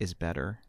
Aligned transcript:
is 0.00 0.14
better? 0.14 0.60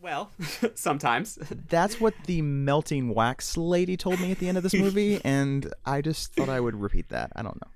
Well, 0.00 0.30
sometimes. 0.74 1.34
That's 1.68 2.00
what 2.00 2.14
the 2.26 2.42
melting 2.42 3.14
wax 3.14 3.56
lady 3.56 3.96
told 3.96 4.18
me 4.20 4.30
at 4.32 4.38
the 4.38 4.48
end 4.48 4.56
of 4.56 4.62
this 4.62 4.74
movie, 4.74 5.20
and 5.24 5.72
I 5.84 6.00
just 6.00 6.34
thought 6.34 6.48
I 6.48 6.60
would 6.60 6.76
repeat 6.76 7.10
that. 7.10 7.32
I 7.36 7.42
don't 7.42 7.56
know. 7.60 7.70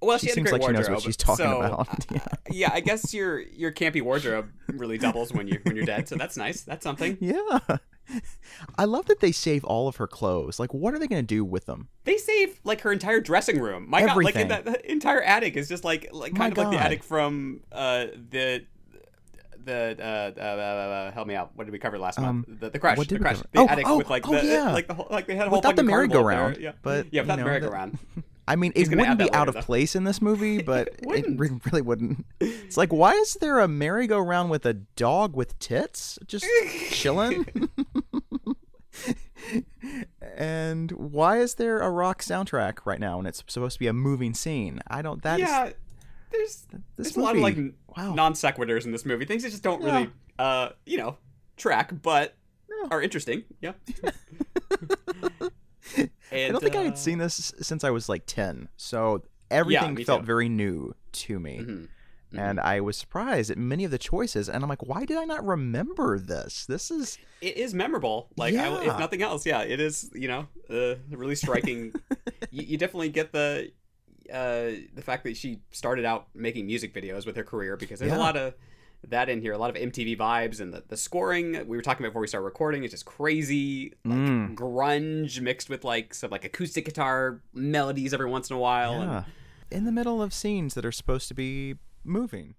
Well, 0.00 0.18
She 0.18 0.26
she, 0.26 0.32
seems 0.34 0.52
like 0.52 0.62
she 0.62 0.68
knows 0.72 0.88
what 0.90 1.00
she's 1.00 1.16
talking 1.16 1.46
so, 1.46 1.60
about. 1.62 1.88
uh, 1.88 1.94
Yeah. 2.10 2.26
yeah, 2.50 2.70
I 2.74 2.80
guess 2.80 3.14
your 3.14 3.40
your 3.40 3.72
campy 3.72 4.02
wardrobe 4.02 4.50
really 4.68 4.98
doubles 4.98 5.32
when 5.32 5.48
you 5.48 5.58
when 5.62 5.76
you're 5.76 5.86
dead. 5.86 6.08
So 6.08 6.16
that's 6.16 6.36
nice. 6.36 6.60
That's 6.62 6.82
something. 6.84 7.16
Yeah. 7.20 7.58
I 8.76 8.84
love 8.84 9.06
that 9.06 9.20
they 9.20 9.32
save 9.32 9.64
all 9.64 9.88
of 9.88 9.96
her 9.96 10.06
clothes. 10.06 10.60
Like, 10.60 10.74
what 10.74 10.92
are 10.92 10.98
they 10.98 11.06
going 11.06 11.22
to 11.22 11.26
do 11.26 11.42
with 11.42 11.64
them? 11.64 11.88
They 12.04 12.18
save 12.18 12.60
like 12.64 12.82
her 12.82 12.92
entire 12.92 13.18
dressing 13.20 13.58
room. 13.58 13.88
My 13.88 14.00
God, 14.00 14.08
like 14.22 14.36
Everything. 14.36 14.48
that, 14.48 14.66
that 14.66 14.84
entire 14.84 15.22
attic 15.22 15.56
is 15.56 15.68
just 15.70 15.84
like 15.84 16.08
like 16.12 16.32
My 16.34 16.38
kind 16.38 16.52
of 16.52 16.58
like 16.58 16.70
the 16.70 16.84
attic 16.84 17.02
from 17.02 17.62
uh 17.72 18.06
the. 18.30 18.66
The 19.64 19.96
uh, 19.98 20.40
uh, 20.40 20.42
uh, 20.42 20.44
uh, 20.44 21.12
help 21.12 21.26
me 21.26 21.34
out. 21.34 21.50
What 21.54 21.64
did 21.64 21.72
we 21.72 21.78
cover 21.78 21.98
last 21.98 22.18
Um, 22.18 22.24
month? 22.46 22.60
The, 22.60 22.70
the 22.70 22.78
crash. 22.78 22.98
The 22.98 23.04
did 23.04 23.18
we 23.18 23.22
crash. 23.22 23.38
The 23.38 23.46
Oh, 23.60 23.66
attic 23.68 23.88
oh, 23.88 23.98
with 23.98 24.10
like 24.10 24.28
oh, 24.28 24.32
the 24.32 24.44
yeah. 24.46 24.72
like 24.72 24.86
the 24.88 24.94
whole, 24.94 25.06
like 25.10 25.26
they 25.26 25.34
had 25.36 25.46
a 25.46 25.50
whole 25.50 25.58
Without 25.58 25.76
the 25.76 25.82
fucking 25.82 25.88
carnival 25.90 26.18
up 26.18 26.24
there. 26.26 26.36
merry-go-round, 26.36 26.56
Yeah, 26.62 26.72
but, 26.82 27.06
yeah, 27.12 27.22
without 27.22 27.34
you 27.34 27.36
the 27.38 27.44
know, 27.44 27.50
merry-go-round. 27.50 27.98
I 28.46 28.56
mean, 28.56 28.72
He's 28.76 28.90
it 28.90 28.96
wouldn't 28.98 29.18
be 29.18 29.32
out 29.32 29.48
of 29.48 29.54
though. 29.54 29.62
place 29.62 29.96
in 29.96 30.04
this 30.04 30.20
movie, 30.20 30.60
but 30.62 30.88
it, 30.88 31.00
wouldn't. 31.06 31.64
really 31.72 31.80
wouldn't. 31.80 32.26
It's 32.40 32.76
like, 32.76 32.92
why 32.92 33.12
is 33.12 33.34
there 33.40 33.58
a 33.60 33.68
merry-go-round 33.68 34.50
with 34.50 34.66
a 34.66 34.74
dog 34.74 35.34
with 35.34 35.58
tits 35.58 36.18
just 36.26 36.44
chilling? 36.90 37.46
and 40.36 40.90
why 40.92 41.38
is 41.38 41.54
there 41.54 41.80
a 41.80 41.90
rock 41.90 42.22
soundtrack 42.22 42.78
right 42.84 43.00
now 43.00 43.18
and 43.18 43.26
it's 43.28 43.42
supposed 43.46 43.74
to 43.74 43.80
be 43.80 43.86
a 43.86 43.92
moving 43.92 44.34
scene? 44.34 44.80
I 44.88 45.02
don't. 45.02 45.22
That 45.22 45.40
is- 45.40 45.48
yeah, 45.48 45.70
there's 46.30 46.66
this 46.70 46.80
there's 46.96 47.16
a 47.16 47.20
lot 47.20 47.36
of 47.36 47.42
like 47.42 47.56
wow. 47.96 48.14
non 48.14 48.32
sequiturs 48.34 48.84
in 48.84 48.92
this 48.92 49.04
movie. 49.04 49.24
Things 49.24 49.42
that 49.42 49.50
just 49.50 49.62
don't 49.62 49.82
Yeah. 49.82 49.92
really, 49.94 50.10
uh, 50.38 50.68
you 50.86 50.96
know, 50.98 51.18
track, 51.56 51.92
but 52.02 52.36
No. 52.68 52.88
are 52.90 53.02
interesting. 53.02 53.44
Yeah. 53.60 53.72
I 56.32 56.48
don't 56.48 56.60
think 56.60 56.74
I 56.76 56.80
uh, 56.80 56.84
had 56.84 56.98
seen 56.98 57.18
this 57.18 57.52
since 57.60 57.84
I 57.84 57.90
was 57.90 58.08
like 58.08 58.24
ten, 58.26 58.68
so 58.76 59.22
everything 59.50 59.94
me 59.94 60.04
felt 60.04 60.20
too. 60.22 60.26
very 60.26 60.48
new 60.48 60.94
to 61.12 61.38
me. 61.38 61.58
Mhm. 61.60 61.88
and 62.36 62.58
I 62.58 62.80
was 62.80 62.96
surprised 62.96 63.48
at 63.52 63.58
many 63.58 63.84
of 63.84 63.92
the 63.92 63.98
choices. 63.98 64.48
And 64.48 64.64
I'm 64.64 64.68
like, 64.68 64.82
why 64.84 65.04
did 65.04 65.16
I 65.18 65.24
not 65.24 65.46
remember 65.46 66.18
this? 66.18 66.66
This 66.66 66.90
is 66.90 67.16
It 67.40 67.56
is 67.56 67.74
memorable. 67.74 68.28
Like, 68.36 68.56
I, 68.56 68.80
if 68.80 68.98
nothing 68.98 69.22
else, 69.22 69.46
yeah, 69.46 69.60
it 69.62 69.78
is. 69.78 70.10
You 70.14 70.26
know, 70.26 70.48
uh, 70.68 70.96
really 71.10 71.36
striking. 71.36 71.92
you, 72.50 72.64
you 72.64 72.78
definitely 72.78 73.10
get 73.10 73.30
the 73.32 73.70
uh, 74.32 74.70
the 74.94 75.02
fact 75.02 75.24
that 75.24 75.36
she 75.36 75.60
started 75.70 76.04
out 76.04 76.28
making 76.34 76.66
music 76.66 76.94
videos 76.94 77.26
with 77.26 77.36
her 77.36 77.44
career 77.44 77.76
because 77.76 77.98
there's 78.00 78.12
Yeah. 78.12 78.18
a 78.18 78.20
lot 78.20 78.36
of 78.36 78.54
that 79.08 79.28
in 79.28 79.40
here, 79.42 79.52
a 79.52 79.58
lot 79.58 79.68
of 79.68 79.76
MTV 79.76 80.16
vibes, 80.16 80.60
and 80.60 80.72
the, 80.72 80.82
the 80.88 80.96
scoring 80.96 81.52
we 81.68 81.76
were 81.76 81.82
talking 81.82 82.04
about 82.04 82.10
before 82.12 82.22
we 82.22 82.26
started 82.26 82.46
recording 82.46 82.84
is 82.84 82.90
just 82.90 83.04
crazy, 83.04 83.92
like 84.04 84.16
Mm. 84.18 84.54
grunge 84.54 85.40
mixed 85.40 85.68
with 85.68 85.84
like 85.84 86.14
some 86.14 86.30
like 86.30 86.44
acoustic 86.44 86.86
guitar 86.86 87.42
melodies 87.52 88.14
every 88.14 88.30
once 88.30 88.48
in 88.48 88.56
a 88.56 88.58
while. 88.58 89.02
And 89.02 89.24
in 89.70 89.84
the 89.84 89.92
middle 89.92 90.22
of 90.22 90.32
scenes 90.32 90.72
that 90.74 90.86
are 90.86 90.92
supposed 90.92 91.28
to 91.28 91.34
be 91.34 91.74
moving. 92.02 92.54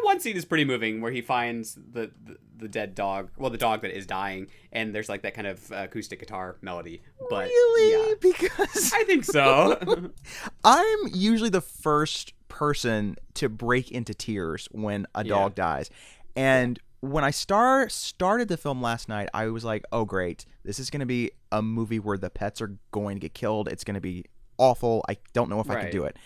That 0.00 0.04
one 0.06 0.20
scene 0.20 0.36
is 0.36 0.44
pretty 0.44 0.64
moving 0.64 1.00
where 1.00 1.12
he 1.12 1.20
finds 1.22 1.74
the, 1.74 2.10
the 2.24 2.36
the 2.56 2.68
dead 2.68 2.94
dog, 2.96 3.30
well, 3.36 3.50
the 3.50 3.56
dog 3.58 3.82
that 3.82 3.96
is 3.96 4.04
dying, 4.06 4.48
and 4.72 4.92
there's 4.94 5.08
like 5.08 5.22
that 5.22 5.34
kind 5.34 5.46
of 5.46 5.70
acoustic 5.70 6.18
guitar 6.18 6.56
melody. 6.60 7.02
But 7.30 7.46
really? 7.46 7.92
yeah, 8.08 8.14
Because 8.20 8.92
I 8.92 9.04
think 9.04 9.24
so. 9.24 10.10
I'm 10.64 10.98
usually 11.12 11.50
the 11.50 11.60
first 11.60 12.32
person 12.48 13.16
to 13.34 13.48
break 13.48 13.92
into 13.92 14.12
tears 14.14 14.68
when 14.72 15.06
a 15.14 15.24
Yeah. 15.24 15.34
dog 15.34 15.54
dies. 15.54 15.88
And 16.34 16.80
when 17.00 17.22
I 17.22 17.30
star 17.30 17.88
started 17.88 18.48
the 18.48 18.56
film 18.56 18.82
last 18.82 19.08
night, 19.08 19.28
I 19.32 19.46
was 19.48 19.64
like, 19.64 19.84
"Oh 19.92 20.04
great. 20.04 20.44
This 20.64 20.80
is 20.80 20.90
going 20.90 21.00
to 21.00 21.06
be 21.06 21.30
a 21.52 21.62
movie 21.62 22.00
where 22.00 22.18
the 22.18 22.30
pets 22.30 22.60
are 22.60 22.76
going 22.90 23.16
to 23.16 23.20
get 23.20 23.34
killed. 23.34 23.68
It's 23.68 23.84
going 23.84 23.94
to 23.94 24.00
be 24.00 24.24
awful. 24.58 25.04
I 25.08 25.18
don't 25.32 25.48
know 25.48 25.60
if 25.60 25.70
I 25.70 25.80
can 25.82 25.92
do 25.92 26.02
it." 26.04 26.16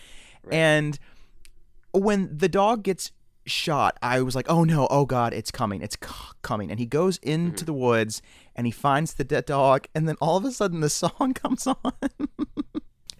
Right. 0.43 0.55
And 0.55 0.97
when 1.91 2.35
the 2.35 2.49
dog 2.49 2.81
gets 2.83 3.11
shot, 3.45 3.97
I 4.01 4.21
was 4.21 4.35
like, 4.35 4.49
"Oh 4.49 4.63
no, 4.63 4.87
oh 4.89 5.05
god, 5.05 5.33
it's 5.33 5.51
coming. 5.51 5.81
It's 5.81 5.97
c- 6.01 6.13
coming." 6.41 6.69
And 6.71 6.79
he 6.79 6.85
goes 6.85 7.17
into 7.17 7.57
Mm-hmm. 7.57 7.65
the 7.65 7.73
woods 7.73 8.21
and 8.55 8.67
he 8.67 8.71
finds 8.71 9.13
the 9.15 9.23
dead 9.23 9.45
dog 9.45 9.87
and 9.95 10.07
then 10.07 10.15
all 10.21 10.37
of 10.37 10.45
a 10.45 10.51
sudden 10.51 10.79
the 10.81 10.89
song 11.01 11.33
comes 11.33 11.67
on. 11.67 11.75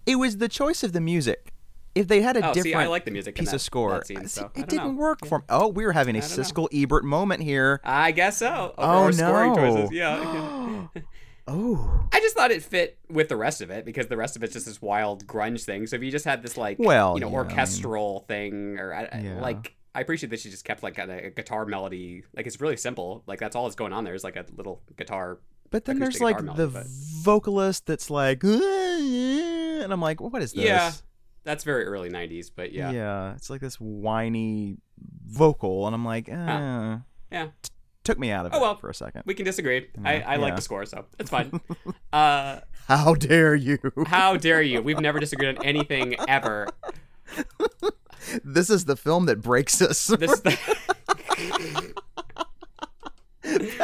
it 0.06 0.16
was 0.18 0.38
the 0.38 0.50
choice 0.50 0.84
of 0.84 0.94
the 0.94 1.02
music. 1.02 1.50
If 1.96 2.08
they 2.08 2.22
had 2.22 2.36
a 2.38 2.40
Oh, 2.50 2.54
see, 2.54 2.60
I 2.60 2.64
different 2.64 2.90
like 2.90 3.06
the 3.06 3.12
music 3.12 3.36
piece 3.36 3.50
that- 3.50 3.56
of 3.58 3.62
score, 3.62 4.04
scene, 4.04 4.20
I- 4.22 4.26
so 4.26 4.50
it 4.56 4.68
didn't 4.68 4.96
know. 4.96 5.00
work 5.00 5.26
for 5.28 5.40
me. 5.40 5.46
Oh, 5.50 5.68
we 5.68 5.86
were 5.86 5.92
having 5.92 6.16
a 6.16 6.22
don't 6.22 6.38
know. 6.38 6.44
Siskel 6.44 6.68
Ebert 6.74 7.04
moment 7.04 7.44
here. 7.44 7.80
I 7.84 8.12
guess 8.12 8.38
so. 8.38 8.74
Oh, 8.80 9.12
scoring 9.12 9.54
no. 9.54 9.56
choices. 9.76 9.92
Yeah. 9.92 10.88
Oh, 11.46 12.08
I 12.14 12.22
just 12.22 12.38
thought 12.38 12.52
it 12.52 12.64
fit 12.64 12.98
with 13.10 13.28
the 13.28 13.36
rest 13.36 13.60
of 13.60 13.70
it 13.70 13.84
because 13.84 14.08
the 14.08 14.16
rest 14.16 14.38
of 14.38 14.44
it's 14.46 14.54
just 14.54 14.66
this 14.66 14.82
wild 14.82 15.28
grunge 15.28 15.66
thing. 15.66 15.86
So 15.88 15.98
if 15.98 16.02
you 16.02 16.10
just 16.10 16.24
had 16.24 16.42
this 16.42 16.56
like, 16.56 16.78
Well, 16.80 17.16
you 17.16 17.20
know, 17.20 17.30
yeah, 17.30 17.38
I 17.40 17.42
mean- 17.44 17.50
orchestral 17.52 18.20
thing, 18.30 18.80
or 18.80 18.94
I- 18.94 19.20
Yeah. 19.22 19.42
like, 19.42 19.76
I 19.96 20.02
appreciate 20.02 20.30
that 20.31 20.40
she 20.40 20.50
just 20.50 20.66
kept 20.66 20.81
like 20.84 20.98
a, 20.98 21.28
a 21.28 21.30
guitar 21.30 21.66
melody. 21.66 22.24
Like 22.36 22.48
it's 22.48 22.59
really 22.59 22.78
simple. 22.78 23.24
Like 23.28 23.40
that's 23.40 23.56
all 23.56 23.64
that's 23.66 23.76
going 23.76 23.94
on 23.94 24.04
there 24.04 24.16
is 24.16 24.24
like 24.24 24.36
a 24.36 24.46
little 24.56 24.81
guitar. 24.98 25.40
but 25.70 25.86
then 25.86 26.00
there's 26.00 26.20
like 26.22 26.38
guitar 26.40 26.56
the 26.56 26.68
melody, 26.70 26.90
vocalist 27.22 27.86
that's 27.86 28.09
like, 28.09 28.44
and 28.44 29.94
I'm 29.94 30.02
like, 30.02 30.20
what 30.22 30.42
is 30.42 30.54
this? 30.54 30.66
Yeah, 30.66 30.92
that's 31.44 31.64
very 31.64 31.86
early 31.86 32.09
'90s, 32.09 32.50
but 32.56 32.72
yeah, 32.74 32.92
yeah, 32.92 33.34
it's 33.36 33.50
like 33.50 33.62
this 33.62 33.76
whiny 33.76 34.78
vocal, 35.28 35.86
and 35.86 35.94
I'm 35.96 36.06
like, 36.06 36.28
eh. 36.30 36.98
yeah. 37.31 37.48
Took 38.04 38.20
me 38.20 38.31
out 38.31 38.46
of 38.46 38.54
Oh, 38.54 38.58
it 38.58 38.62
well. 38.62 38.75
for 38.75 38.90
a 38.90 38.94
second. 38.94 39.24
We 39.25 39.34
can 39.34 39.46
disagree. 39.46 39.88
I, 40.04 40.20
I 40.22 40.36
like 40.36 40.58
the 40.58 40.62
score, 40.62 40.86
so 40.86 41.06
it's 41.20 41.30
fine. 41.30 41.62
uh, 42.14 42.60
How 42.90 43.14
dare 43.16 43.56
you? 43.56 43.78
how 44.08 44.36
dare 44.36 44.62
you? 44.62 44.81
We've 44.81 45.00
never 45.00 45.20
disagreed 45.22 45.58
on 45.58 45.64
anything 45.64 46.16
ever. 46.28 46.68
this 48.44 48.70
is 48.70 48.86
the 48.86 48.96
film 48.96 49.26
that 49.28 49.42
breaks 49.42 49.82
us. 49.82 50.08
This. 50.18 50.40
Pet 50.42 50.60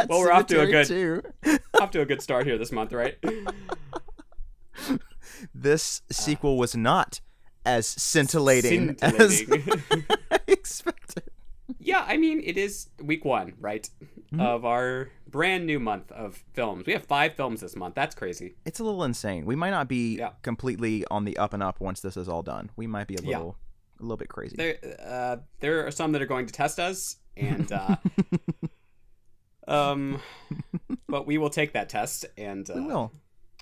well, 0.10 0.20
we're 0.20 0.32
off 0.32 0.48
to 0.48 0.62
a 0.62 0.68
good- 0.68 1.26
off 1.82 1.92
to 1.92 2.02
a 2.02 2.06
good 2.06 2.22
start 2.22 2.46
here 2.46 2.58
this 2.58 2.72
month, 2.72 2.94
right? 2.94 3.18
This 5.54 6.02
sequel 6.12 6.58
was 6.58 6.76
not 6.76 7.22
as 7.66 7.88
scintillating, 7.88 8.98
as 9.02 9.44
I 10.32 10.40
expected. 10.48 11.24
yeah, 11.80 12.04
I 12.08 12.18
mean, 12.18 12.42
it 12.44 12.58
is 12.58 12.90
week 13.02 13.26
one, 13.26 13.54
right, 13.60 13.90
Mm-hmm. 14.32 14.42
of 14.42 14.64
our 14.64 15.10
brand 15.28 15.66
new 15.66 15.80
month 15.80 16.12
of 16.12 16.44
films. 16.54 16.86
We 16.86 16.94
have 16.94 17.04
five 17.04 17.34
films 17.34 17.62
this 17.62 17.76
month. 17.76 17.96
That's 17.96 18.14
crazy. 18.14 18.54
It's 18.64 18.80
a 18.80 18.84
little 18.84 19.04
insane. 19.04 19.44
We 19.44 19.56
might 19.56 19.72
not 19.72 19.88
be 19.88 20.18
Yeah. 20.18 20.34
completely 20.44 21.04
on 21.10 21.26
the 21.26 21.36
up 21.40 21.52
and 21.52 21.64
up 21.64 21.80
once 21.82 22.02
this 22.02 22.16
is 22.16 22.30
all 22.30 22.44
done. 22.44 22.70
We 22.76 22.86
might 22.86 23.08
be 23.08 23.16
a 23.16 23.24
Yeah. 23.24 23.38
A 24.00 24.04
little 24.04 24.18
bit 24.18 24.30
crazy. 24.30 24.56
There, 24.56 24.78
uh, 25.06 25.38
there 25.60 25.86
are 25.88 25.92
some 25.92 26.12
that 26.14 26.22
are 26.22 26.26
going 26.28 26.46
to 26.46 26.54
test 26.54 26.80
us, 26.80 27.18
and 27.38 27.72
uh, 27.72 27.96
um, 29.68 30.22
but 31.08 31.28
we 31.28 31.38
will 31.38 31.50
take 31.50 31.74
that 31.74 31.90
test 31.90 32.26
and 32.38 32.70
uh, 32.70 32.74
we 32.76 32.82
will. 32.82 33.12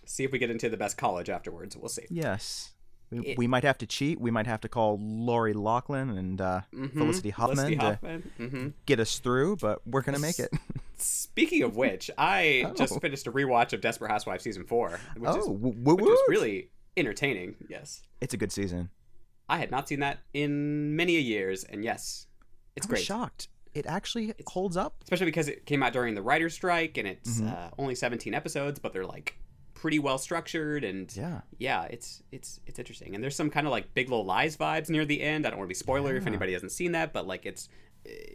see 0.05 0.23
if 0.23 0.31
we 0.31 0.39
get 0.39 0.49
into 0.49 0.69
the 0.69 0.77
best 0.77 0.97
college 0.97 1.29
afterwards. 1.29 1.75
We'll 1.75 1.89
see. 1.89 2.05
Yes. 2.09 2.71
We, 3.09 3.19
It- 3.19 3.37
we 3.37 3.47
might 3.47 3.63
have 3.63 3.77
to 3.79 3.85
cheat. 3.85 4.19
We 4.19 4.31
might 4.31 4.47
have 4.47 4.61
to 4.61 4.69
call 4.69 4.99
Lori 5.01 5.53
Loughlin 5.53 6.09
and 6.17 6.41
uh, 6.41 6.61
Mhm. 6.73 6.93
Felicity 6.93 7.29
Huffman 7.29 7.55
Felicity 7.57 7.75
to 7.77 7.81
Huffman. 7.85 8.31
hmm 8.37 8.67
get 8.85 8.99
us 8.99 9.19
through, 9.19 9.57
but 9.57 9.85
we're 9.87 10.01
gonna 10.01 10.19
make 10.19 10.39
it. 10.39 10.51
Speaking 10.97 11.63
of 11.63 11.75
which, 11.75 12.09
I 12.17 12.65
Oh. 12.67 12.73
just 12.73 12.99
finished 13.01 13.27
a 13.27 13.31
rewatch 13.31 13.71
of 13.73 13.81
Desperate 13.81 14.09
Housewives 14.11 14.43
season 14.43 14.65
four, 14.65 14.99
which 15.15 15.29
oh, 15.33 15.39
is 15.39 15.47
which 15.47 16.01
was 16.01 16.19
really 16.27 16.69
entertaining. 16.97 17.55
Yes, 17.69 18.01
It's 18.19 18.33
a 18.33 18.37
good 18.37 18.51
season. 18.51 18.89
I 19.49 19.57
had 19.57 19.71
not 19.71 19.87
seen 19.87 19.99
that 20.01 20.19
in 20.33 20.95
many 20.95 21.15
a 21.17 21.21
years, 21.21 21.63
and 21.63 21.83
yes, 21.83 22.27
it's 22.75 22.85
I 22.85 22.89
great. 22.89 23.03
shocked. 23.03 23.47
It 23.73 23.85
actually 23.85 24.33
holds 24.47 24.75
up. 24.75 25.03
Especially 25.03 25.27
because 25.27 25.47
it 25.47 25.65
came 25.65 25.83
out 25.83 25.93
during 25.93 26.15
the 26.15 26.21
writer's 26.21 26.53
strike, 26.53 26.97
and 26.97 27.07
it's 27.07 27.39
Mhm. 27.41 27.51
uh, 27.53 27.69
only 27.77 27.95
17 27.95 28.33
episodes, 28.33 28.79
but 28.79 28.91
they're 28.93 29.05
like 29.05 29.37
pretty 29.73 29.99
well 29.99 30.17
structured, 30.17 30.83
and 30.83 31.15
Yeah. 31.15 31.41
yeah, 31.59 31.83
it's 31.83 32.23
it's 32.31 32.59
it's 32.65 32.79
interesting. 32.79 33.13
And 33.13 33.23
there's 33.23 33.35
some 33.35 33.49
kind 33.51 33.67
of 33.67 33.71
like 33.71 33.93
Big 33.93 34.09
Little 34.09 34.25
Lies 34.25 34.57
vibes 34.57 34.89
near 34.89 35.05
the 35.05 35.21
end. 35.21 35.45
I 35.45 35.49
don't 35.51 35.59
want 35.59 35.67
to 35.67 35.75
be 35.75 35.75
spoiler 35.75 36.15
if 36.15 36.25
anybody 36.25 36.53
hasn't 36.53 36.71
seen 36.71 36.93
that, 36.93 37.13
but 37.13 37.27
like 37.27 37.45
it's 37.45 37.69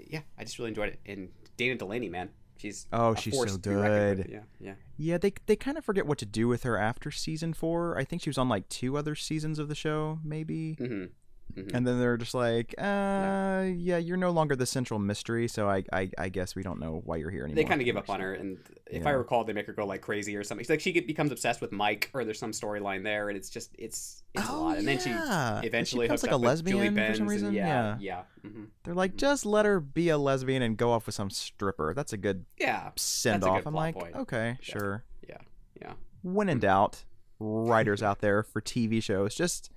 yeah, 0.09 0.21
I 0.39 0.45
just 0.45 0.59
really 0.59 0.69
enjoyed 0.69 0.91
it. 0.91 1.01
And 1.07 1.31
Dana 1.57 1.75
Delany, 1.75 2.09
man, 2.09 2.31
she's 2.63 2.87
Oh, 2.93 3.15
she's 3.15 3.37
so 3.37 3.45
to 3.45 3.69
be 3.71 3.75
reckoned 3.75 4.19
with. 4.19 4.27
good. 4.27 4.33
Yeah, 4.33 4.41
yeah. 4.61 4.75
Yeah, 4.97 5.19
they 5.19 5.33
they 5.47 5.57
kind 5.57 5.77
of 5.77 5.85
forget 5.85 6.07
what 6.07 6.19
to 6.19 6.27
do 6.27 6.49
with 6.49 6.63
her 6.63 6.79
after 6.79 7.11
season 7.11 7.53
four. 7.53 7.99
I 7.99 8.05
think 8.05 8.23
she 8.23 8.31
was 8.31 8.39
on 8.39 8.49
like 8.49 8.69
two 8.69 8.97
other 8.97 9.15
seasons 9.15 9.59
of 9.59 9.69
the 9.69 9.75
show, 9.75 10.19
maybe. 10.25 10.75
hmm 10.75 11.05
hmm 11.55 11.75
And 11.75 11.87
then 11.87 11.99
they're 12.01 12.17
just 12.17 12.35
like, 12.35 12.75
uh, 12.79 13.65
yeah, 13.77 13.99
you're 13.99 14.17
no 14.17 14.31
longer 14.31 14.57
the 14.57 14.67
central 14.67 14.99
mystery, 14.99 15.49
so 15.49 15.69
I, 15.69 15.85
I, 15.93 16.11
I 16.19 16.29
guess 16.29 16.55
we 16.55 16.63
don't 16.63 16.81
know 16.81 17.03
why 17.05 17.17
you're 17.17 17.31
here 17.31 17.45
anymore. 17.45 17.57
They 17.57 17.65
kind 17.69 17.81
of 17.81 17.85
give 17.85 17.97
up 17.97 18.09
on 18.11 18.21
her, 18.21 18.35
and 18.35 18.59
if 18.91 19.07
I 19.07 19.11
recall, 19.11 19.45
they 19.45 19.53
make 19.53 19.67
her 19.67 19.73
go 19.73 19.85
like 19.87 20.01
crazy 20.01 20.37
or 20.37 20.45
something. 20.45 20.63
It's 20.63 20.71
like 20.71 20.81
she 20.81 20.93
get, 20.93 21.07
becomes 21.07 21.33
obsessed 21.33 21.61
with 21.61 21.73
Mike, 21.73 22.11
or 22.15 22.25
there's 22.25 22.39
some 22.39 22.53
storyline 22.53 23.03
there, 23.05 23.29
and 23.29 23.37
it's 23.37 23.51
just 23.51 23.71
it's 23.79 24.23
it's 24.35 24.49
a 24.49 24.53
Oh, 24.53 24.63
lot. 24.63 24.79
And 24.79 24.89
then 24.89 24.99
yeah. 25.05 25.61
she 25.61 25.67
eventually 25.67 26.05
becomes 26.07 26.23
hooks 26.23 26.33
like 26.33 26.33
a 26.33 26.37
up 26.37 26.41
with 26.43 26.67
Julie 26.67 26.89
lesbian 26.91 27.11
for 27.11 27.17
some 27.17 27.27
reason. 27.29 27.47
And 27.49 27.57
yeah, 27.57 27.97
yeah. 28.01 28.23
yeah, 28.45 28.51
hmm 28.51 28.65
They're 28.85 28.95
like, 28.95 29.17
just 29.17 29.45
let 29.45 29.67
her 29.67 29.81
be 29.81 30.09
a 30.09 30.19
lesbian 30.19 30.63
and 30.63 30.77
go 30.77 30.93
off 30.93 31.07
with 31.07 31.15
some 31.15 31.31
stripper. 31.31 31.93
That's 31.95 32.13
a 32.13 32.17
good 32.17 32.45
yeah, 32.59 32.91
send 32.97 33.45
off. 33.45 33.67
I'm 33.67 33.75
like, 33.75 33.95
point. 33.95 34.15
okay, 34.17 34.59
sure. 34.61 35.05
yeah, 35.29 35.39
yeah. 35.81 35.93
When 36.23 36.49
in 36.49 36.61
doubt, 36.61 37.05
writers 37.41 38.03
out 38.09 38.21
there 38.21 38.43
for 38.43 38.61
TV 38.61 39.03
shows, 39.03 39.35
just 39.35 39.71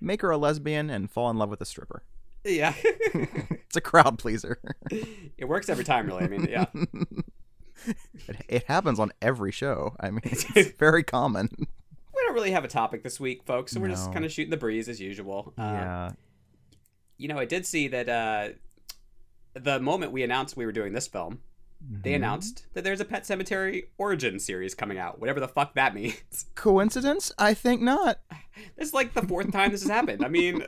make 0.00 0.22
her 0.22 0.30
a 0.30 0.36
lesbian 0.38 0.90
and 0.90 1.10
fall 1.10 1.30
in 1.30 1.36
love 1.38 1.50
with 1.50 1.60
a 1.60 1.64
stripper. 1.64 2.02
Yeah, 2.44 2.74
It's 3.70 3.76
a 3.76 3.80
crowd 3.80 4.18
pleaser. 4.18 4.58
it 5.38 5.46
works 5.46 5.68
every 5.68 5.84
time, 5.84 6.06
really. 6.06 6.24
I 6.24 6.28
mean, 6.28 6.48
yeah, 6.50 6.66
it, 7.86 8.36
it 8.48 8.64
happens 8.64 8.98
on 8.98 9.12
every 9.22 9.52
show. 9.52 9.94
I 10.00 10.10
mean, 10.10 10.22
it's 10.24 10.44
very 10.78 11.04
common. 11.04 11.48
we 11.58 12.22
don't 12.24 12.34
really 12.34 12.50
have 12.50 12.64
a 12.64 12.68
topic 12.68 13.02
this 13.04 13.20
week, 13.20 13.44
folks, 13.44 13.72
so 13.72 13.80
we're 13.80 13.88
just 13.88 14.12
kind 14.12 14.24
of 14.24 14.32
shooting 14.32 14.50
the 14.50 14.56
breeze 14.56 14.88
as 14.88 15.00
usual. 15.00 15.52
Uh, 15.56 15.62
yeah. 15.62 16.10
You 17.16 17.28
know, 17.28 17.38
I 17.38 17.44
did 17.44 17.64
see 17.66 17.88
that 17.88 18.08
uh, 18.08 18.48
the 19.54 19.78
moment 19.78 20.10
we 20.10 20.22
announced 20.22 20.56
we 20.56 20.66
were 20.66 20.72
doing 20.72 20.92
this 20.94 21.06
film, 21.06 21.40
they 21.80 22.12
Mhm. 22.12 22.16
announced 22.16 22.66
that 22.74 22.84
there's 22.84 23.00
a 23.00 23.04
Pet 23.04 23.24
Sematary 23.24 23.84
origin 23.98 24.38
series 24.38 24.74
coming 24.74 24.98
out, 24.98 25.18
whatever 25.20 25.40
the 25.40 25.48
fuck 25.48 25.74
that 25.74 25.94
means. 25.96 26.46
Coincidence? 26.54 27.32
I 27.38 27.54
think 27.54 27.80
not. 27.82 28.18
This 28.76 28.88
is 28.88 28.94
like 28.94 29.14
the 29.14 29.22
fourth 29.22 29.50
time 29.52 29.70
this 29.70 29.80
has 29.82 29.90
happened. 29.90 30.22
I 30.22 30.28
mean, 30.28 30.62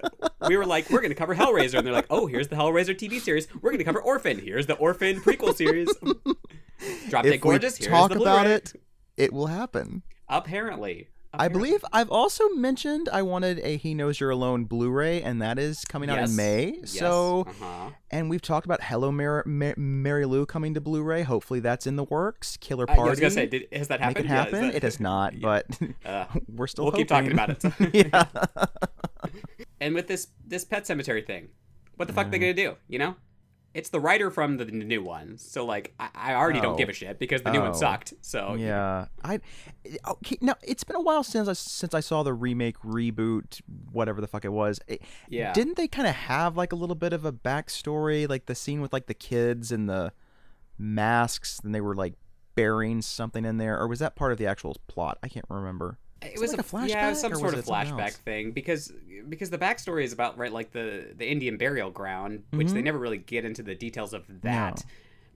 we 0.48 0.56
were 0.56 0.64
like, 0.64 0.88
we're 0.88 1.00
going 1.02 1.10
to 1.10 1.14
cover 1.14 1.34
Hellraiser, 1.34 1.74
and 1.76 1.86
they're 1.86 1.92
like, 1.92 2.06
oh, 2.08 2.26
here's 2.26 2.48
the 2.48 2.56
Hellraiser 2.56 2.96
TV 2.96 3.20
series. 3.20 3.48
We're 3.60 3.68
going 3.70 3.78
to 3.80 3.84
cover 3.84 4.00
Orphan. 4.00 4.38
Here's 4.38 4.66
the 4.66 4.74
Orphan 4.76 5.20
prequel 5.20 5.54
series. 5.54 5.88
Drop 7.10 7.24
Dead 7.24 7.38
Gorgeous. 7.40 7.76
Here's 7.76 7.90
talk 7.90 8.10
the 8.10 8.16
about 8.20 8.44
Blu-ray. 8.44 8.54
it, 8.54 8.72
it 9.18 9.32
will 9.34 9.48
happen. 9.48 10.02
Apparently. 10.28 11.08
I 11.34 11.48
believe 11.48 11.82
I've 11.92 12.10
also 12.10 12.48
mentioned 12.50 13.08
I 13.10 13.22
wanted 13.22 13.58
a 13.60 13.76
He 13.78 13.94
Knows 13.94 14.20
You're 14.20 14.30
Alone 14.30 14.64
Blu-ray, 14.64 15.22
and 15.22 15.40
that 15.40 15.58
is 15.58 15.82
coming 15.86 16.10
out 16.10 16.18
Yes. 16.18 16.30
in 16.30 16.36
May. 16.36 16.74
Yes. 16.80 16.90
So, 16.92 17.46
uh-huh. 17.48 17.90
and 18.10 18.28
we've 18.28 18.42
talked 18.42 18.66
about 18.66 18.82
Hello 18.82 19.10
Mar- 19.10 19.42
Mar- 19.46 19.74
Mary 19.78 20.26
Lou 20.26 20.44
coming 20.44 20.74
to 20.74 20.80
Blu-ray. 20.80 21.22
Hopefully, 21.22 21.60
that's 21.60 21.86
in 21.86 21.96
the 21.96 22.04
works. 22.04 22.58
Killer 22.58 22.84
Party. 22.86 23.00
I, 23.00 23.04
was 23.08 23.18
gonna 23.18 23.30
say, 23.30 23.46
did, 23.46 23.66
has 23.72 23.88
that 23.88 24.00
make 24.00 24.08
happened? 24.08 24.24
it 24.26 24.28
Yeah, 24.28 24.34
happen. 24.36 24.60
that- 24.68 24.74
It 24.74 24.82
has 24.82 25.00
not, 25.00 25.34
but 25.40 25.66
Uh, 26.04 26.26
we're 26.48 26.66
still. 26.66 26.84
we'll 26.84 26.92
keep 26.92 27.08
talking 27.08 27.32
about 27.32 27.50
it. 27.64 27.64
yeah. 27.94 28.24
and 29.80 29.94
with 29.94 30.08
this 30.08 30.28
this 30.46 30.64
Pet 30.64 30.84
Sematary 30.84 31.26
thing, 31.26 31.48
what 31.96 32.08
the 32.08 32.14
fuck 32.14 32.30
they 32.30 32.38
Mm. 32.38 32.40
gonna 32.40 32.54
do? 32.54 32.76
You 32.88 32.98
know, 32.98 33.16
it's 33.74 33.88
the 33.88 34.00
writer 34.00 34.30
from 34.30 34.58
the, 34.58 34.66
n- 34.66 34.80
new 34.80 35.02
one, 35.02 35.38
so 35.38 35.64
like 35.64 35.94
I, 35.98 36.08
I 36.14 36.34
already 36.34 36.58
Oh. 36.58 36.62
don't 36.62 36.76
give 36.76 36.88
a 36.88 36.92
oh. 36.92 36.94
shit 36.94 37.18
because 37.18 37.42
the 37.42 37.50
new 37.50 37.60
Oh. 37.60 37.64
one 37.70 37.74
sucked. 37.74 38.14
So 38.20 38.54
yeah, 38.58 39.06
I 39.24 39.40
oh, 40.04 40.12
okay. 40.12 40.36
Now 40.40 40.56
it's 40.62 40.84
been 40.84 40.96
a 40.96 41.00
while 41.00 41.22
since 41.22 41.48
I 41.48 41.52
since 41.54 41.94
I 41.94 42.00
saw 42.00 42.22
the 42.22 42.34
remake, 42.34 42.78
reboot, 42.80 43.60
whatever 43.90 44.20
the 44.20 44.26
fuck 44.26 44.44
it 44.44 44.52
was. 44.52 44.78
It- 44.86 45.02
yeah. 45.28 45.52
Didn't 45.52 45.76
they 45.76 45.88
kind 45.88 46.06
of 46.08 46.14
have 46.14 46.56
like 46.56 46.72
a 46.72 46.76
little 46.76 46.96
bit 46.96 47.12
of 47.12 47.24
a 47.24 47.32
backstory, 47.32 48.28
like 48.28 48.46
the 48.46 48.54
scene 48.54 48.80
with 48.80 48.92
like 48.92 49.06
the 49.06 49.14
kids 49.14 49.72
and 49.72 49.88
the 49.88 50.12
masks, 50.78 51.60
and 51.64 51.74
they 51.74 51.80
were 51.80 51.94
like 51.94 52.14
burying 52.54 53.00
something 53.02 53.44
in 53.44 53.56
there, 53.56 53.78
or 53.78 53.88
was 53.88 53.98
that 54.00 54.14
part 54.16 54.32
of 54.32 54.38
the 54.38 54.46
actual 54.46 54.76
plot? 54.86 55.18
I 55.22 55.28
can't 55.28 55.46
remember. 55.48 55.98
It 56.24 56.32
it 56.34 56.40
was 56.40 56.52
like 56.52 56.60
a 56.60 56.64
flashback 56.64 56.88
yeah, 56.88 57.06
it 57.06 57.10
was 57.10 57.18
flashback, 57.18 57.20
some 57.20 57.34
sort 57.36 57.54
of 57.54 57.64
flashback 57.64 58.12
thing 58.12 58.52
because 58.52 58.92
because 59.28 59.50
the 59.50 59.58
backstory 59.58 60.04
is 60.04 60.12
about 60.12 60.38
right 60.38 60.52
like 60.52 60.72
the 60.72 61.06
the 61.16 61.26
Indian 61.30 61.56
burial 61.56 61.90
ground, 61.90 62.42
which 62.50 62.70
they 62.72 62.80
Mhm. 62.80 62.84
never 62.84 62.98
really 62.98 63.18
get 63.18 63.44
into 63.44 63.62
the 63.62 63.74
details 63.74 64.12
of 64.14 64.24
that. 64.42 64.76
No. 64.76 64.82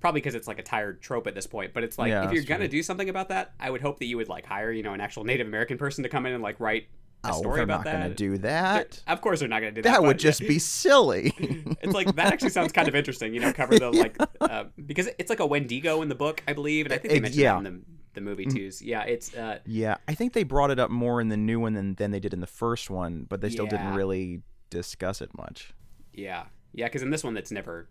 Probably 0.01 0.21
because 0.21 0.35
it's 0.35 0.47
like 0.47 0.59
a 0.59 0.63
tired 0.63 1.01
trope 1.01 1.27
at 1.27 1.35
this 1.35 1.47
point, 1.47 1.73
but 1.73 1.83
it's 1.83 1.99
like 1.99 2.11
Yeah, 2.11 2.27
if 2.27 2.33
you're 2.33 2.43
gonna 2.45 2.65
true. 2.69 2.79
do 2.79 2.83
something 2.83 3.09
about 3.09 3.29
that, 3.31 3.53
I 3.59 3.71
would 3.71 3.81
hope 3.81 3.99
that 4.01 4.07
you 4.07 4.17
would 4.19 4.29
like 4.29 4.45
hire 4.47 4.71
you 4.71 4.83
know 4.83 4.93
an 4.93 5.01
actual 5.01 5.25
Native 5.25 5.47
American 5.47 5.79
person 5.79 6.03
to 6.05 6.09
come 6.11 6.27
in 6.27 6.33
and 6.35 6.43
like 6.43 6.61
write 6.61 6.87
a 7.25 7.31
Oh, 7.33 7.39
story 7.39 7.55
they're 7.57 7.65
about 7.65 7.79
not 7.79 7.85
that. 7.87 8.03
gonna 8.03 8.15
do 8.15 8.31
They're- 8.37 8.51
that. 8.51 9.03
Of 9.07 9.21
course, 9.23 9.41
they're 9.41 9.49
not 9.49 9.61
gonna 9.61 9.73
do 9.73 9.83
that. 9.83 9.91
That 9.91 10.03
would 10.03 10.17
but- 10.19 10.23
just 10.23 10.41
be 10.41 10.59
silly. 10.61 11.33
it's 11.81 11.95
like 11.95 12.15
that 12.17 12.33
actually 12.33 12.51
sounds 12.51 12.73
kind 12.73 12.87
of 12.89 12.95
interesting, 12.95 13.33
you 13.35 13.41
know, 13.41 13.53
cover 13.53 13.79
the 13.79 13.91
like 14.05 14.17
uh, 14.41 14.65
because 14.85 15.09
it's 15.19 15.31
like 15.31 15.41
a 15.41 15.47
Wendigo 15.47 16.03
in 16.03 16.09
the 16.09 16.15
book, 16.15 16.43
I 16.47 16.53
believe, 16.53 16.85
and 16.87 16.93
I 16.93 16.99
think 16.99 17.11
they 17.11 17.17
Ex- 17.17 17.23
mentioned 17.23 17.43
yeah. 17.43 17.53
that 17.55 17.59
in 17.59 17.65
the 17.65 17.81
the 18.17 18.21
movie 18.21 18.47
too. 18.47 18.71
Yeah, 18.81 19.03
it's 19.05 19.33
uh, 19.35 19.61
yeah, 19.65 19.99
I 20.09 20.15
think 20.15 20.33
they 20.33 20.43
brought 20.43 20.73
it 20.73 20.81
up 20.81 20.91
more 20.91 21.21
in 21.21 21.29
the 21.29 21.37
new 21.37 21.61
one 21.61 21.75
than, 21.75 21.95
than 21.95 22.11
they 22.11 22.19
did 22.19 22.33
in 22.35 22.41
the 22.41 22.47
first 22.49 22.91
one, 22.91 23.25
but 23.29 23.41
they 23.41 23.49
still 23.51 23.67
didn't 23.69 23.95
really 23.95 24.43
discuss 24.71 25.21
it 25.23 25.31
much. 25.39 25.73
yeah, 26.13 26.47
yeah, 26.73 26.87
because 26.87 27.03
in 27.03 27.11
this 27.11 27.23
one, 27.23 27.35
that's 27.35 27.53
never 27.53 27.89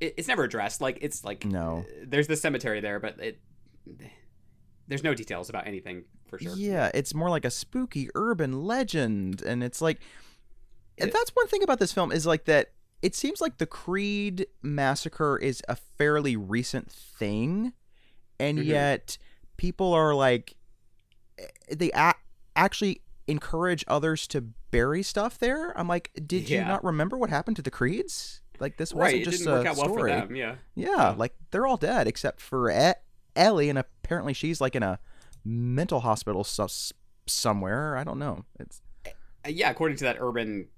it, 0.00 0.14
it's 0.18 0.28
never 0.28 0.44
addressed. 0.44 0.80
Like 0.82 0.98
it's 1.00 1.24
like 1.24 1.46
No. 1.46 1.86
uh, 1.88 2.04
there's 2.06 2.26
the 2.26 2.36
cemetery 2.36 2.80
there, 2.80 3.00
but 3.00 3.18
it 3.18 3.40
there's 4.86 5.02
no 5.02 5.14
details 5.14 5.48
about 5.48 5.66
anything 5.66 6.04
for 6.26 6.38
sure. 6.38 6.54
Yeah, 6.56 6.90
it's 6.94 7.14
more 7.14 7.30
like 7.30 7.44
a 7.44 7.50
spooky 7.50 8.08
urban 8.14 8.64
legend, 8.64 9.40
and 9.42 9.64
it's 9.64 9.80
like, 9.80 10.00
and 10.98 11.10
that's 11.10 11.30
one 11.30 11.46
thing 11.48 11.62
about 11.62 11.78
this 11.78 11.92
film 11.92 12.12
is 12.12 12.26
like 12.26 12.44
that. 12.44 12.72
It 13.02 13.14
seems 13.14 13.40
like 13.42 13.58
the 13.58 13.66
Creed 13.66 14.46
massacre 14.62 15.36
is 15.36 15.62
a 15.68 15.76
fairly 15.76 16.36
recent 16.36 16.90
thing, 16.90 17.74
and 18.40 18.58
Mhm. 18.58 18.64
yet 18.64 19.18
people 19.56 19.92
are 19.92 20.14
like, 20.14 20.56
eh, 21.38 21.44
they 21.74 21.90
a- 21.92 22.14
actually 22.56 23.00
encourage 23.26 23.84
others 23.88 24.26
to 24.28 24.40
bury 24.70 25.02
stuff 25.02 25.38
there. 25.38 25.76
I'm 25.78 25.88
like, 25.88 26.10
did 26.26 26.50
you 26.50 26.60
not 26.62 26.84
remember 26.84 27.16
what 27.16 27.30
happened 27.30 27.56
to 27.56 27.62
the 27.62 27.70
Creeds? 27.70 28.40
Like 28.60 28.76
this 28.76 28.92
wasn't 28.94 29.22
It 29.22 29.24
just 29.24 29.46
a 29.46 29.62
well 29.64 29.74
story. 29.74 30.10
them. 30.12 30.36
Yeah. 30.36 30.56
Yeah, 30.74 30.88
Yeah. 30.90 31.08
like 31.16 31.34
they're 31.50 31.66
all 31.66 31.76
dead 31.76 32.06
except 32.06 32.40
for 32.40 32.70
e- 32.70 32.92
Ellie, 33.34 33.68
and 33.68 33.78
apparently 33.78 34.32
she's 34.32 34.60
like 34.60 34.76
in 34.76 34.82
a 34.84 34.98
mental 35.44 36.00
hospital 36.00 36.44
so- 36.44 36.68
somewhere. 37.26 37.96
I 37.96 38.04
don't 38.04 38.18
know. 38.18 38.44
It's 38.60 38.80
Uh, 39.06 39.48
yeah, 39.48 39.70
according 39.70 39.96
to 39.98 40.04
that 40.04 40.16
urban 40.20 40.68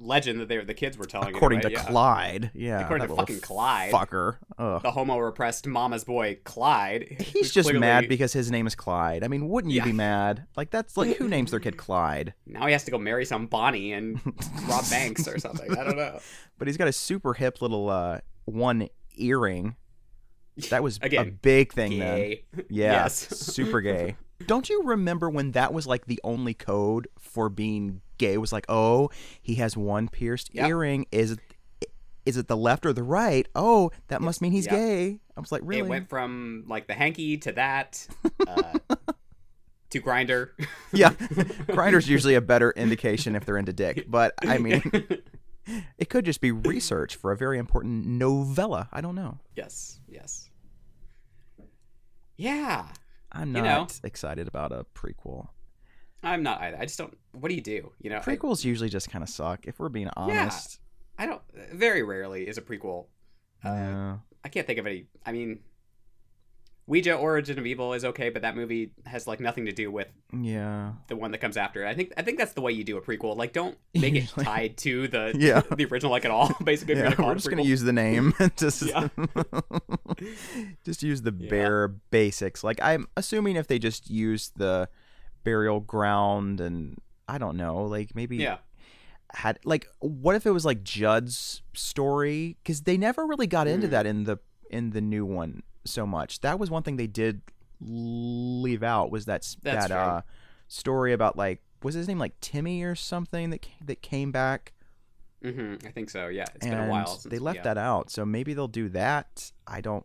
legend 0.00 0.40
that 0.40 0.48
they 0.48 0.56
were, 0.56 0.64
the 0.64 0.74
kids 0.74 0.96
were 0.96 1.04
telling. 1.04 1.34
according 1.34 1.60
to 1.60 1.70
yeah. 1.70 1.84
Clyde. 1.84 2.50
Yeah, 2.54 2.80
According 2.80 3.06
to 3.08 3.14
fucking 3.14 3.40
Clyde. 3.40 3.92
fucker. 3.92 4.38
Ugh. 4.58 4.82
the 4.82 4.90
homo 4.90 5.18
repressed 5.18 5.66
mama's 5.66 6.04
boy 6.04 6.38
Clyde. 6.44 7.16
He's 7.20 7.52
just 7.52 7.68
clearly- 7.68 7.80
mad 7.80 8.08
because 8.08 8.32
his 8.32 8.50
name 8.50 8.66
is 8.66 8.74
Clyde. 8.74 9.22
I 9.22 9.28
mean, 9.28 9.48
wouldn't 9.48 9.72
you 9.72 9.78
Yeah. 9.78 9.84
be 9.84 9.92
mad? 9.92 10.46
Like 10.56 10.70
that's 10.70 10.96
like 10.96 11.16
who 11.18 11.28
names 11.28 11.50
their 11.50 11.60
kid 11.60 11.76
Clyde? 11.78 12.34
now 12.46 12.66
he 12.66 12.72
has 12.72 12.84
to 12.84 12.90
go 12.90 12.98
marry 12.98 13.24
some 13.24 13.46
Bonnie 13.46 13.92
and 13.92 14.20
rob 14.68 14.84
banks 14.90 15.28
or 15.28 15.38
something. 15.38 15.70
I 15.76 15.84
don't 15.84 15.96
know. 15.96 16.18
But 16.58 16.66
he's 16.68 16.76
got 16.76 16.88
a 16.88 16.92
super 16.92 17.34
hip 17.34 17.60
little 17.62 17.88
uh 17.90 18.20
one 18.46 18.88
earring. 19.18 19.76
That 20.70 20.82
was 20.82 20.98
a 21.02 21.24
big 21.24 21.72
thing 21.72 21.98
then. 21.98 22.34
Yeah, 22.68 22.92
Yes. 23.02 23.14
super 23.16 23.80
gay. 23.80 24.16
Don't 24.46 24.68
you 24.70 24.82
remember 24.84 25.28
when 25.28 25.52
that 25.52 25.72
was 25.74 25.86
like 25.86 26.06
the 26.06 26.18
only 26.24 26.54
code 26.54 27.08
for 27.18 27.48
being 27.50 28.00
gay? 28.20 28.38
Was 28.38 28.52
like, 28.52 28.66
oh, 28.68 29.10
he 29.42 29.56
has 29.56 29.76
one 29.76 30.08
pierced 30.08 30.54
Yep. 30.54 30.68
earring. 30.68 31.06
Is 31.10 31.32
it 31.32 31.40
is 32.26 32.36
it 32.36 32.46
the 32.48 32.56
left 32.56 32.86
or 32.86 32.92
the 32.92 33.02
right? 33.02 33.48
Oh, 33.56 33.90
that 34.08 34.20
must 34.22 34.40
mean 34.42 34.52
he's 34.52 34.66
Yep. 34.66 34.74
gay. 34.74 35.20
I 35.36 35.40
was 35.40 35.50
like, 35.50 35.62
really? 35.64 35.80
It 35.80 35.88
went 35.90 36.08
from 36.08 36.64
like 36.68 36.86
the 36.86 36.94
hanky 36.94 37.38
to 37.38 37.52
that 37.52 38.06
uh, 38.46 38.78
to 39.90 40.00
Grindr. 40.00 40.50
yeah, 40.92 41.10
Grindr's 41.74 42.08
usually 42.08 42.34
a 42.36 42.40
better 42.40 42.70
indication 42.72 43.34
if 43.34 43.44
they're 43.46 43.56
into 43.58 43.72
dick, 43.72 44.04
but 44.08 44.34
I 44.46 44.58
mean, 44.58 44.82
it 45.98 46.10
could 46.10 46.24
just 46.26 46.40
be 46.42 46.52
research 46.52 47.16
for 47.16 47.32
a 47.32 47.36
very 47.36 47.58
important 47.58 48.06
novella. 48.06 48.88
I 48.92 49.00
don't 49.00 49.14
know. 49.16 49.38
yes, 49.56 49.98
yes. 50.06 50.46
Yeah, 52.36 52.86
I'm 53.32 53.54
You 53.56 53.62
not 53.62 53.64
know. 53.64 53.86
excited 54.04 54.48
about 54.48 54.72
a 54.72 54.86
prequel. 54.94 55.48
I'm 56.22 56.42
not 56.42 56.60
either. 56.60 56.76
I 56.78 56.82
just 56.84 56.98
don't. 56.98 57.16
What 57.32 57.48
do 57.48 57.54
you 57.54 57.60
do? 57.62 57.92
You 58.00 58.10
know, 58.10 58.18
I- 58.18 58.20
Prequels 58.20 58.64
usually 58.64 58.88
just 58.90 59.10
kind 59.10 59.22
of 59.22 59.28
suck. 59.28 59.66
If 59.66 59.78
we're 59.78 59.88
being 59.88 60.10
honest. 60.16 60.78
I, 61.18 61.26
don't. 61.26 61.42
Very 61.72 62.02
rarely 62.02 62.48
is 62.48 62.56
a 62.58 62.62
prequel. 62.62 63.06
Uh, 63.64 63.68
Yeah. 63.68 64.16
I 64.44 64.48
can't 64.48 64.66
think 64.66 64.78
of 64.78 64.86
any. 64.86 65.04
I 65.26 65.32
mean, 65.32 65.60
Ouija 66.86 67.14
Origin 67.14 67.58
of 67.58 67.66
Evil 67.66 67.92
is 67.92 68.04
okay, 68.06 68.30
but 68.30 68.42
that 68.42 68.56
movie 68.56 68.92
has 69.06 69.26
like 69.26 69.38
nothing 69.38 69.66
to 69.66 69.72
do 69.72 69.90
with 69.92 70.08
yeah. 70.36 70.92
the 71.08 71.14
one 71.16 71.30
that 71.32 71.38
comes 71.38 71.56
after. 71.58 71.86
I 71.86 71.94
think 71.94 72.12
I 72.16 72.22
think 72.22 72.38
that's 72.38 72.54
the 72.54 72.62
way 72.62 72.72
you 72.72 72.82
do 72.84 72.96
a 72.96 73.00
prequel. 73.02 73.36
Like, 73.36 73.52
don't 73.52 73.76
make 73.94 74.14
it 74.14 74.28
tied 74.28 74.76
to 74.78 75.08
the 75.08 75.32
Yeah. 75.38 75.60
the 75.60 75.84
original 75.84 76.10
like 76.10 76.24
at 76.24 76.30
all. 76.30 76.52
Basically, 76.64 76.96
Yeah, 76.96 77.14
we're 77.18 77.34
just 77.34 77.48
gonna 77.50 77.62
use 77.62 77.82
the 77.82 77.92
name. 77.92 78.32
just, 78.56 78.82
Yeah. 78.82 79.08
just 80.84 81.02
use 81.02 81.22
the 81.22 81.34
Yeah. 81.38 81.50
bare 81.50 81.88
basics. 81.88 82.64
Like 82.64 82.80
I'm 82.82 83.06
assuming 83.16 83.56
if 83.56 83.66
they 83.66 83.78
just 83.78 84.10
use 84.10 84.50
the 84.56 84.88
burial 85.44 85.80
ground 85.80 86.60
and 86.60 87.00
I 87.28 87.38
don't 87.38 87.56
know, 87.56 87.84
like 87.84 88.14
maybe 88.14 88.36
Yeah, 88.38 88.58
had 89.34 89.58
like 89.64 89.86
what 90.00 90.34
if 90.34 90.46
it 90.46 90.50
was 90.50 90.64
like 90.64 90.82
Judd's 90.82 91.62
story 91.74 92.56
cuz 92.64 92.82
they 92.82 92.96
never 92.96 93.26
really 93.26 93.46
got 93.46 93.66
into 93.68 93.86
Mm. 93.86 93.90
that 93.90 94.06
in 94.06 94.24
the 94.24 94.38
in 94.70 94.90
the 94.90 95.00
new 95.00 95.24
one 95.24 95.62
so 95.84 96.06
much. 96.06 96.40
That 96.40 96.58
was 96.58 96.70
one 96.70 96.82
thing 96.82 96.96
they 96.96 97.06
did 97.06 97.42
leave 97.80 98.82
out 98.82 99.10
was 99.10 99.24
that 99.26 99.42
That's 99.62 99.88
that 99.88 99.90
uh 99.90 100.22
story 100.68 101.12
about 101.12 101.36
like 101.36 101.62
was 101.82 101.94
his 101.94 102.06
name 102.08 102.18
like 102.18 102.38
Timmy 102.40 102.82
or 102.82 102.94
something 102.94 103.50
that 103.50 103.62
ca- 103.62 103.84
that 103.84 104.02
came 104.02 104.30
back 104.32 104.72
hmm 105.42 105.76
I 105.86 105.90
think 105.90 106.10
so. 106.10 106.28
Yeah, 106.28 106.44
it's 106.54 106.66
and 106.66 106.74
been 106.76 106.84
a 106.86 106.90
while. 106.90 107.06
Since, 107.06 107.30
they 107.32 107.38
left 107.38 107.56
yeah. 107.56 107.62
that 107.62 107.78
out. 107.78 108.10
So 108.10 108.26
maybe 108.26 108.52
they'll 108.52 108.68
do 108.68 108.90
that. 108.90 109.50
I 109.66 109.80
don't 109.80 110.04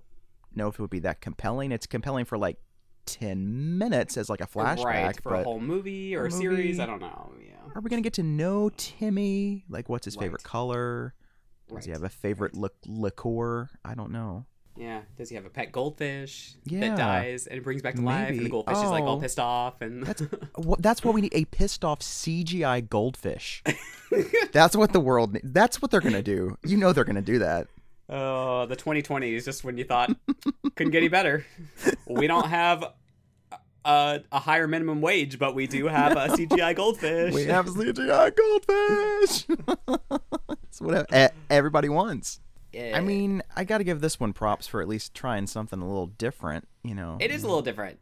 know 0.55 0.69
if 0.69 0.75
it 0.75 0.81
would 0.81 0.89
be 0.89 0.99
that 0.99 1.19
compelling. 1.19 1.73
It's 1.73 1.85
compelling 1.85 2.23
for 2.23 2.37
like 2.37 2.57
10 3.05 3.77
minutes 3.77 4.17
as 4.17 4.29
like 4.29 4.41
a 4.41 4.47
flashback, 4.47 4.83
right 4.83 5.21
for 5.21 5.35
a 5.35 5.43
whole 5.43 5.59
movie 5.59 6.15
or 6.15 6.25
a 6.25 6.31
series. 6.31 6.77
movie. 6.77 6.81
I 6.81 6.85
don't 6.85 7.01
know. 7.01 7.31
Yeah, 7.39 7.53
are 7.75 7.81
we 7.81 7.89
to 8.01 8.05
get 8.05 8.13
to 8.13 8.23
know 8.23 8.69
Timmy? 8.77 9.65
Like 9.69 9.89
what's 9.89 10.05
his 10.05 10.15
favorite 10.15 10.41
Right. 10.43 10.51
color? 10.51 11.13
Does 11.73 11.85
he 11.85 11.91
have 11.91 12.03
a 12.03 12.09
favorite 12.09 12.55
li- 12.55 12.69
liqueur? 12.85 13.69
I 13.83 13.95
don't 13.95 14.11
know. 14.11 14.45
Yeah. 14.77 15.01
Does 15.17 15.29
he 15.29 15.35
have 15.35 15.45
a 15.45 15.49
pet 15.49 15.71
goldfish 15.71 16.55
Yeah. 16.65 16.81
that 16.81 16.97
dies 16.97 17.47
and 17.47 17.57
it 17.57 17.63
brings 17.63 17.81
back 17.81 17.95
to 17.95 18.01
life? 18.01 18.29
And 18.31 18.39
the 18.45 18.49
goldfish 18.49 18.77
is 18.77 18.89
like 18.89 19.03
all 19.03 19.17
Oh. 19.17 19.21
pissed 19.21 19.39
off 19.39 19.81
and 19.81 20.03
That's 20.03 20.21
what 20.57 20.81
that's 20.81 21.03
what 21.03 21.13
we 21.15 21.21
need 21.21 21.33
a 21.33 21.45
pissed 21.45 21.85
off 21.85 22.01
CGI 22.01 22.81
goldfish. 22.87 23.63
that's 24.51 24.75
what 24.75 24.93
the 24.93 24.99
world 24.99 25.37
that's 25.43 25.81
what 25.81 25.91
they're 25.91 26.01
to 26.13 26.21
do. 26.21 26.57
You 26.65 26.77
know 26.77 26.93
they're 26.93 27.03
to 27.15 27.21
do 27.21 27.39
that. 27.39 27.67
Oh, 28.09 28.65
the 28.65 28.75
2020 28.75 29.33
is 29.33 29.45
just 29.45 29.63
when 29.63 29.77
you 29.77 29.83
thought 29.83 30.15
couldn't 30.75 30.91
get 30.91 30.99
any 30.99 31.07
better. 31.07 31.45
We 32.07 32.27
don't 32.27 32.47
have 32.47 32.83
a, 33.83 34.21
a 34.31 34.39
higher 34.39 34.67
minimum 34.67 35.01
wage, 35.01 35.39
but 35.39 35.55
we 35.55 35.65
do 35.67 35.87
have 35.87 36.13
a 36.13 36.27
CGI 36.35 36.75
goldfish. 36.75 37.33
We 37.33 37.45
have 37.45 37.65
CGI 37.67 38.35
goldfish. 38.35 39.45
That's 40.47 40.81
what 40.81 41.33
everybody 41.49 41.89
wants. 41.89 42.39
Yeah. 42.73 42.91
I 42.95 43.01
mean, 43.01 43.41
I 43.55 43.63
got 43.63 43.77
to 43.79 43.83
give 43.83 44.01
this 44.01 44.19
one 44.19 44.33
props 44.33 44.67
for 44.67 44.81
at 44.81 44.87
least 44.87 45.13
trying 45.13 45.47
something 45.47 45.81
a 45.81 45.87
little 45.87 46.07
different. 46.07 46.67
You 46.83 46.93
know, 46.93 47.17
It 47.19 47.31
is 47.31 47.43
a 47.43 47.47
little 47.47 47.61
different. 47.61 47.99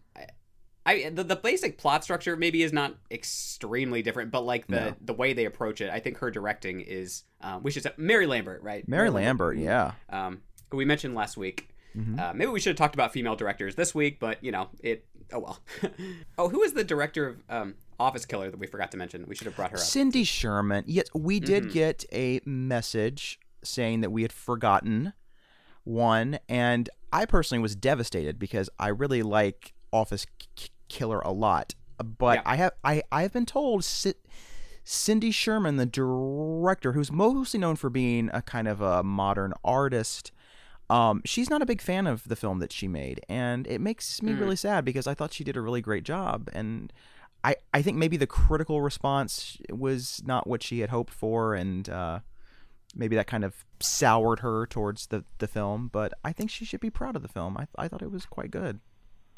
I, 0.86 1.10
the, 1.10 1.24
the 1.24 1.36
basic 1.38 1.78
plot 1.78 2.04
structure 2.04 2.36
maybe 2.36 2.62
is 2.62 2.74
not 2.74 2.96
extremely 3.10 4.02
different, 4.02 4.32
but 4.32 4.42
like 4.42 4.68
the 4.68 4.80
No. 4.80 4.96
the 5.02 5.13
way 5.13 5.34
they 5.34 5.46
approach 5.46 5.80
it, 5.82 5.90
I 5.90 6.00
think 6.00 6.18
her 6.18 6.30
directing 6.32 6.82
is. 6.82 7.24
Um, 7.42 7.63
we 7.63 7.72
should 7.72 7.84
say 7.84 7.92
Mary 7.98 8.28
Lambert, 8.28 8.62
right? 8.63 8.88
Mary 8.88 9.10
Lambert. 9.10 9.58
Yeah, 9.58 9.94
Um, 10.10 10.42
who 10.72 10.78
we 10.78 10.86
mentioned 10.86 11.16
last 11.16 11.38
week. 11.38 11.70
Mhm. 11.96 12.20
Uh, 12.20 12.34
maybe 12.34 12.50
we 12.52 12.60
should 12.60 12.72
have 12.72 12.78
talked 12.78 12.96
about 12.96 13.13
female 13.13 13.36
directors 13.36 13.75
this 13.75 13.94
week, 13.96 14.20
but 14.20 14.44
you 14.44 14.52
know 14.52 14.70
it. 14.82 15.06
Oh 15.32 15.40
well. 15.40 15.60
oh, 16.38 16.50
who 16.50 16.62
is 16.63 16.74
the 16.74 16.84
director 16.84 17.28
of 17.28 17.44
um, 17.50 17.75
Office 18.00 18.25
Killer 18.25 18.50
that 18.52 18.60
we 18.60 18.68
forgot 18.68 18.92
to 18.92 18.98
mention? 18.98 19.25
We 19.28 19.36
should 19.36 19.46
have 19.48 19.56
brought 19.56 19.72
her 19.72 19.78
up. 19.78 19.84
Cindy 19.84 20.24
Sherman. 20.25 20.84
Yes, 20.88 21.06
we 21.13 21.40
did 21.40 21.66
Mhm. 21.66 21.72
get 21.74 22.06
a 22.12 22.42
message 22.46 23.40
saying 23.63 24.02
that 24.02 24.10
we 24.12 24.24
had 24.24 24.34
forgotten 24.34 25.13
one, 25.84 26.40
and 26.50 26.90
I 27.12 27.25
personally 27.25 27.62
was 27.62 27.75
devastated 27.75 28.40
because 28.40 28.70
I 28.80 28.88
really 28.90 29.22
like 29.22 29.74
Office 29.92 30.25
Killer 30.90 31.20
a 31.22 31.32
lot. 31.32 31.75
But 32.04 32.38
Yeah. 32.38 32.42
I 32.46 32.56
have 32.58 32.72
I 32.84 33.04
I 33.12 33.22
have 33.24 33.34
been 33.34 33.46
told 33.46 33.84
Ci- 33.84 34.13
Cindy 34.84 35.32
Sherman, 35.32 35.78
the 35.78 35.86
director, 35.86 36.94
who's 36.94 37.12
mostly 37.12 37.60
known 37.60 37.75
for 37.75 37.90
being 37.90 38.30
a 38.34 38.42
kind 38.42 38.68
of 38.68 38.82
a 38.82 39.04
modern 39.04 39.54
artist. 39.63 40.32
Um, 40.90 41.22
she's 41.24 41.50
not 41.50 41.62
a 41.62 41.66
big 41.66 41.82
fan 41.82 42.06
of 42.08 42.28
the 42.28 42.36
film 42.36 42.60
that 42.60 42.72
she 42.74 42.88
made, 42.90 43.22
and 43.30 43.66
it 43.68 43.80
makes 43.80 44.22
me 44.22 44.34
Mm. 44.34 44.40
really 44.42 44.56
sad 44.58 44.84
because 44.84 45.08
I 45.08 45.13
thought 45.13 45.32
she 45.34 45.44
did 45.46 45.56
a 45.56 45.62
really 45.62 45.82
great 45.82 46.04
job, 46.04 46.50
and 46.54 46.92
I, 47.46 47.56
I 47.74 47.82
think 47.82 47.98
maybe 47.98 48.18
the 48.18 48.28
critical 48.28 48.82
response 48.82 49.58
was 49.70 50.22
not 50.25 50.46
what 50.48 50.62
she 50.62 50.80
had 50.80 50.90
hoped 50.90 51.13
for, 51.13 51.56
and 51.56 51.88
uh, 51.90 52.20
maybe 52.94 53.16
that 53.16 53.28
kind 53.28 53.44
of 53.46 53.66
soured 53.80 54.40
her 54.40 54.68
towards 54.68 55.08
the, 55.08 55.24
the 55.40 55.48
film. 55.48 55.88
But 55.92 56.13
I 56.25 56.34
think 56.34 56.50
she 56.50 56.66
should 56.66 56.82
be 56.82 56.90
proud 56.90 57.16
of 57.16 57.22
the 57.22 57.28
film. 57.30 57.58
I, 57.58 57.68
I 57.78 57.88
thought 57.88 58.02
it 58.02 58.12
was 58.12 58.25
quite 58.25 58.52
good. 58.52 58.82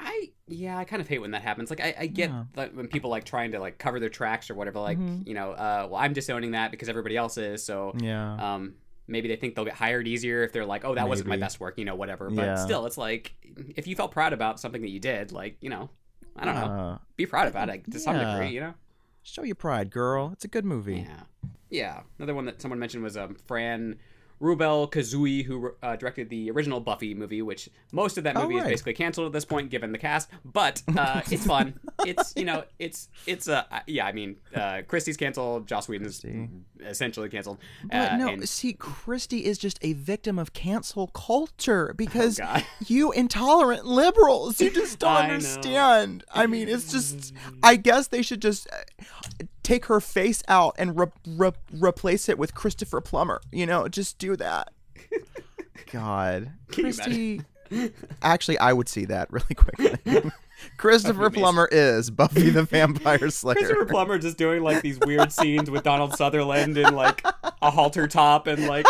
I 0.00 0.30
yeah, 0.48 0.78
I 0.78 0.84
kind 0.84 1.00
of 1.02 1.08
hate 1.08 1.18
when 1.18 1.32
that 1.32 1.42
happens. 1.42 1.70
Like 1.70 1.80
I, 1.80 1.94
I 2.00 2.06
get 2.06 2.30
Yeah. 2.30 2.44
that 2.54 2.74
when 2.74 2.86
people 2.88 3.10
like 3.10 3.24
trying 3.24 3.52
to 3.52 3.58
like 3.58 3.78
cover 3.78 3.98
their 3.98 4.08
tracks 4.08 4.48
or 4.50 4.54
whatever. 4.54 4.78
Like 4.80 4.98
Mhm. 4.98 5.26
you 5.26 5.34
know, 5.34 5.52
uh, 5.52 5.88
well, 5.90 6.00
I'm 6.00 6.12
disowning 6.12 6.52
that 6.52 6.70
because 6.70 6.88
everybody 6.88 7.16
else 7.16 7.36
is. 7.36 7.64
So 7.64 7.94
Yeah. 8.00 8.54
um, 8.54 8.74
maybe 9.08 9.28
they 9.28 9.36
think 9.36 9.54
they'll 9.54 9.64
get 9.64 9.74
hired 9.74 10.06
easier 10.06 10.42
if 10.42 10.52
they're 10.52 10.64
like, 10.66 10.84
oh, 10.84 10.94
that 10.94 11.08
wasn't 11.08 11.28
my 11.28 11.36
best 11.36 11.58
work, 11.60 11.78
you 11.78 11.84
know, 11.84 11.94
whatever. 11.96 12.30
But 12.30 12.44
Yeah. 12.44 12.54
still, 12.56 12.86
it's 12.86 12.98
like 12.98 13.34
if 13.76 13.86
you 13.86 13.96
felt 13.96 14.12
proud 14.12 14.32
about 14.32 14.60
something 14.60 14.82
that 14.82 14.90
you 14.90 15.00
did, 15.00 15.32
like 15.32 15.56
you 15.60 15.70
know, 15.70 15.90
I 16.36 16.44
don't 16.44 16.54
know, 16.54 16.60
Uh, 16.66 16.98
be 17.16 17.26
proud 17.26 17.48
about 17.48 17.68
it 17.68 17.90
to 17.90 17.98
some 17.98 18.16
degree, 18.18 18.48
you 18.50 18.60
know. 18.60 18.74
show 19.22 19.42
your 19.42 19.56
pride, 19.56 19.90
girl. 19.90 20.30
It's 20.32 20.44
a 20.44 20.48
good 20.48 20.64
movie. 20.64 20.98
Yeah. 21.08 21.22
Yeah. 21.70 22.00
Another 22.18 22.34
one 22.34 22.44
that 22.44 22.62
someone 22.62 22.78
mentioned 22.78 23.02
was 23.02 23.16
um, 23.16 23.34
Fran 23.34 23.98
Rubel 24.40 24.90
Kuzui, 24.90 25.44
who 25.44 25.72
uh, 25.82 25.96
directed 25.96 26.28
the 26.28 26.50
original 26.50 26.80
Buffy 26.80 27.14
movie, 27.14 27.40
which 27.42 27.68
most 27.92 28.18
of 28.18 28.24
that 28.24 28.36
Oh, 28.36 28.42
movie 28.42 28.56
is 28.56 28.64
basically 28.64 28.92
canceled 28.92 29.26
at 29.26 29.32
this 29.32 29.44
point, 29.44 29.70
given 29.70 29.92
the 29.92 29.98
cast. 29.98 30.28
But 30.44 30.82
uh, 30.96 31.22
it's 31.30 31.46
fun. 31.46 31.80
it's 32.04 32.34
you 32.36 32.44
know, 32.44 32.64
it's 32.78 33.08
it's 33.26 33.48
uh, 33.48 33.64
yeah. 33.86 34.04
I 34.06 34.12
mean, 34.12 34.36
uh, 34.54 34.82
Kristy's 34.86 35.16
canceled. 35.16 35.66
Joss 35.66 35.88
Whedon's 35.88 36.20
Kristy. 36.20 36.48
essentially 36.84 37.28
canceled. 37.28 37.58
But 37.84 38.12
uh, 38.12 38.16
no, 38.16 38.28
and- 38.28 38.48
see, 38.48 38.74
Kristy 38.74 39.42
is 39.42 39.56
just 39.58 39.78
a 39.82 39.94
victim 39.94 40.38
of 40.38 40.52
cancel 40.52 41.06
culture 41.08 41.94
because 41.96 42.38
Oh, 42.42 42.62
you 42.86 43.12
intolerant 43.12 43.86
liberals, 43.86 44.60
you 44.60 44.70
just 44.70 44.98
don't 45.00 45.10
I 45.12 45.26
know. 45.28 45.34
understand. 45.34 46.24
I 46.30 46.46
mean, 46.46 46.68
it's 46.68 46.92
just, 46.92 47.32
I 47.62 47.76
guess 47.76 48.08
they 48.08 48.22
should 48.22 48.42
just 48.42 48.68
uh, 48.70 49.44
take 49.66 49.86
her 49.86 50.00
face 50.00 50.44
out 50.46 50.76
and 50.78 50.96
re- 50.96 51.06
re- 51.26 51.50
replace 51.72 52.28
it 52.28 52.38
with 52.38 52.54
Christopher 52.54 53.00
Plummer. 53.00 53.40
You 53.50 53.66
know, 53.66 53.88
just 53.88 54.16
do 54.18 54.36
that. 54.36 54.72
God, 55.92 56.52
Kristy. 56.68 57.44
Actually, 58.22 58.58
I 58.58 58.72
would 58.72 58.88
see 58.88 59.06
that 59.06 59.30
really 59.32 59.54
quickly. 59.56 59.96
Christopher 60.76 61.26
amazing. 61.26 61.42
Plummer 61.42 61.68
is 61.72 62.10
Buffy 62.10 62.50
the 62.50 62.62
Vampire 62.62 63.28
Slayer. 63.28 63.56
Christopher 63.56 63.86
Plummer 63.86 64.18
just 64.18 64.38
doing 64.38 64.62
like 64.62 64.82
these 64.82 65.00
weird 65.00 65.32
scenes 65.32 65.68
with 65.68 65.82
Donald 65.82 66.14
Sutherland 66.14 66.78
in 66.78 66.94
like 66.94 67.26
a 67.60 67.70
halter 67.70 68.06
top 68.06 68.46
and 68.46 68.68
like 68.68 68.86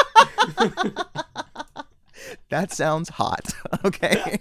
That 2.50 2.72
sounds 2.72 3.08
hot. 3.10 3.52
Okay. 3.84 4.38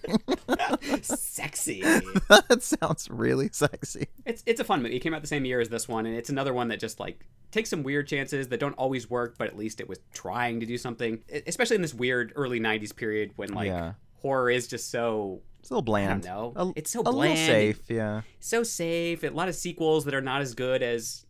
sexy. 1.02 1.82
that 2.30 2.60
sounds 2.62 3.10
really 3.10 3.50
sexy. 3.52 4.08
It's 4.26 4.44
it's 4.46 4.60
a 4.60 4.64
fun 4.64 4.82
movie. 4.82 4.96
It 4.96 5.00
came 5.00 5.14
out 5.14 5.22
the 5.22 5.28
same 5.28 5.46
year 5.46 5.60
as 5.60 5.70
this 5.70 5.88
one, 5.88 6.06
and 6.06 6.16
it's 6.16 6.30
another 6.30 6.54
one 6.54 6.70
that 6.70 6.80
just 6.80 7.00
like 7.00 7.26
takes 7.52 7.70
some 7.70 7.84
weird 7.84 8.08
chances 8.08 8.48
that 8.50 8.60
don't 8.60 8.74
always 8.74 9.10
work, 9.10 9.36
but 9.38 9.48
at 9.48 9.58
least 9.58 9.80
it 9.82 9.90
was 9.90 10.00
trying 10.14 10.60
to 10.62 10.66
do 10.66 10.78
something. 10.78 11.24
Especially 11.48 11.76
in 11.76 11.82
this 11.82 11.94
weird 11.94 12.34
early 12.36 12.60
'90s 12.60 12.96
period 12.96 13.32
when 13.36 13.54
like 13.54 13.68
Yeah. 13.68 13.94
horror 14.22 14.50
is 14.50 14.68
just 14.68 14.90
so 14.90 15.42
It's 15.60 15.70
a 15.70 15.74
little 15.74 15.82
bland. 15.84 16.26
A, 16.26 16.72
it's 16.76 16.92
so 16.92 17.02
a 17.02 17.04
bland, 17.04 17.18
little 17.18 17.36
safe, 17.36 17.82
yeah. 17.90 18.22
so 18.40 18.64
safe. 18.64 19.24
A 19.24 19.30
lot 19.30 19.48
of 19.50 19.56
sequels 19.56 20.06
that 20.06 20.14
are 20.14 20.22
not 20.22 20.42
as 20.42 20.54
good 20.56 20.82
as 20.82 21.25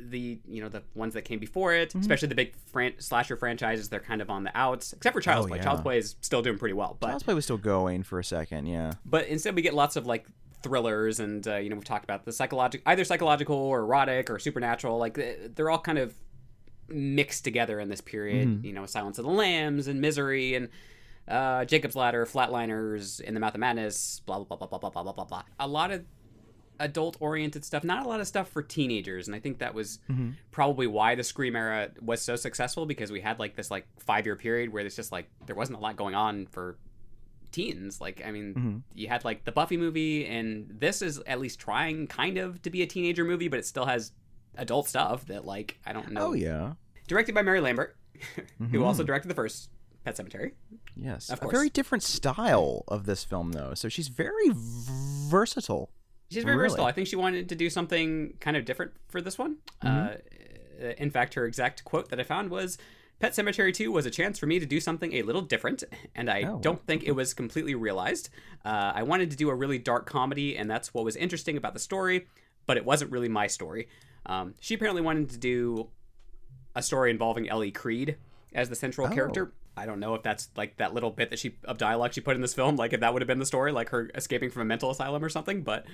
the 0.00 0.38
you 0.46 0.62
know 0.62 0.68
the 0.68 0.82
ones 0.94 1.14
that 1.14 1.22
came 1.22 1.38
before 1.38 1.72
it. 1.74 1.90
Mm-hmm. 1.90 2.00
Especially 2.00 2.28
the 2.28 2.34
big 2.34 2.54
fran- 2.72 2.98
slasher 2.98 3.36
franchises, 3.36 3.88
they're 3.88 4.00
kind 4.00 4.20
of 4.20 4.30
on 4.30 4.44
the 4.44 4.50
outs. 4.56 4.92
Except 4.92 5.14
for 5.14 5.20
Child's 5.20 5.46
Oh, 5.46 5.48
Play. 5.48 5.58
yeah. 5.58 5.64
Child's 5.64 5.82
Play 5.82 5.98
is 5.98 6.16
still 6.20 6.42
doing 6.42 6.58
pretty 6.58 6.72
well, 6.74 6.96
but 7.00 7.08
Child's 7.08 7.22
Play 7.24 7.34
was 7.34 7.44
still 7.44 7.58
going 7.58 8.02
for 8.02 8.18
a 8.18 8.24
second, 8.24 8.66
yeah. 8.66 8.92
but 9.04 9.26
instead 9.26 9.54
we 9.54 9.62
get 9.62 9.74
lots 9.74 9.96
of 9.96 10.06
like 10.06 10.26
thrillers 10.62 11.18
and 11.18 11.46
uh, 11.48 11.56
you 11.56 11.68
know 11.68 11.74
we've 11.74 11.84
talked 11.84 12.04
about 12.04 12.24
the 12.24 12.30
psychological 12.32 12.88
either 12.88 13.04
psychological 13.04 13.56
or 13.56 13.80
erotic 13.80 14.30
or 14.30 14.38
supernatural 14.38 14.96
like 14.96 15.18
they're 15.56 15.68
all 15.68 15.78
kind 15.80 15.98
of 15.98 16.14
mixed 16.88 17.42
together 17.42 17.80
in 17.80 17.88
this 17.88 18.00
period 18.00 18.46
Mhm. 18.46 18.64
you 18.64 18.72
know 18.72 18.86
silence 18.86 19.18
of 19.18 19.24
the 19.24 19.30
lambs 19.32 19.88
and 19.88 20.00
misery 20.00 20.54
and 20.54 20.68
uh, 21.26 21.64
jacob's 21.64 21.96
ladder 21.96 22.24
flatliners 22.26 23.20
in 23.20 23.34
the 23.34 23.40
mouth 23.40 23.54
of 23.54 23.60
madness 23.60 24.20
blah 24.26 24.38
blah 24.38 24.56
blah 24.56 24.66
blah 24.68 24.78
blah 24.78 24.90
blah 24.90 25.02
blah 25.02 25.12
blah 25.12 25.24
blah 25.24 25.42
a 25.58 25.66
lot 25.66 25.90
of 25.90 26.04
adult 26.82 27.16
oriented 27.20 27.64
stuff 27.64 27.84
not 27.84 28.04
a 28.04 28.08
lot 28.08 28.20
of 28.20 28.26
stuff 28.26 28.48
for 28.48 28.60
teenagers 28.62 29.26
and 29.28 29.34
i 29.34 29.38
think 29.38 29.58
that 29.58 29.72
was 29.72 29.98
Mhm. 30.10 30.34
probably 30.50 30.86
why 30.86 31.14
the 31.14 31.22
scream 31.24 31.54
era 31.56 31.90
was 32.00 32.20
so 32.20 32.36
successful 32.36 32.84
because 32.86 33.10
we 33.12 33.20
had 33.20 33.38
like 33.38 33.54
this 33.56 33.70
like 33.70 33.86
five 33.98 34.26
year 34.26 34.36
period 34.36 34.72
where 34.72 34.82
there's 34.82 34.96
just 34.96 35.12
like 35.12 35.30
there 35.46 35.54
wasn't 35.56 35.78
a 35.78 35.80
lot 35.80 35.96
going 35.96 36.14
on 36.14 36.46
for 36.46 36.76
teens 37.52 38.00
like 38.00 38.22
i 38.24 38.30
mean 38.30 38.54
Mhm. 38.54 38.82
you 38.94 39.08
had 39.08 39.24
like 39.24 39.44
the 39.44 39.52
buffy 39.52 39.76
movie 39.76 40.26
and 40.26 40.66
this 40.80 41.02
is 41.02 41.18
at 41.26 41.38
least 41.38 41.58
trying 41.60 42.06
kind 42.06 42.36
of 42.38 42.60
to 42.62 42.70
be 42.70 42.82
a 42.82 42.86
teenager 42.86 43.24
movie 43.24 43.48
but 43.48 43.58
it 43.58 43.66
still 43.66 43.86
has 43.86 44.12
adult 44.56 44.88
stuff 44.88 45.26
that 45.26 45.44
like 45.44 45.78
i 45.86 45.92
don't 45.92 46.10
know 46.12 46.28
Oh, 46.28 46.32
yeah. 46.32 46.74
directed 47.06 47.34
by 47.34 47.42
mary 47.42 47.60
lambert 47.60 47.96
who 48.58 48.78
Mhm. 48.78 48.84
also 48.84 49.04
directed 49.04 49.28
the 49.28 49.34
first 49.34 49.70
pet 50.04 50.16
cemetery 50.16 50.54
Yes. 50.96 51.30
Of 51.30 51.40
course. 51.40 51.52
a 51.52 51.56
very 51.56 51.70
different 51.70 52.02
style 52.04 52.84
of 52.86 53.06
this 53.06 53.24
film, 53.24 53.52
though. 53.52 53.72
So 53.72 53.88
she's 53.88 54.08
very 54.08 54.50
versatile. 54.52 55.90
She's 56.32 56.44
very 56.44 56.56
Really? 56.56 56.68
versatile. 56.68 56.86
I 56.86 56.92
think 56.92 57.06
she 57.08 57.16
wanted 57.16 57.48
to 57.48 57.54
do 57.54 57.68
something 57.70 58.34
kind 58.40 58.56
of 58.56 58.64
different 58.64 58.92
for 59.08 59.20
this 59.20 59.38
one. 59.38 59.56
Mm-hmm. 59.84 60.86
Uh, 60.86 60.88
in 60.98 61.10
fact, 61.10 61.34
her 61.34 61.44
exact 61.46 61.84
quote 61.84 62.08
that 62.10 62.18
I 62.18 62.24
found 62.24 62.50
was 62.50 62.76
Pet 63.20 63.32
Sematary 63.32 63.72
2 63.72 63.92
was 63.92 64.04
a 64.04 64.10
chance 64.10 64.36
for 64.38 64.46
me 64.46 64.58
to 64.58 64.66
do 64.66 64.80
something 64.80 65.12
a 65.12 65.22
little 65.22 65.42
different, 65.42 65.84
and 66.14 66.28
I 66.28 66.42
Oh, 66.42 66.58
don't 66.60 66.84
think 66.86 67.04
it 67.04 67.12
was 67.12 67.34
completely 67.34 67.74
realized. 67.76 68.30
Uh, 68.64 68.92
I 68.94 69.04
wanted 69.04 69.30
to 69.30 69.36
do 69.36 69.48
a 69.48 69.54
really 69.54 69.78
dark 69.78 70.06
comedy, 70.06 70.56
and 70.56 70.68
that's 70.68 70.92
what 70.92 71.04
was 71.04 71.14
interesting 71.14 71.56
about 71.56 71.72
the 71.74 71.78
story, 71.78 72.26
but 72.66 72.76
it 72.76 72.84
wasn't 72.84 73.12
really 73.12 73.28
my 73.28 73.46
story. 73.46 73.86
Um, 74.26 74.54
she 74.58 74.74
apparently 74.74 75.02
wanted 75.02 75.30
to 75.30 75.38
do 75.38 75.88
a 76.74 76.82
story 76.82 77.10
involving 77.10 77.48
Ellie 77.48 77.70
Creed 77.70 78.16
as 78.54 78.68
the 78.68 78.74
central 78.76 79.06
Oh. 79.06 79.10
character. 79.10 79.52
I 79.76 79.86
don't 79.86 80.00
know 80.00 80.14
if 80.14 80.22
that's 80.22 80.48
like 80.56 80.76
that 80.78 80.92
little 80.92 81.10
bit 81.10 81.30
that 81.30 81.38
she 81.38 81.54
of 81.64 81.78
dialogue 81.78 82.12
she 82.14 82.20
put 82.20 82.34
in 82.34 82.42
this 82.42 82.54
film, 82.54 82.76
like 82.76 82.92
if 82.92 83.00
that 83.00 83.12
would 83.12 83.22
have 83.22 83.26
been 83.28 83.38
the 83.38 83.46
story, 83.46 83.70
like 83.72 83.88
her 83.90 84.10
escaping 84.14 84.50
from 84.50 84.62
a 84.62 84.64
mental 84.66 84.90
asylum 84.90 85.24
or 85.24 85.28
something. 85.28 85.62
But 85.62 85.86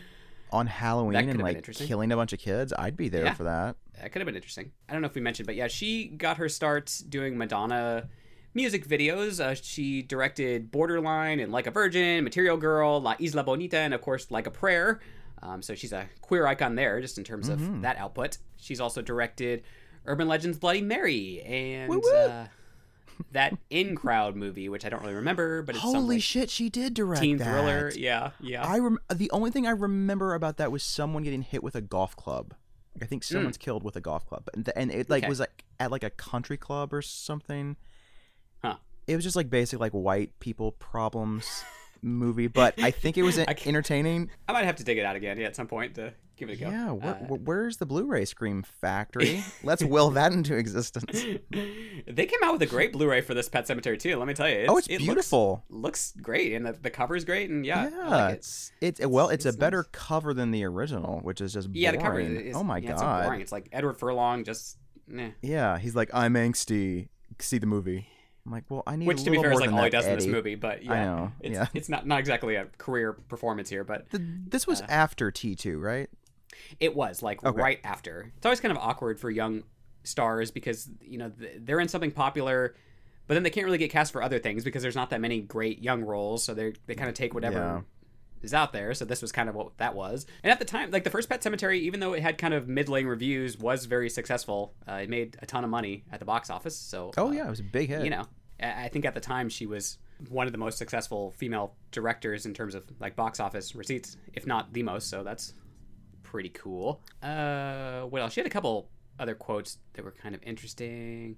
On 0.50 0.66
Halloween 0.66 1.16
and 1.28 1.42
like 1.42 1.62
killing 1.74 2.10
a 2.12 2.16
bunch 2.16 2.32
of 2.32 2.38
kids, 2.38 2.72
I'd 2.78 2.96
be 2.96 3.08
there 3.08 3.24
Yeah. 3.26 3.34
for 3.34 3.44
that. 3.44 3.76
that 4.00 4.12
could 4.12 4.20
have 4.20 4.26
been 4.26 4.36
interesting. 4.36 4.72
I 4.88 4.92
don't 4.92 5.02
know 5.02 5.06
if 5.08 5.14
we 5.14 5.20
mentioned, 5.20 5.46
but 5.46 5.56
yeah, 5.56 5.68
she 5.68 6.06
got 6.08 6.36
her 6.38 6.48
start 6.48 7.02
doing 7.08 7.36
Madonna 7.36 8.08
music 8.54 8.86
videos. 8.88 9.40
Uh, 9.44 9.54
she 9.54 10.02
directed 10.02 10.70
Borderline 10.70 11.38
and 11.40 11.52
Like 11.52 11.66
a 11.66 11.70
Virgin, 11.70 12.24
Material 12.24 12.56
Girl, 12.56 13.00
La 13.00 13.14
Isla 13.20 13.44
Bonita, 13.44 13.76
and 13.78 13.92
of 13.92 14.00
course 14.00 14.30
Like 14.30 14.46
a 14.46 14.50
Prayer. 14.50 15.00
Um, 15.42 15.62
so 15.62 15.74
she's 15.74 15.92
a 15.92 16.08
queer 16.20 16.46
icon 16.46 16.74
there, 16.74 17.00
just 17.00 17.18
in 17.18 17.24
terms 17.24 17.48
of 17.48 17.82
that 17.82 17.96
output. 17.98 18.38
She's 18.56 18.80
also 18.80 19.02
directed 19.02 19.62
Urban 20.06 20.26
Legends 20.28 20.58
Bloody 20.58 20.80
Mary 20.82 21.42
and 21.42 21.92
uh, 21.92 22.46
that 23.32 23.56
In 23.70 23.94
Crowd 23.96 24.36
movie, 24.36 24.68
which 24.68 24.84
I 24.84 24.88
don't 24.88 25.02
really 25.02 25.14
remember, 25.14 25.62
but 25.62 25.74
it's 25.74 25.82
some 25.84 25.94
Holy 25.94 26.16
like, 26.16 26.22
shit, 26.22 26.50
she 26.50 26.68
did 26.68 26.94
direct 26.94 27.22
teen 27.22 27.38
that. 27.38 27.44
thriller. 27.44 27.92
Yeah, 27.94 28.30
yeah. 28.40 28.64
I 28.66 28.78
rem- 28.78 28.98
the 29.12 29.30
only 29.30 29.50
thing 29.50 29.66
I 29.66 29.70
remember 29.70 30.34
about 30.34 30.56
that 30.58 30.70
was 30.72 30.82
someone 30.82 31.22
getting 31.22 31.42
hit 31.42 31.62
with 31.62 31.74
a 31.74 31.80
golf 31.80 32.16
club. 32.16 32.54
I 33.00 33.04
think 33.06 33.22
someone's 33.22 33.56
killed 33.56 33.84
with 33.84 33.94
a 33.96 34.00
golf 34.00 34.26
club, 34.26 34.48
and, 34.54 34.68
and 34.74 34.90
it 34.90 35.08
like 35.08 35.22
Hmm. 35.22 35.26
Okay. 35.26 35.28
was 35.28 35.40
like 35.40 35.64
at 35.78 35.90
like 35.92 36.02
a 36.02 36.10
country 36.10 36.56
club 36.56 36.92
or 36.92 37.00
something. 37.02 37.76
Huh. 38.64 38.76
It 39.06 39.14
was 39.14 39.24
just 39.24 39.36
like 39.36 39.48
basic 39.50 39.78
like 39.78 39.92
white 39.92 40.38
people 40.40 40.72
problems 40.72 41.62
movie, 42.02 42.46
but 42.46 42.74
I 42.82 42.90
think 42.90 43.16
it 43.18 43.22
was 43.22 43.38
entertaining. 43.66 44.30
I 44.48 44.52
might 44.52 44.64
have 44.64 44.76
to 44.76 44.84
dig 44.84 44.98
it 44.98 45.04
out 45.04 45.16
again 45.16 45.38
yeah, 45.38 45.46
at 45.46 45.56
some 45.56 45.66
point 45.66 45.94
to 45.96 46.12
give 46.36 46.48
it 46.50 46.54
a 46.54 46.56
go. 46.64 46.70
Yeah, 46.70 46.92
where, 46.92 47.14
Uh, 47.14 47.18
where- 47.26 47.40
where's 47.40 47.76
the 47.78 47.86
Blu-ray 47.86 48.24
Scream 48.24 48.62
factory? 48.62 49.42
Let's 49.64 49.82
will 49.84 50.10
that 50.10 50.32
into 50.32 50.54
existence. 50.56 51.20
they 51.50 52.26
came 52.26 52.38
out 52.44 52.52
with 52.52 52.62
a 52.62 52.66
great 52.66 52.92
Blu-ray 52.92 53.20
for 53.22 53.34
this 53.34 53.48
Pet 53.48 53.66
Sematary 53.66 53.98
too. 53.98 54.16
Let 54.16 54.28
me 54.28 54.34
tell 54.34 54.48
you. 54.48 54.66
oh, 54.68 54.76
it's 54.76 54.86
it 54.88 54.98
beautiful. 54.98 55.64
Looks, 55.68 56.14
great, 56.22 56.52
and 56.54 56.64
the, 56.66 56.72
the 56.72 56.90
cover's 56.90 57.24
great, 57.24 57.50
and 57.50 57.66
yeah, 57.66 57.88
Yeah, 57.90 58.08
like 58.08 58.32
it. 58.34 58.36
it's 58.36 58.72
it's 58.80 59.06
well, 59.06 59.28
it's, 59.30 59.44
it's 59.46 59.56
a 59.56 59.58
better 59.58 59.78
nice. 59.78 59.86
cover 59.92 60.32
than 60.34 60.50
the 60.52 60.64
original, 60.64 61.20
which 61.20 61.40
is 61.40 61.52
just 61.52 61.68
Yeah, 61.72 61.90
the 61.92 61.98
cover 61.98 62.20
is. 62.20 62.54
oh 62.56 62.62
my 62.62 62.78
yeah, 62.78 62.90
It's 62.92 63.00
so 63.00 63.06
god. 63.06 63.24
boring. 63.24 63.40
It's 63.40 63.52
like 63.52 63.68
Edward 63.72 63.94
Furlong 63.98 64.44
just. 64.44 64.76
Eh. 65.16 65.30
Yeah, 65.42 65.78
he's 65.78 65.96
like, 65.96 66.10
I'm 66.12 66.34
angsty. 66.34 67.08
See 67.40 67.58
the 67.58 67.66
movie. 67.66 68.06
I'm 68.48 68.52
like, 68.52 68.64
well, 68.70 68.82
I 68.86 68.96
need. 68.96 69.06
Which, 69.06 69.20
a 69.20 69.24
to 69.24 69.30
be 69.30 69.36
fair, 69.36 69.52
is 69.52 69.60
like 69.60 69.70
all 69.72 69.84
he 69.84 69.90
does 69.90 70.06
in 70.06 70.14
this 70.16 70.26
movie. 70.26 70.54
But 70.54 70.82
yeah, 70.82 71.04
know, 71.04 71.32
it's 71.40 71.52
yeah. 71.54 71.66
it's 71.74 71.90
not 71.90 72.06
not 72.06 72.18
exactly 72.18 72.54
a 72.54 72.64
career 72.78 73.12
performance 73.12 73.68
here, 73.68 73.84
but 73.84 74.08
The, 74.10 74.18
this 74.48 74.66
was 74.66 74.80
after 74.88 75.30
T 75.30 75.54
two, 75.54 75.78
right? 75.78 76.08
It 76.80 76.96
was 76.96 77.22
like 77.22 77.44
Okay. 77.44 77.60
right 77.60 77.80
after. 77.84 78.32
It's 78.38 78.46
always 78.46 78.60
kind 78.60 78.72
of 78.72 78.78
awkward 78.78 79.20
for 79.20 79.30
young 79.30 79.64
stars 80.02 80.50
because 80.50 80.88
you 81.02 81.18
know 81.18 81.30
they're 81.58 81.80
in 81.80 81.88
something 81.88 82.10
popular, 82.10 82.74
but 83.26 83.34
then 83.34 83.42
they 83.42 83.50
can't 83.50 83.66
really 83.66 83.76
get 83.78 83.90
cast 83.90 84.12
for 84.12 84.22
other 84.22 84.38
things 84.38 84.64
because 84.64 84.80
there's 84.82 84.96
not 84.96 85.10
that 85.10 85.20
many 85.20 85.42
great 85.42 85.82
young 85.82 86.02
roles. 86.02 86.42
So 86.42 86.54
they 86.54 86.72
they 86.86 86.94
kind 86.94 87.10
of 87.10 87.14
take 87.14 87.34
whatever 87.34 87.58
Yeah. 87.58 87.80
is 88.42 88.54
out 88.54 88.72
there. 88.72 88.94
So 88.94 89.04
this 89.04 89.20
was 89.20 89.30
kind 89.30 89.50
of 89.50 89.54
what 89.56 89.76
that 89.76 89.94
was. 89.94 90.24
And 90.42 90.50
at 90.50 90.58
the 90.58 90.64
time, 90.64 90.90
like 90.90 91.04
the 91.04 91.10
first 91.10 91.28
Pet 91.28 91.42
Sematary, 91.42 91.80
even 91.80 92.00
though 92.00 92.14
it 92.14 92.22
had 92.22 92.38
kind 92.38 92.54
of 92.54 92.66
middling 92.66 93.06
reviews, 93.06 93.58
was 93.58 93.84
very 93.84 94.08
successful. 94.08 94.72
Uh, 94.88 94.94
it 95.02 95.10
made 95.10 95.36
a 95.42 95.46
ton 95.46 95.64
of 95.64 95.70
money 95.70 96.04
at 96.10 96.18
the 96.18 96.24
box 96.24 96.48
office. 96.48 96.76
So 96.76 97.10
Oh 97.18 97.28
uh, 97.28 97.32
yeah, 97.32 97.46
it 97.46 97.50
was 97.50 97.60
a 97.60 97.64
big 97.64 97.90
hit. 97.90 98.04
you 98.04 98.10
know, 98.10 98.24
I 98.60 98.88
think 98.88 99.04
at 99.04 99.14
the 99.14 99.20
time 99.20 99.48
she 99.48 99.66
was 99.66 99.98
one 100.28 100.46
of 100.46 100.52
the 100.52 100.58
most 100.58 100.78
successful 100.78 101.32
female 101.36 101.74
directors 101.92 102.44
in 102.46 102.54
terms 102.54 102.74
of 102.74 102.84
like 102.98 103.14
box 103.14 103.38
office 103.40 103.74
receipts, 103.74 104.16
if 104.32 104.46
not 104.46 104.72
the 104.72 104.82
most. 104.82 105.08
So 105.08 105.22
that's 105.22 105.54
pretty 106.22 106.48
cool. 106.50 107.00
Uh, 107.22 108.02
what 108.02 108.20
else? 108.22 108.32
She 108.32 108.40
had 108.40 108.46
a 108.46 108.50
couple 108.50 108.88
other 109.18 109.34
quotes 109.34 109.78
that 109.94 110.04
were 110.04 110.12
kind 110.12 110.34
of 110.34 110.42
interesting. 110.42 111.36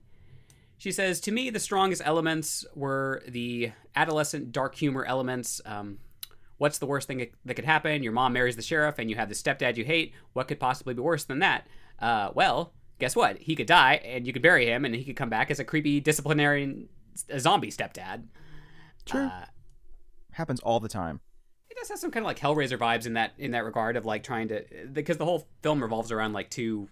She 0.78 0.92
says, 0.92 1.20
"To 1.20 1.32
me, 1.32 1.50
the 1.50 1.60
strongest 1.60 2.02
elements 2.04 2.64
were 2.74 3.22
the 3.28 3.72
adolescent 3.94 4.52
dark 4.52 4.74
humor 4.74 5.04
elements." 5.04 5.60
Um, 5.66 5.98
What's 6.60 6.76
the 6.76 6.84
worst 6.84 7.08
thing 7.08 7.26
that 7.46 7.54
could 7.54 7.64
happen? 7.64 8.02
Your 8.02 8.12
mom 8.12 8.34
marries 8.34 8.54
the 8.54 8.60
sheriff, 8.60 8.98
and 8.98 9.08
you 9.08 9.16
have 9.16 9.30
the 9.30 9.34
stepdad 9.34 9.78
you 9.78 9.84
hate. 9.86 10.12
What 10.34 10.46
could 10.46 10.60
possibly 10.60 10.92
be 10.92 11.00
worse 11.00 11.24
than 11.24 11.38
that? 11.38 11.66
Uh, 11.98 12.32
well, 12.34 12.74
guess 12.98 13.16
what? 13.16 13.38
He 13.38 13.56
could 13.56 13.66
die, 13.66 13.94
and 14.04 14.26
you 14.26 14.34
could 14.34 14.42
bury 14.42 14.66
him, 14.66 14.84
and 14.84 14.94
he 14.94 15.02
could 15.02 15.16
come 15.16 15.30
back 15.30 15.50
as 15.50 15.58
a 15.58 15.64
creepy 15.64 16.00
disciplinarian, 16.00 16.90
a 17.28 17.40
zombie 17.40 17.70
stepdad. 17.70 18.24
True. 19.06 19.26
Uh, 19.26 19.44
Happens 20.32 20.60
all 20.60 20.80
the 20.80 20.88
time. 20.88 21.20
it 21.68 21.76
does 21.76 21.88
have 21.88 21.98
some 21.98 22.10
kind 22.10 22.24
of 22.24 22.28
like 22.28 22.38
Hellraiser 22.38 22.78
vibes 22.78 23.06
in 23.06 23.14
that 23.14 23.32
in 23.38 23.50
that 23.52 23.64
regard 23.64 23.96
of 23.96 24.04
like 24.04 24.22
trying 24.22 24.48
to 24.48 24.64
because 24.92 25.16
the 25.16 25.24
whole 25.24 25.48
film 25.62 25.82
revolves 25.82 26.12
around 26.12 26.32
like 26.32 26.50
two 26.50 26.88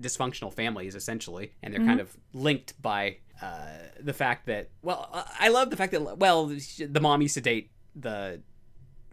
dysfunctional 0.00 0.52
families 0.52 0.94
essentially, 0.94 1.52
and 1.62 1.74
they're 1.74 1.84
kind 1.84 2.00
of 2.00 2.16
linked 2.32 2.80
by 2.80 3.18
uh, 3.42 3.68
the 4.00 4.14
fact 4.14 4.46
that 4.46 4.70
well, 4.82 5.26
I 5.38 5.48
love 5.48 5.70
the 5.70 5.76
fact 5.76 5.92
that 5.92 6.18
well, 6.18 6.46
the 6.46 7.00
mom 7.00 7.20
used 7.22 7.34
to 7.34 7.40
date 7.40 7.70
the 7.94 8.40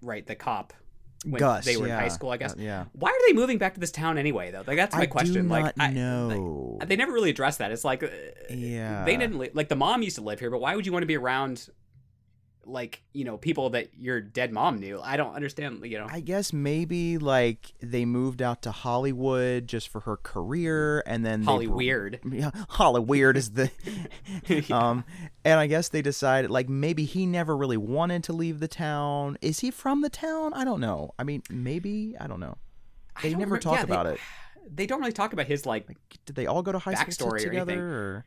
right 0.02 0.26
the 0.26 0.36
cop 0.36 0.74
when 1.32 1.40
Gus, 1.40 1.66
they 1.66 1.78
were 1.78 1.86
in 1.88 1.92
high 1.92 2.08
school, 2.08 2.30
I 2.30 2.38
guess. 2.38 2.54
Uh, 2.54 2.58
yeah. 2.60 2.86
Why 2.94 3.10
are 3.10 3.28
they 3.28 3.34
moving 3.34 3.58
back 3.58 3.74
to 3.76 3.80
this 3.80 3.92
town 3.92 4.18
anyway, 4.18 4.52
though? 4.52 4.64
Like 4.66 4.78
that's 4.78 4.96
my 4.96 5.02
I 5.02 5.06
question. 5.06 5.34
do 5.34 5.42
like 5.44 5.64
not 5.78 5.90
I, 5.90 5.92
know. 5.92 6.78
like, 6.80 6.88
they 6.90 6.96
never 6.96 7.12
really 7.12 7.30
addressed 7.30 7.60
that. 7.60 7.72
It's 7.72 7.84
like 7.84 8.04
uh, 8.04 8.08
Yeah. 8.50 9.04
they 9.06 9.18
didn't 9.18 9.38
li- 9.38 9.52
like 9.54 9.70
the 9.70 9.76
mom 9.76 10.02
used 10.02 10.16
to 10.16 10.22
live 10.22 10.40
here, 10.40 10.50
but 10.50 10.62
why 10.62 10.76
would 10.76 10.86
you 10.86 10.92
want 10.92 11.04
to 11.04 11.08
be 11.08 11.18
around 11.18 11.70
like 12.68 13.02
you 13.14 13.24
know 13.24 13.38
people 13.38 13.72
that 13.72 13.90
your 13.98 14.22
dead 14.22 14.52
mom 14.52 14.80
knew? 14.80 15.00
I 15.02 15.18
don't 15.18 15.34
understand. 15.34 15.86
You 15.86 16.00
know, 16.00 16.08
I 16.10 16.20
guess 16.20 16.54
maybe 16.54 17.18
like 17.18 17.74
they 17.82 18.06
moved 18.06 18.42
out 18.42 18.62
to 18.64 18.72
Hollywood 18.72 19.68
just 19.68 19.90
for 19.90 20.02
her 20.02 20.18
career, 20.18 21.04
and 21.06 21.26
then 21.26 21.42
they 21.42 21.46
Holly 21.46 21.68
weird. 21.68 22.20
Yeah, 22.38 22.52
Holly 22.70 23.02
weird 23.02 23.38
is 23.38 23.52
the, 23.52 23.72
um, 24.72 25.04
and 25.44 25.60
I 25.60 25.68
guess 25.68 25.90
they 25.90 26.02
decided 26.02 26.52
like 26.52 26.70
maybe 26.70 27.06
he 27.06 27.26
never 27.26 27.56
really 27.56 27.78
wanted 27.78 28.24
to 28.26 28.34
leave 28.34 28.60
the 28.60 28.68
town. 28.68 29.38
Is 29.42 29.62
he 29.62 29.72
from 29.72 30.02
the 30.02 30.10
town? 30.10 30.54
I 30.54 30.64
don't 30.64 30.82
know. 30.82 31.14
I 31.18 31.24
mean, 31.24 31.42
maybe 31.50 32.16
I 32.20 32.28
don't 32.28 32.40
know. 32.40 32.58
They 33.24 33.32
don't 33.32 33.40
never 33.40 33.58
talk 33.58 33.80
yeah, 33.80 33.86
they- 33.86 33.94
about 33.94 34.06
it. 34.08 34.20
They 34.70 34.86
don't 34.86 35.00
really 35.00 35.14
talk 35.14 35.32
about 35.32 35.48
his 35.48 35.66
like, 35.66 35.88
Did 36.26 36.36
they 36.36 36.46
all 36.46 36.62
go 36.62 36.74
to 36.74 36.80
high 36.80 36.94
school 37.06 37.32
together? 37.38 37.80
Or 37.82 38.26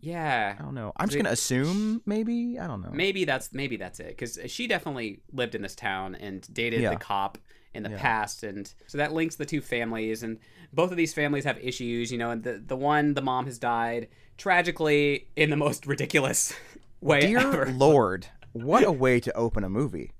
yeah. 0.00 0.56
I 0.58 0.62
don't 0.62 0.74
know. 0.74 0.92
I'm 0.96 1.08
just 1.08 1.16
gonna 1.18 1.30
assume 1.30 2.02
maybe. 2.06 2.58
I 2.58 2.66
don't 2.66 2.82
know. 2.82 2.90
Maybe 2.92 3.24
that's 3.24 3.52
maybe 3.52 3.76
that's 3.76 4.00
it 4.00 4.08
because 4.08 4.38
she 4.46 4.66
definitely 4.66 5.20
lived 5.32 5.54
in 5.54 5.62
this 5.62 5.74
town 5.74 6.14
and 6.14 6.46
dated 6.52 6.80
Yeah. 6.80 6.90
the 6.90 6.96
cop 6.96 7.38
in 7.72 7.82
the 7.84 7.90
Yeah. 7.90 7.98
past, 8.00 8.42
and 8.42 8.72
so 8.88 8.98
that 8.98 9.12
links 9.12 9.36
the 9.36 9.46
two 9.46 9.60
families. 9.60 10.22
And 10.22 10.38
both 10.72 10.90
of 10.90 10.96
these 10.96 11.14
families 11.14 11.44
have 11.44 11.58
issues, 11.58 12.10
you 12.10 12.18
know. 12.18 12.30
And 12.30 12.42
the 12.42 12.62
the 12.64 12.76
one, 12.76 13.14
the 13.14 13.22
mom 13.22 13.46
has 13.46 13.58
died 13.58 14.08
tragically 14.36 15.28
in 15.36 15.50
the 15.50 15.56
most 15.56 15.86
ridiculous 15.86 16.52
way 17.00 17.20
Dear 17.20 17.38
ever. 17.38 17.66
Lord, 17.72 18.26
what 18.52 18.82
a 18.84 18.90
way 18.90 19.20
to 19.20 19.32
open 19.36 19.62
a 19.62 19.68
movie. 19.68 20.10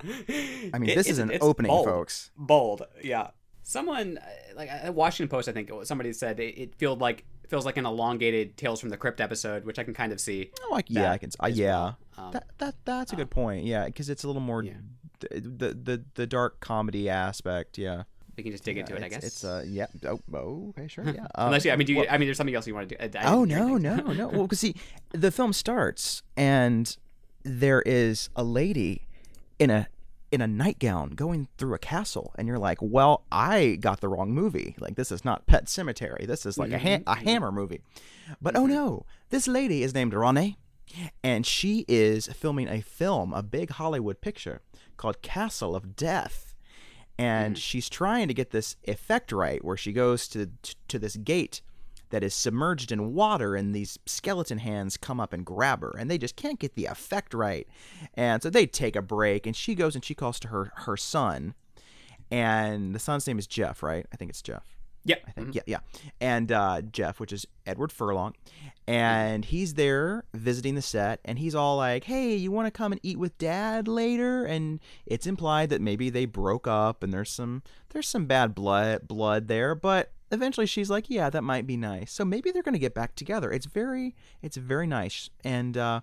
I 0.72 0.78
mean, 0.78 0.90
It- 0.90 0.94
this 0.94 1.08
is 1.08 1.18
an 1.18 1.36
opening, 1.40 1.70
bold. 1.70 1.86
folks. 1.86 2.30
bold 2.36 2.82
yeah 3.02 3.30
someone 3.62 4.18
uh, 4.18 4.56
like 4.56 4.68
washington 4.94 5.28
post 5.28 5.46
i 5.48 5.52
think 5.52 5.70
somebody 5.84 6.12
said 6.12 6.40
it, 6.40 6.54
it 6.58 6.74
felt 6.76 6.98
like 6.98 7.24
feels 7.50 7.66
like 7.66 7.76
an 7.76 7.84
elongated 7.84 8.56
tales 8.56 8.80
from 8.80 8.88
the 8.88 8.96
crypt 8.96 9.20
episode 9.20 9.64
which 9.64 9.78
i 9.78 9.84
can 9.84 9.92
kind 9.92 10.12
of 10.12 10.20
see 10.20 10.50
Oh, 10.64 10.72
like 10.72 10.86
yeah, 10.88 11.10
I 11.12 11.18
can. 11.18 11.30
Uh, 11.42 11.48
yeah, 11.48 11.72
well. 11.72 11.98
Um, 12.16 12.30
that 12.32 12.44
that 12.58 12.74
that's 12.84 13.12
a 13.12 13.16
good 13.16 13.30
point. 13.30 13.64
Yeah, 13.64 13.84
because 13.86 14.08
it's 14.08 14.24
a 14.24 14.26
little 14.26 14.42
more 14.42 14.62
Yeah. 14.62 14.74
th- 15.20 15.42
the 15.42 15.74
the 15.74 16.04
the 16.14 16.26
dark 16.26 16.60
comedy 16.60 17.08
aspect. 17.08 17.76
Yeah, 17.78 18.04
we 18.36 18.42
can 18.42 18.52
just 18.52 18.64
dig 18.64 18.78
into 18.78 18.94
it 18.94 19.02
i 19.02 19.08
guess 19.08 19.24
it's 19.24 19.42
uh 19.44 19.64
yeah. 19.66 19.86
Oh, 20.06 20.20
oh 20.34 20.68
okay, 20.70 20.86
sure. 20.88 21.04
Yeah. 21.14 21.22
Um, 21.34 21.46
unless 21.46 21.64
you 21.64 21.72
i 21.72 21.76
mean 21.76 21.86
do 21.86 21.92
you 21.94 21.98
well- 22.00 22.08
i 22.10 22.18
mean 22.18 22.26
there's 22.28 22.36
something 22.36 22.54
else 22.54 22.66
you 22.66 22.74
want 22.74 22.88
to 22.88 22.96
do 22.96 23.18
I- 23.18 23.22
I 23.24 23.32
oh 23.32 23.44
no, 23.44 23.76
no, 23.76 23.96
no. 23.96 24.28
Well, 24.28 24.42
because 24.42 24.60
see, 24.60 24.74
the 25.12 25.30
film 25.30 25.52
starts 25.52 26.22
and 26.36 26.96
there 27.42 27.82
is 27.82 28.28
a 28.36 28.44
lady 28.44 29.06
in 29.58 29.70
a 29.70 29.88
in 30.32 30.40
a 30.40 30.46
nightgown 30.46 31.10
going 31.10 31.48
through 31.58 31.74
a 31.74 31.78
castle, 31.78 32.32
and 32.36 32.46
you're 32.46 32.58
like, 32.58 32.78
"Well, 32.80 33.24
I 33.30 33.76
got 33.80 34.00
the 34.00 34.08
wrong 34.08 34.32
movie. 34.32 34.76
Like, 34.78 34.96
this 34.96 35.12
is 35.12 35.24
not 35.24 35.46
Pet 35.46 35.66
Sematary. 35.66 36.26
This 36.26 36.46
is 36.46 36.58
like 36.58 36.72
a 36.72 36.78
ha- 36.78 36.88
a 36.88 36.98
mm-hmm, 36.98 37.10
mm-hmm. 37.10 37.28
Hammer 37.28 37.52
movie." 37.52 37.80
But 38.40 38.56
oh 38.56 38.64
mm-hmm. 38.64 38.74
no, 38.74 39.06
this 39.30 39.48
lady 39.48 39.82
is 39.82 39.94
named 39.94 40.14
Ronnie, 40.14 40.58
and 41.22 41.46
she 41.46 41.84
is 41.88 42.26
filming 42.28 42.68
a 42.68 42.80
film, 42.80 43.32
a 43.32 43.42
big 43.42 43.70
Hollywood 43.70 44.20
picture 44.20 44.60
called 44.96 45.22
Castle 45.22 45.74
of 45.74 45.96
Death 45.96 46.50
and 47.20 47.54
mm. 47.54 47.58
she's 47.58 47.90
trying 47.90 48.28
to 48.28 48.34
get 48.34 48.50
this 48.50 48.76
effect 48.84 49.30
right 49.30 49.62
where 49.62 49.76
she 49.76 49.92
goes 49.92 50.26
to 50.28 50.50
to 50.88 50.98
this 50.98 51.16
gate 51.16 51.60
that 52.10 52.22
is 52.22 52.34
submerged 52.34 52.92
in 52.92 53.14
water 53.14 53.54
and 53.54 53.74
these 53.74 53.98
skeleton 54.06 54.58
hands 54.58 54.96
come 54.96 55.18
up 55.20 55.32
and 55.32 55.44
grab 55.44 55.80
her 55.80 55.94
and 55.98 56.10
they 56.10 56.18
just 56.18 56.36
can't 56.36 56.58
get 56.58 56.74
the 56.74 56.86
effect 56.86 57.34
right 57.34 57.66
and 58.14 58.42
so 58.42 58.50
they 58.50 58.66
take 58.66 58.96
a 58.96 59.02
break 59.02 59.46
and 59.46 59.56
she 59.56 59.74
goes 59.74 59.94
and 59.94 60.04
she 60.04 60.14
calls 60.14 60.38
to 60.38 60.48
her 60.48 60.72
her 60.76 60.96
son 60.96 61.54
and 62.30 62.94
the 62.94 62.98
son's 62.98 63.26
name 63.26 63.38
is 63.38 63.46
jeff 63.46 63.82
right 63.82 64.06
i 64.12 64.16
think 64.16 64.28
it's 64.28 64.42
jeff 64.42 64.76
yep 65.04 65.22
I 65.26 65.30
think. 65.30 65.54
Yeah, 65.54 65.62
yeah. 65.66 65.78
And 66.20 66.52
uh, 66.52 66.82
Jeff, 66.82 67.20
which 67.20 67.32
is 67.32 67.46
Edward 67.66 67.90
Furlong, 67.92 68.34
and 68.86 69.44
he's 69.44 69.74
there 69.74 70.24
visiting 70.34 70.74
the 70.74 70.82
set, 70.82 71.20
and 71.24 71.38
he's 71.38 71.54
all 71.54 71.76
like, 71.76 72.04
"Hey, 72.04 72.34
you 72.34 72.52
want 72.52 72.66
to 72.66 72.70
come 72.70 72.92
and 72.92 73.00
eat 73.02 73.18
with 73.18 73.38
Dad 73.38 73.88
later?" 73.88 74.44
And 74.44 74.80
it's 75.06 75.26
implied 75.26 75.70
that 75.70 75.80
maybe 75.80 76.10
they 76.10 76.26
broke 76.26 76.66
up, 76.66 77.02
and 77.02 77.12
there's 77.12 77.30
some 77.30 77.62
there's 77.90 78.08
some 78.08 78.26
bad 78.26 78.54
blood 78.54 79.08
blood 79.08 79.48
there, 79.48 79.74
but 79.74 80.12
eventually 80.30 80.66
she's 80.66 80.90
like, 80.90 81.08
yeah, 81.08 81.30
that 81.30 81.42
might 81.42 81.66
be 81.66 81.76
nice. 81.76 82.12
So 82.12 82.24
maybe 82.24 82.50
they're 82.50 82.62
going 82.62 82.74
to 82.74 82.78
get 82.78 82.94
back 82.94 83.14
together. 83.14 83.50
It's 83.50 83.66
very, 83.66 84.14
it's 84.42 84.56
very 84.56 84.86
nice. 84.86 85.30
And, 85.44 85.76
uh, 85.76 86.00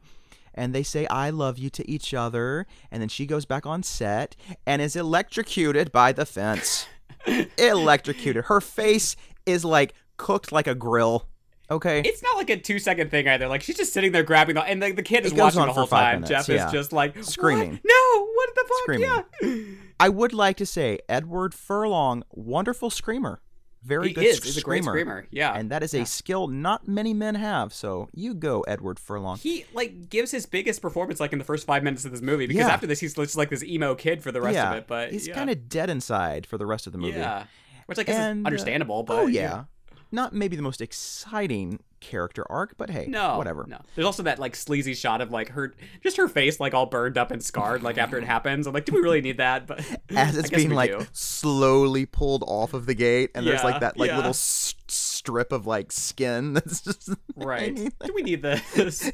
and 0.53 0.73
they 0.73 0.83
say 0.83 1.05
I 1.07 1.29
love 1.29 1.57
you 1.57 1.69
to 1.69 1.89
each 1.89 2.13
other, 2.13 2.65
and 2.91 3.01
then 3.01 3.09
she 3.09 3.27
goes 3.27 3.45
back 3.45 3.65
on 3.65 3.83
set 3.83 4.35
and 4.65 4.81
is 4.81 4.95
electrocuted 4.95 5.91
by 5.91 6.11
the 6.11 6.25
fence. 6.25 6.87
electrocuted. 7.57 8.45
Her 8.45 8.59
face 8.59 9.15
is 9.45 9.63
like 9.63 9.93
cooked 10.17 10.51
like 10.51 10.67
a 10.67 10.75
grill. 10.75 11.27
Okay. 11.69 12.01
It's 12.03 12.23
not 12.23 12.37
like 12.37 12.49
a 12.49 12.57
two 12.57 12.79
second 12.79 13.11
thing 13.11 13.27
either. 13.27 13.47
Like 13.47 13.61
she's 13.61 13.77
just 13.77 13.93
sitting 13.93 14.13
there 14.13 14.23
grabbing 14.23 14.55
the, 14.55 14.63
and 14.63 14.81
the, 14.81 14.91
the 14.93 15.03
kid 15.03 15.25
is 15.25 15.33
watching 15.33 15.61
the 15.61 15.67
for 15.67 15.73
whole 15.73 15.85
five 15.85 16.13
time. 16.13 16.21
minutes, 16.21 16.47
Jeff 16.47 16.55
yeah. 16.55 16.65
is 16.65 16.71
just 16.71 16.93
like 16.93 17.23
Screaming. 17.23 17.71
"What? 17.71 17.81
No, 17.83 18.25
what 18.33 18.55
the 18.55 18.65
fuck? 18.67 18.77
Screaming. 18.83 19.25
Yeah. 19.41 19.87
I 19.99 20.09
would 20.09 20.33
like 20.33 20.57
to 20.57 20.65
say 20.65 20.99
Edward 21.09 21.53
Furlong, 21.53 22.23
wonderful 22.31 22.89
screamer. 22.89 23.41
Very 23.83 24.09
He 24.09 24.13
good 24.15 24.25
is. 24.25 24.43
He's 24.43 24.57
a 24.57 24.61
great 24.61 24.83
screamer. 24.83 25.27
Yeah. 25.31 25.53
And 25.53 25.69
that 25.71 25.81
is 25.83 25.93
a 25.93 25.99
Yeah. 25.99 26.03
skill 26.03 26.47
not 26.47 26.87
many 26.87 27.13
men 27.13 27.35
have. 27.35 27.73
So 27.73 28.09
you 28.13 28.33
go, 28.33 28.61
Edward 28.61 28.99
Furlong. 28.99 29.37
he 29.37 29.65
like 29.73 30.09
gives 30.09 30.31
his 30.31 30.45
biggest 30.45 30.81
performance 30.81 31.19
like 31.19 31.31
in 31.31 31.39
the 31.39 31.45
first 31.45 31.65
five 31.65 31.83
minutes 31.83 32.03
of 32.03 32.11
this 32.11 32.21
movie 32.21 32.47
because 32.47 32.65
Yeah. 32.67 32.73
after 32.73 32.87
this 32.87 32.99
he's 32.99 33.13
just 33.13 33.37
like 33.37 33.49
this 33.49 33.63
emo 33.63 33.95
kid 33.95 34.21
for 34.23 34.31
the 34.31 34.41
rest 34.41 34.55
yeah, 34.55 34.71
of 34.71 34.77
it. 34.79 34.87
But 34.87 35.11
he's 35.11 35.27
kind 35.27 35.49
of 35.49 35.69
dead 35.69 35.89
inside 35.89 36.45
for 36.45 36.57
the 36.57 36.65
rest 36.65 36.85
of 36.87 36.91
the 36.93 36.99
movie. 36.99 37.17
yeah, 37.19 37.45
which 37.85 37.97
I 37.99 38.03
guess 38.03 38.17
And, 38.17 38.39
is 38.39 38.45
uh, 38.45 38.47
understandable. 38.47 39.03
but 39.03 39.19
oh 39.19 39.27
yeah. 39.27 39.65
not 40.11 40.33
maybe 40.33 40.55
the 40.55 40.61
most 40.61 40.81
exciting 40.81 41.79
character 41.99 42.45
arc, 42.49 42.75
but 42.77 42.89
hey, 42.89 43.07
No, 43.07 43.37
whatever. 43.37 43.65
No, 43.67 43.79
there's 43.95 44.05
also 44.05 44.23
that 44.23 44.39
like 44.39 44.55
sleazy 44.55 44.93
shot 44.93 45.21
of 45.21 45.31
like 45.31 45.49
her, 45.49 45.73
just 46.03 46.17
her 46.17 46.27
face 46.27 46.59
like 46.59 46.73
all 46.73 46.85
burned 46.85 47.17
up 47.17 47.31
and 47.31 47.43
scarred 47.43 47.83
like 47.83 47.97
after 47.97 48.17
it 48.17 48.23
happens. 48.25 48.67
I'm 48.67 48.73
like, 48.73 48.85
do 48.85 48.93
we 48.93 48.99
really 49.01 49.21
need 49.21 49.37
that? 49.37 49.67
But 49.67 49.79
As 50.15 50.37
it's 50.37 50.49
being 50.49 50.71
like 50.71 50.91
do. 50.91 51.05
slowly 51.11 52.05
pulled 52.05 52.43
off 52.47 52.73
of 52.73 52.85
the 52.85 52.93
gate, 52.93 53.31
and 53.35 53.45
there's 53.45 53.63
like 53.63 53.81
that 53.81 53.97
like 53.97 54.09
yeah. 54.09 54.17
little 54.17 54.29
s- 54.29 54.75
strip 54.87 55.51
of 55.51 55.67
like 55.67 55.91
skin 55.91 56.53
that's 56.53 56.81
just 56.81 57.09
right. 57.35 57.75
do 57.75 58.13
we 58.13 58.21
need 58.21 58.41
this? 58.41 59.11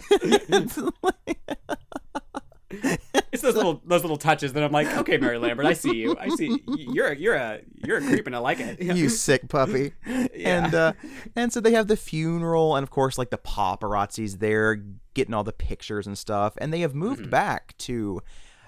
It's 3.32 3.42
those 3.42 3.56
little 3.56 3.82
those 3.86 4.02
little 4.02 4.18
touches 4.18 4.54
that 4.54 4.64
I'm 4.64 4.72
like, 4.72 4.88
okay, 4.98 5.18
Mary 5.18 5.38
Lambert, 5.40 5.66
I 5.66 5.74
see 5.74 5.96
you. 5.96 6.16
I 6.20 6.30
see 6.30 6.62
you're 6.68 7.08
a, 7.08 7.16
you're 7.16 7.36
a 7.36 7.62
you're 7.86 7.98
a 7.98 8.02
creep 8.02 8.28
and 8.28 8.36
I 8.36 8.40
like 8.40 8.60
it. 8.60 8.82
you 8.82 9.10
sick 9.10 9.48
puppy. 9.50 9.94
And 10.06 10.74
uh 10.76 10.94
and 11.36 11.52
so 11.52 11.60
they 11.60 11.72
have 11.74 11.88
the 11.88 11.98
funeral 11.98 12.76
and 12.76 12.84
of 12.84 12.90
course 12.92 13.18
like 13.18 13.30
the 13.32 13.38
paparazzi's 13.40 14.38
there 14.38 14.84
getting 15.14 15.34
all 15.34 15.44
the 15.44 15.54
pictures 15.54 16.06
and 16.08 16.18
stuff 16.18 16.54
and 16.60 16.72
they 16.74 16.82
have 16.82 16.94
moved 16.96 17.22
Mm-hmm. 17.22 17.30
back 17.30 17.76
to 17.80 18.22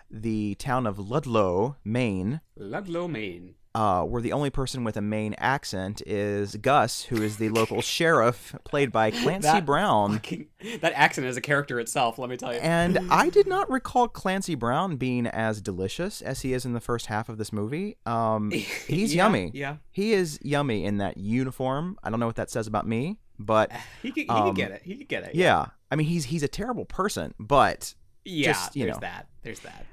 the 0.10 0.56
town 0.56 0.86
of 0.88 0.98
Ludlow, 1.00 1.76
Maine. 1.84 2.42
Ludlow, 2.56 3.08
Maine. 3.08 3.56
Uh, 3.74 4.04
where 4.04 4.22
the 4.22 4.32
only 4.32 4.50
person 4.50 4.86
with 4.86 4.96
a 4.96 5.02
Maine 5.02 5.36
accent 5.38 6.02
is 6.06 6.56
Gus, 6.56 7.04
who 7.04 7.22
is 7.22 7.36
the 7.36 7.50
local 7.50 7.82
sheriff, 7.82 8.56
played 8.64 8.90
by 8.90 9.12
Clancy 9.12 9.48
That 9.50 9.66
Brown. 9.66 10.14
Fucking- 10.14 10.48
that 10.80 10.94
accent 10.94 11.28
is 11.28 11.36
a 11.36 11.42
character 11.42 11.78
itself. 11.82 12.18
Let 12.18 12.30
me 12.30 12.38
tell 12.38 12.54
you. 12.54 12.60
And 12.62 12.98
I 13.12 13.30
did 13.30 13.48
not 13.48 13.70
recall 13.70 14.08
Clancy 14.08 14.56
Brown 14.56 14.96
being 14.96 15.28
as 15.28 15.60
delicious 15.60 16.22
as 16.22 16.40
he 16.42 16.54
is 16.54 16.64
in 16.64 16.72
the 16.72 16.80
first 16.80 17.08
half 17.08 17.28
of 17.28 17.38
this 17.38 17.52
movie. 17.52 17.98
Um, 18.06 18.50
he's 18.88 19.14
Yeah, 19.14 19.26
yummy. 19.26 19.52
Yeah, 19.54 19.76
He 19.92 20.14
is 20.14 20.40
yummy 20.42 20.86
in 20.86 21.00
that 21.00 21.18
uniform. 21.18 21.98
I 22.02 22.10
don't 22.10 22.22
know 22.22 22.28
what 22.28 22.38
that 22.38 22.50
says 22.50 22.68
about 22.68 22.88
me, 22.88 23.18
but 23.38 23.74
he 24.02 24.12
could 24.12 24.24
he 24.24 24.30
Um, 24.30 24.48
could 24.48 24.56
get 24.56 24.72
it. 24.72 24.84
He 24.86 24.96
could 24.96 25.10
get 25.10 25.24
it. 25.26 25.36
yeah, 25.36 25.66
I 25.92 25.98
mean 25.98 26.08
he's 26.08 26.24
he's 26.24 26.44
a 26.44 26.48
terrible 26.48 26.86
person, 26.86 27.34
but 27.42 27.94
yeah. 28.24 28.54
just, 28.54 28.74
you 28.74 28.86
there's 28.86 28.96
know. 28.96 29.00
that. 29.02 29.28
There's 29.44 29.60
that. 29.60 29.86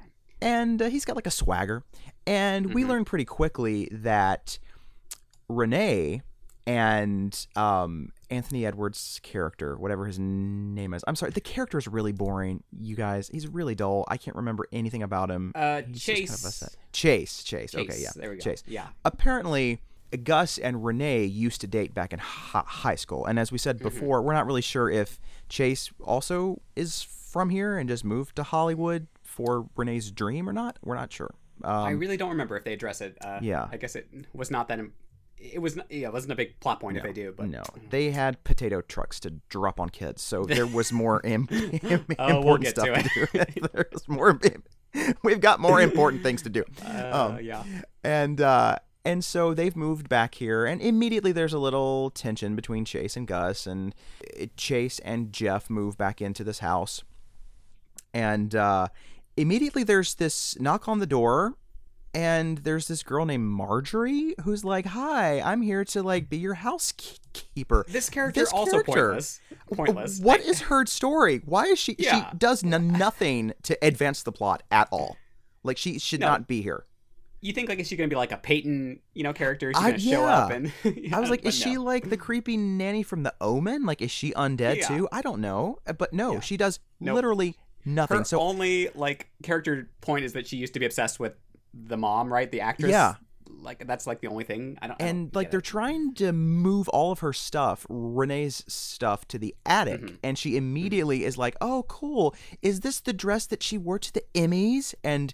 And 0.42 0.82
uh, 0.82 0.88
he's 0.90 1.04
got 1.04 1.16
like 1.16 1.26
a 1.26 1.30
swagger. 1.30 1.82
And 2.26 2.66
Mm-hmm. 2.66 2.74
we 2.74 2.84
learn 2.84 3.04
pretty 3.04 3.24
quickly 3.24 3.88
that 3.90 4.58
Renee 5.48 6.22
and 6.66 7.46
um, 7.56 8.10
Anthony 8.30 8.64
Edwards' 8.64 9.18
character, 9.22 9.76
whatever 9.76 10.06
his 10.06 10.18
name 10.18 10.94
is, 10.94 11.02
I'm 11.08 11.16
sorry, 11.16 11.32
the 11.32 11.40
character 11.40 11.78
is 11.78 11.88
really 11.88 12.12
boring. 12.12 12.62
You 12.78 12.94
guys, 12.94 13.28
he's 13.28 13.48
really 13.48 13.74
dull. 13.74 14.04
I 14.08 14.16
can't 14.16 14.36
remember 14.36 14.66
anything 14.72 15.02
about 15.02 15.30
him. 15.30 15.52
Uh, 15.54 15.82
Chase. 15.92 16.30
kind 16.30 16.30
of 16.30 16.54
set- 16.54 16.76
Chase. 16.92 17.42
Chase. 17.42 17.74
Okay, 17.74 17.98
yeah. 17.98 18.10
There 18.14 18.30
we 18.30 18.36
go. 18.36 18.42
Chase. 18.42 18.62
Yeah. 18.66 18.88
Apparently, 19.04 19.80
Gus 20.22 20.58
and 20.58 20.84
Renee 20.84 21.24
used 21.24 21.60
to 21.62 21.66
date 21.66 21.94
back 21.94 22.12
in 22.12 22.20
high 22.20 22.94
school, 22.94 23.26
and 23.26 23.38
as 23.40 23.50
we 23.50 23.58
said 23.58 23.76
Mm-hmm. 23.78 23.88
before, 23.88 24.22
we're 24.22 24.34
not 24.34 24.46
really 24.46 24.62
sure 24.62 24.88
if 24.88 25.18
Chase 25.48 25.90
also 26.04 26.60
is 26.76 27.02
from 27.02 27.50
here 27.50 27.76
and 27.78 27.88
just 27.88 28.04
moved 28.04 28.36
to 28.36 28.42
Hollywood 28.44 29.08
for 29.32 29.66
Renee's 29.76 30.10
dream 30.10 30.48
or 30.48 30.52
not. 30.52 30.78
We're 30.84 30.94
not 30.96 31.12
sure. 31.12 31.34
Um, 31.64 31.72
I 31.84 31.90
really 31.90 32.16
don't 32.16 32.30
remember 32.30 32.56
if 32.56 32.64
they 32.64 32.72
address 32.72 33.00
it. 33.00 33.16
Uh, 33.20 33.38
Yeah. 33.42 33.68
I 33.72 33.76
guess 33.76 33.94
it 33.96 34.08
was 34.32 34.50
not 34.50 34.68
that. 34.68 34.78
Im- 34.78 34.92
It 35.38 35.60
was. 35.60 35.74
Not, 35.76 35.90
yeah, 35.90 36.08
it 36.08 36.12
wasn't 36.12 36.32
a 36.32 36.36
big 36.36 36.58
plot 36.60 36.80
point 36.80 36.96
if 36.96 37.02
they 37.02 37.12
do. 37.12 37.34
But 37.36 37.48
no, 37.48 37.62
they 37.90 38.10
had 38.12 38.42
potato 38.44 38.80
trucks 38.80 39.18
to 39.20 39.30
drop 39.48 39.80
on 39.80 39.88
kids, 39.90 40.22
so 40.22 40.44
there 40.44 40.66
was 40.66 40.92
more 40.92 41.20
im- 41.24 41.48
im- 41.50 42.06
Oh, 42.18 42.26
we'll 42.28 42.56
important 42.56 42.68
stuff 42.68 42.86
to 42.86 43.26
to, 43.26 43.44
do. 43.60 43.66
There's 43.72 44.08
more. 44.08 44.38
We've 45.24 45.40
got 45.40 45.58
more 45.60 45.80
important 45.80 46.22
things 46.22 46.42
to 46.42 46.48
do. 46.50 46.64
Uh, 46.84 47.30
Um, 47.36 47.44
yeah. 47.44 47.64
and 48.04 48.40
uh 48.40 48.76
and 49.04 49.24
so 49.24 49.52
they've 49.52 49.74
moved 49.74 50.08
back 50.08 50.36
here 50.36 50.64
and 50.64 50.80
immediately 50.80 51.32
there's 51.32 51.52
a 51.52 51.58
little 51.58 52.10
tension 52.10 52.54
between 52.54 52.84
chase 52.84 53.16
and 53.16 53.26
gus 53.26 53.66
and 53.66 53.94
uh, 54.40 54.46
chase 54.56 55.00
and 55.00 55.32
jeff 55.32 55.68
move 55.68 55.96
back 55.98 56.20
into 56.22 56.44
this 56.44 56.60
house 56.60 57.02
and 58.14 58.54
uh 58.54 58.86
immediately 59.36 59.82
there's 59.84 60.14
this 60.16 60.58
knock 60.60 60.88
on 60.88 60.98
the 60.98 61.06
door 61.06 61.54
and 62.14 62.58
there's 62.58 62.88
this 62.88 63.02
girl 63.02 63.24
named 63.24 63.44
marjorie 63.48 64.34
who's 64.44 64.64
like 64.64 64.84
hi 64.84 65.40
i'm 65.40 65.62
here 65.62 65.84
to 65.84 66.02
like 66.02 66.28
be 66.28 66.36
your 66.36 66.54
housekeeper 66.54 67.84
This 67.88 68.10
character 68.10 68.40
This 68.40 68.52
also 68.52 68.82
character- 68.82 68.92
pointless. 69.12 69.40
Pointless. 69.74 70.20
what 70.20 70.40
is 70.40 70.60
her 70.62 70.84
story 70.86 71.40
why 71.46 71.64
is 71.66 71.78
she 71.78 71.96
Yeah. 71.98 72.30
she 72.30 72.36
does 72.36 72.62
n- 72.62 72.88
nothing 72.88 73.54
to 73.62 73.78
advance 73.82 74.22
the 74.22 74.32
plot 74.32 74.62
at 74.70 74.88
all 74.90 75.16
like 75.62 75.78
she 75.78 75.98
should 75.98 76.20
No. 76.20 76.26
not 76.26 76.46
be 76.46 76.60
here 76.62 76.84
you 77.40 77.52
think 77.52 77.68
like 77.70 77.78
is 77.80 77.88
she 77.88 77.96
gonna 77.96 78.06
be 78.08 78.14
like 78.14 78.30
a 78.30 78.36
Peyton, 78.36 79.00
you 79.14 79.24
know, 79.24 79.32
character? 79.32 79.72
She's 79.74 79.82
I- 79.82 79.90
gonna 79.90 79.98
show 79.98 80.10
yeah. 80.10 80.36
up 80.44 80.50
and 80.52 80.72
I 81.12 81.18
was 81.18 81.28
like, 81.28 81.44
is 81.44 81.56
she 81.58 81.76
like 81.76 82.08
the 82.08 82.16
creepy 82.16 82.56
nanny 82.56 83.02
from 83.02 83.24
The 83.24 83.34
Omen? 83.40 83.84
Like, 83.84 84.00
is 84.00 84.12
she 84.12 84.30
undead 84.34 84.76
Yeah. 84.76 84.86
too? 84.86 85.08
I 85.10 85.22
don't 85.22 85.40
know, 85.40 85.78
but 85.98 86.12
no, 86.12 86.38
she 86.38 86.56
does 86.56 86.78
Nope. 87.00 87.16
literally 87.16 87.56
nothing. 87.84 88.18
her 88.18 88.24
so 88.24 88.40
only 88.40 88.88
like 88.94 89.28
character 89.42 89.88
point 90.00 90.24
is 90.24 90.32
that 90.34 90.46
she 90.46 90.56
used 90.56 90.74
to 90.74 90.80
be 90.80 90.86
obsessed 90.86 91.18
with 91.20 91.34
the 91.74 91.96
mom, 91.96 92.32
right? 92.32 92.50
The 92.50 92.60
actress. 92.60 92.90
Yeah. 92.90 93.14
Like 93.60 93.86
that's 93.86 94.06
like 94.06 94.20
the 94.20 94.28
only 94.28 94.44
thing. 94.44 94.76
I 94.82 94.88
don't. 94.88 95.00
I 95.00 95.06
and 95.06 95.30
don't 95.30 95.36
like 95.36 95.50
they're 95.50 95.58
it. 95.60 95.64
trying 95.64 96.14
to 96.14 96.32
move 96.32 96.88
all 96.88 97.12
of 97.12 97.20
her 97.20 97.32
stuff, 97.32 97.86
Renee's 97.88 98.64
stuff, 98.66 99.28
to 99.28 99.38
the 99.38 99.54
attic, 99.64 100.00
Mm-hmm. 100.00 100.14
and 100.24 100.36
she 100.38 100.56
immediately 100.56 101.24
is 101.24 101.38
like, 101.38 101.54
"Oh, 101.60 101.84
cool! 101.86 102.34
Is 102.60 102.80
this 102.80 102.98
the 103.00 103.12
dress 103.12 103.46
that 103.46 103.62
she 103.62 103.78
wore 103.78 103.98
to 104.00 104.12
the 104.12 104.24
Emmys?" 104.34 104.94
And 105.04 105.32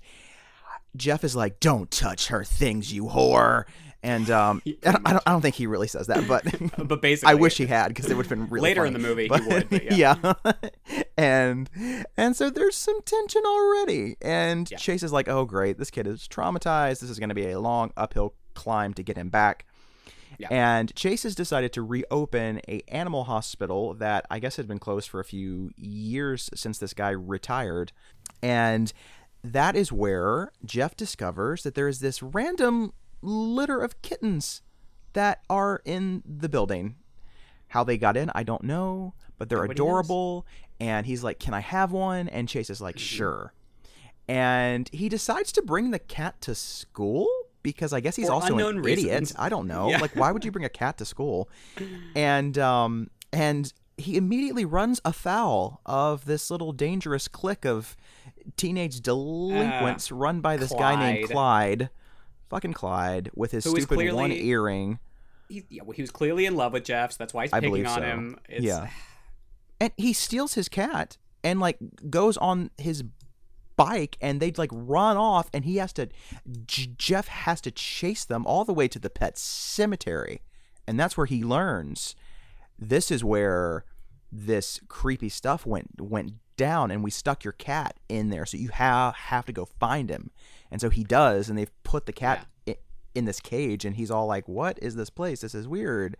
Jeff 0.96 1.24
is 1.24 1.36
like, 1.36 1.60
"Don't 1.60 1.90
touch 1.90 2.28
her 2.28 2.44
things, 2.44 2.92
you 2.92 3.04
whore!" 3.04 3.64
And 4.08 4.30
um, 4.30 4.62
I 4.66 4.90
don't, 4.92 5.08
I 5.08 5.12
don't, 5.12 5.22
I 5.26 5.30
don't 5.32 5.40
think 5.42 5.54
he 5.56 5.66
really 5.66 5.88
says 5.88 6.06
that, 6.06 6.26
but 6.26 6.44
But 6.88 7.02
basically, 7.02 7.32
I 7.32 7.34
wish 7.34 7.56
he 7.58 7.66
had 7.66 7.88
because 7.88 8.10
it 8.10 8.16
would 8.16 8.26
have 8.26 8.30
been 8.38 8.48
really 8.48 8.70
Later 8.70 8.86
in 8.86 8.92
the 8.92 8.98
movie, 8.98 9.24
he 9.24 9.28
But- 9.28 9.46
would, 9.46 9.68
but 9.70 9.92
yeah. 9.96 10.14
and 11.16 11.68
and 12.16 12.36
so 12.36 12.50
there's 12.50 12.76
some 12.76 13.00
tension 13.02 13.42
already, 13.44 14.16
and 14.22 14.70
Yeah. 14.70 14.78
Chase 14.78 15.02
is 15.02 15.12
like, 15.12 15.28
"Oh, 15.28 15.44
great, 15.44 15.78
this 15.78 15.90
kid 15.90 16.06
is 16.06 16.26
traumatized. 16.28 17.00
This 17.00 17.10
is 17.10 17.18
going 17.18 17.28
to 17.28 17.34
be 17.34 17.50
a 17.50 17.60
long 17.60 17.92
uphill 17.96 18.34
climb 18.54 18.94
to 18.94 19.02
get 19.02 19.16
him 19.16 19.28
back." 19.28 19.66
Yeah. 20.38 20.48
And 20.50 20.94
Chase 20.94 21.24
has 21.24 21.34
decided 21.34 21.72
to 21.72 21.82
reopen 21.82 22.60
a 22.68 22.82
animal 22.88 23.24
hospital 23.24 23.94
that 23.94 24.24
I 24.30 24.38
guess 24.38 24.56
had 24.56 24.68
been 24.68 24.78
closed 24.78 25.08
for 25.08 25.18
a 25.20 25.24
few 25.24 25.70
years 25.76 26.48
since 26.54 26.78
this 26.78 26.94
guy 26.94 27.10
retired, 27.10 27.92
and 28.42 28.92
that 29.42 29.74
is 29.74 29.90
where 29.90 30.52
Jeff 30.64 30.96
discovers 30.96 31.62
that 31.64 31.74
there 31.74 31.88
is 31.88 32.00
this 32.00 32.22
random 32.22 32.92
litter 33.22 33.80
of 33.80 34.00
kittens 34.02 34.62
that 35.12 35.42
are 35.50 35.80
in 35.84 36.22
the 36.26 36.48
building. 36.48 36.96
How 37.68 37.84
they 37.84 37.98
got 37.98 38.16
in, 38.16 38.30
I 38.34 38.44
don't 38.44 38.62
know, 38.64 39.14
but 39.36 39.48
they're 39.48 39.58
Nobody 39.58 39.78
knows. 39.78 39.86
adorable. 39.86 40.46
And 40.80 41.04
he's 41.04 41.22
like, 41.22 41.38
Can 41.38 41.52
I 41.54 41.60
have 41.60 41.92
one? 41.92 42.28
And 42.28 42.48
Chase 42.48 42.70
is 42.70 42.80
like, 42.80 42.96
Mm-hmm. 42.96 43.16
Sure. 43.16 43.52
And 44.26 44.88
he 44.92 45.08
decides 45.08 45.52
to 45.52 45.62
bring 45.62 45.90
the 45.90 45.98
cat 45.98 46.40
to 46.42 46.54
school 46.54 47.26
because 47.62 47.92
I 47.92 48.00
guess 48.00 48.16
he's 48.16 48.26
For 48.28 48.34
also 48.34 48.54
an 48.54 48.60
unknown 48.60 48.86
idiot. 48.88 49.32
I 49.38 49.48
don't 49.48 49.66
know. 49.66 49.90
Yeah. 49.90 49.98
Like, 49.98 50.14
why 50.16 50.32
would 50.32 50.44
you 50.44 50.50
bring 50.50 50.64
a 50.64 50.70
cat 50.70 50.98
to 50.98 51.04
school? 51.04 51.48
And 52.14 52.56
um 52.58 53.10
and 53.32 53.72
he 53.96 54.16
immediately 54.16 54.64
runs 54.64 55.00
afoul 55.04 55.80
of 55.84 56.24
this 56.24 56.50
little 56.50 56.72
dangerous 56.72 57.26
clique 57.26 57.64
of 57.66 57.96
teenage 58.56 59.00
delinquents 59.00 60.12
run 60.12 60.40
by 60.40 60.56
this 60.56 60.72
guy 60.72 60.94
named 60.94 61.28
Clyde. 61.30 61.90
Fucking 62.50 62.72
Clyde 62.72 63.30
with 63.34 63.50
his 63.52 63.64
Who 63.64 63.76
is 63.76 63.84
stupid 63.84 64.12
one 64.12 64.32
earring. 64.32 64.98
He, 65.48 65.64
yeah, 65.70 65.82
well, 65.82 65.92
he 65.92 66.02
was 66.02 66.10
clearly 66.10 66.46
in 66.46 66.56
love 66.56 66.72
with 66.72 66.84
Jeff, 66.84 67.12
so 67.12 67.16
that's 67.18 67.32
why 67.32 67.44
he's 67.44 67.52
I 67.52 67.60
picking 67.60 67.70
believe 67.70 67.86
on 67.86 67.98
so. 67.98 68.02
him. 68.02 68.40
It's, 68.48 68.64
Yeah. 68.64 68.88
And 69.80 69.92
he 69.96 70.12
steals 70.12 70.54
his 70.54 70.68
cat 70.68 71.18
and 71.44 71.60
like 71.60 71.78
goes 72.10 72.36
on 72.36 72.70
his 72.78 73.04
bike 73.76 74.18
and 74.20 74.40
they 74.40 74.50
like 74.50 74.70
run 74.72 75.16
off 75.16 75.48
and 75.54 75.64
he 75.64 75.76
has 75.76 75.92
to 75.92 76.08
J- 76.66 76.90
Jeff 76.96 77.28
has 77.28 77.60
to 77.60 77.70
chase 77.70 78.24
them 78.24 78.44
all 78.44 78.64
the 78.64 78.72
way 78.72 78.88
to 78.88 78.98
the 78.98 79.08
pet 79.08 79.38
cemetery 79.38 80.42
and 80.84 80.98
that's 80.98 81.16
where 81.16 81.26
he 81.26 81.44
learns 81.44 82.16
this 82.76 83.12
is 83.12 83.22
where 83.22 83.84
this 84.32 84.80
creepy 84.88 85.28
stuff 85.28 85.64
went 85.64 86.00
went 86.00 86.32
down 86.58 86.90
and 86.90 87.02
we 87.02 87.10
stuck 87.10 87.42
your 87.44 87.52
cat 87.52 87.96
in 88.10 88.28
there 88.28 88.44
so 88.44 88.58
you 88.58 88.68
have 88.68 89.14
have 89.14 89.46
to 89.46 89.52
go 89.52 89.64
find 89.64 90.10
him 90.10 90.30
and 90.70 90.78
so 90.82 90.90
he 90.90 91.02
does 91.04 91.48
and 91.48 91.56
they've 91.58 91.72
put 91.84 92.04
the 92.04 92.12
cat 92.12 92.46
i- 92.68 92.76
in 93.14 93.24
this 93.24 93.40
cage 93.40 93.86
and 93.86 93.96
he's 93.96 94.10
all 94.10 94.26
like 94.26 94.46
what 94.46 94.78
is 94.82 94.94
this 94.96 95.08
place 95.08 95.40
this 95.40 95.54
is 95.54 95.66
weird 95.66 96.16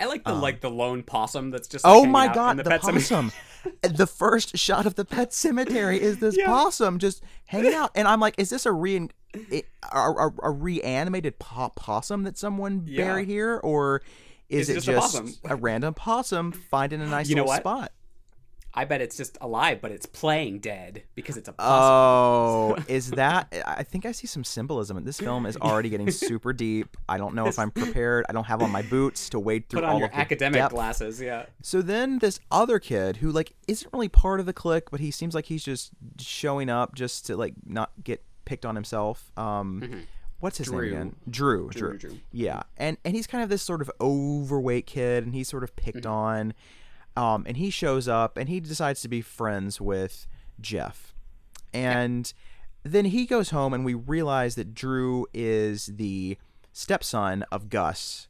I 0.00 0.06
like 0.06 0.24
the 0.24 0.32
um, 0.32 0.40
like 0.40 0.60
the 0.62 0.70
lone 0.70 1.04
possum 1.04 1.50
that's 1.52 1.68
just. 1.68 1.84
like, 1.84 1.94
oh 1.94 2.04
my 2.04 2.26
out 2.26 2.34
god 2.34 2.50
in 2.52 2.56
the, 2.56 2.62
the, 2.64 2.70
pet 2.70 2.80
possum 2.80 3.30
the 3.82 4.06
first 4.08 4.56
shot 4.58 4.84
of 4.84 4.96
the 4.96 5.04
pet 5.04 5.32
cemetery 5.32 6.00
is 6.00 6.18
this 6.18 6.36
Yeah. 6.36 6.46
possum 6.46 6.98
just 6.98 7.22
hanging 7.46 7.72
out 7.74 7.92
and 7.94 8.08
i'm 8.08 8.18
like 8.18 8.34
is 8.36 8.50
this 8.50 8.66
a 8.66 8.72
re 8.72 9.08
a, 9.52 9.62
a, 9.92 10.30
a 10.42 10.50
reanimated 10.50 11.38
po- 11.38 11.70
possum 11.76 12.24
that 12.24 12.36
someone 12.36 12.82
Yeah. 12.86 13.04
buried 13.04 13.28
here 13.28 13.60
or 13.62 14.02
is 14.48 14.68
It's 14.68 14.70
it 14.70 14.74
just 14.74 14.88
a 14.88 14.92
just, 14.92 15.12
possum. 15.14 15.34
a, 15.50 15.56
random 15.56 15.94
possum 15.94 16.50
finding 16.52 17.00
a 17.00 17.06
nice 17.16 17.28
You 17.28 17.36
know 17.36 17.42
little 17.42 17.52
what? 17.52 17.60
spot 17.60 17.92
I 18.74 18.86
bet 18.86 19.02
it's 19.02 19.18
just 19.18 19.36
alive, 19.42 19.80
but 19.82 19.92
it's 19.92 20.06
playing 20.06 20.60
dead 20.60 21.02
because 21.14 21.36
it's 21.36 21.48
a 21.48 21.52
possum. 21.52 21.72
Oh, 21.82 22.76
is 22.88 23.10
that? 23.10 23.52
I 23.66 23.82
think 23.82 24.06
I 24.06 24.12
see 24.12 24.26
some 24.26 24.44
symbolism. 24.44 25.02
This 25.04 25.20
film 25.20 25.44
is 25.44 25.56
already 25.60 25.90
getting 25.90 26.10
super 26.10 26.52
deep. 26.54 26.96
I 27.08 27.18
don't 27.18 27.34
know 27.34 27.46
if 27.46 27.58
I'm 27.58 27.70
prepared. 27.70 28.24
I 28.28 28.32
don't 28.32 28.44
have 28.46 28.62
on 28.62 28.70
my 28.70 28.80
boots 28.82 29.28
to 29.30 29.38
wade 29.40 29.68
through 29.68 29.82
Put 29.82 29.88
all 29.90 29.98
your 29.98 30.08
of 30.08 30.14
academic 30.14 30.58
depth. 30.60 30.72
glasses. 30.74 31.20
Yeah. 31.20 31.46
So 31.60 31.82
then 31.82 32.18
this 32.20 32.40
other 32.50 32.78
kid 32.78 33.16
who 33.16 33.30
like 33.30 33.52
isn't 33.68 33.92
really 33.92 34.08
part 34.08 34.40
of 34.40 34.46
the 34.46 34.54
clique, 34.54 34.90
but 34.90 35.00
he 35.00 35.10
seems 35.10 35.34
like 35.34 35.46
he's 35.46 35.62
just 35.64 35.92
showing 36.18 36.70
up 36.70 36.94
just 36.94 37.26
to 37.26 37.36
like 37.36 37.54
not 37.66 37.90
get 38.02 38.24
picked 38.46 38.64
on 38.64 38.74
himself. 38.74 39.32
Um, 39.36 40.06
what's 40.40 40.56
his 40.56 40.68
Mm-hmm. 40.68 40.76
Drew. 40.78 40.86
name 40.90 40.96
again? 40.96 41.16
Drew. 41.28 41.68
Drew, 41.70 41.98
Drew. 41.98 42.18
Yeah, 42.32 42.62
and 42.78 42.96
and 43.04 43.14
he's 43.14 43.26
kind 43.26 43.44
of 43.44 43.50
this 43.50 43.60
sort 43.60 43.82
of 43.82 43.90
overweight 44.00 44.86
kid, 44.86 45.24
and 45.24 45.34
he's 45.34 45.48
sort 45.48 45.62
of 45.62 45.76
picked 45.76 45.98
Mm-hmm. 46.04 46.10
on. 46.10 46.54
Um, 47.16 47.44
and 47.46 47.56
he 47.56 47.70
shows 47.70 48.08
up, 48.08 48.36
and 48.36 48.48
he 48.48 48.60
decides 48.60 49.02
to 49.02 49.08
be 49.08 49.20
friends 49.20 49.80
with 49.80 50.26
Jeff, 50.60 51.14
and 51.72 52.32
then 52.82 53.06
he 53.06 53.26
goes 53.26 53.50
home, 53.50 53.74
and 53.74 53.84
we 53.84 53.94
realize 53.94 54.54
that 54.54 54.74
Drew 54.74 55.26
is 55.34 55.86
the 55.86 56.38
stepson 56.72 57.44
of 57.52 57.68
Gus 57.68 58.28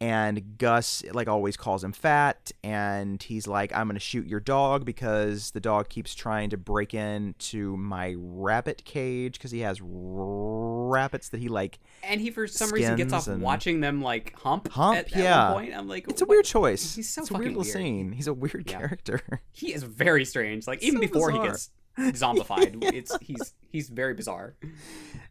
and 0.00 0.58
Gus 0.58 1.02
like 1.12 1.26
always 1.26 1.56
calls 1.56 1.82
him 1.82 1.92
fat 1.92 2.52
and 2.62 3.22
he's 3.22 3.46
like 3.46 3.74
I'm 3.74 3.86
going 3.88 3.94
to 3.94 4.00
shoot 4.00 4.26
your 4.26 4.40
dog 4.40 4.84
because 4.84 5.52
the 5.52 5.60
dog 5.60 5.88
keeps 5.88 6.14
trying 6.14 6.50
to 6.50 6.58
break 6.58 6.92
into 6.92 7.76
my 7.78 8.14
rabbit 8.18 8.84
cage 8.84 9.38
cuz 9.40 9.50
he 9.50 9.60
has 9.60 9.80
rabbits 9.82 11.28
that 11.30 11.40
he 11.40 11.48
like 11.48 11.78
And 12.02 12.20
he, 12.20 12.30
for 12.30 12.46
some 12.46 12.70
reason, 12.70 12.96
gets 12.96 13.12
off 13.12 13.26
watching 13.28 13.80
them 13.80 14.02
like 14.02 14.38
hump. 14.38 14.68
hump 14.72 14.98
At, 14.98 15.14
yeah 15.16 15.52
one 15.52 15.64
point, 15.64 15.76
I'm 15.76 15.88
like, 15.88 16.06
it's 16.08 16.22
a 16.22 16.26
weird 16.26 16.44
choice 16.44 16.94
He's 16.96 17.08
so 17.08 17.22
it's 17.22 17.30
a 17.30 17.34
weird 17.34 17.44
fucking 17.44 17.56
little 17.58 17.62
weird. 17.62 17.72
scene 17.86 18.12
he's 18.12 18.26
a 18.26 18.34
weird 18.34 18.64
Yeah. 18.70 18.78
character 18.78 19.20
He 19.52 19.72
is 19.72 19.82
very 19.82 20.24
strange. 20.24 20.66
Like 20.66 20.82
even 20.82 20.96
So 21.00 21.06
before 21.08 21.28
bizarre. 21.30 21.42
he 21.44 21.48
gets 21.48 21.70
zombified, 22.20 22.76
it's 22.92 23.16
he's 23.22 23.54
he's 23.70 23.88
very 23.88 24.12
bizarre. 24.12 24.54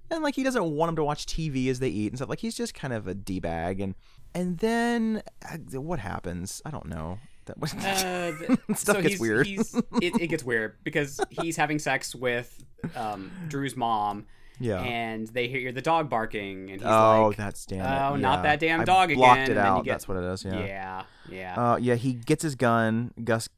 and 0.10 0.24
like 0.24 0.34
he 0.36 0.42
doesn't 0.44 0.64
want 0.72 0.90
him 0.90 0.96
to 0.96 1.04
watch 1.04 1.28
TV 1.28 1.70
as 1.70 1.80
they 1.80 1.90
eat 1.90 2.08
and 2.12 2.18
stuff 2.18 2.30
like 2.30 2.40
he's 2.40 2.56
just 2.56 2.74
kind 2.74 2.92
of 2.94 3.08
a 3.08 3.14
d-bag 3.14 3.80
and 3.80 3.94
and 4.36 4.58
then 4.60 5.24
uh, 5.52 5.82
what 5.82 5.98
happens? 6.00 6.62
I 6.64 6.70
don't 6.70 6.86
know. 6.86 7.18
That 7.46 7.58
was 7.60 7.74
Uh, 7.74 8.32
Stuff 8.76 8.78
so 8.98 9.02
gets 9.02 9.08
he's, 9.14 9.20
weird. 9.20 9.48
He's, 9.48 9.74
it, 10.02 10.20
it 10.22 10.28
gets 10.30 10.44
weird 10.44 10.76
because 10.84 11.20
he's 11.30 11.56
having 11.58 11.80
sex 11.80 12.14
with 12.16 12.64
um, 12.96 13.32
Drew's 13.48 13.76
mom, 13.76 14.26
yeah. 14.60 14.82
And 14.82 15.28
they 15.28 15.48
hear 15.48 15.72
the 15.72 15.82
dog 15.82 16.10
barking, 16.10 16.70
and 16.72 16.80
he's 16.82 16.90
oh 16.90 17.28
like, 17.28 17.38
that's 17.38 17.66
damn 17.66 17.82
"Oh, 17.82 18.16
it. 18.16 18.20
not 18.20 18.38
yeah. 18.38 18.42
that 18.44 18.60
damn 18.60 18.82
I 18.82 18.86
dog 18.86 19.14
blocked 19.14 19.40
again," 19.42 19.44
it 19.44 19.50
and 19.50 19.58
then 19.58 19.66
you 19.66 19.72
out. 19.80 19.84
get- 19.86 19.92
that's 19.92 20.08
what 20.08 20.18
it 20.18 20.24
is. 20.24 20.44
Yeah. 20.46 20.66
"Yeah, 20.66 21.04
yeah, 21.30 21.56
Uh, 21.74 21.76
yeah, 21.78 21.96
he 21.96 22.14
gets 22.14 22.42
his 22.44 22.56
gun. 22.56 23.12
Gus, 23.24 23.50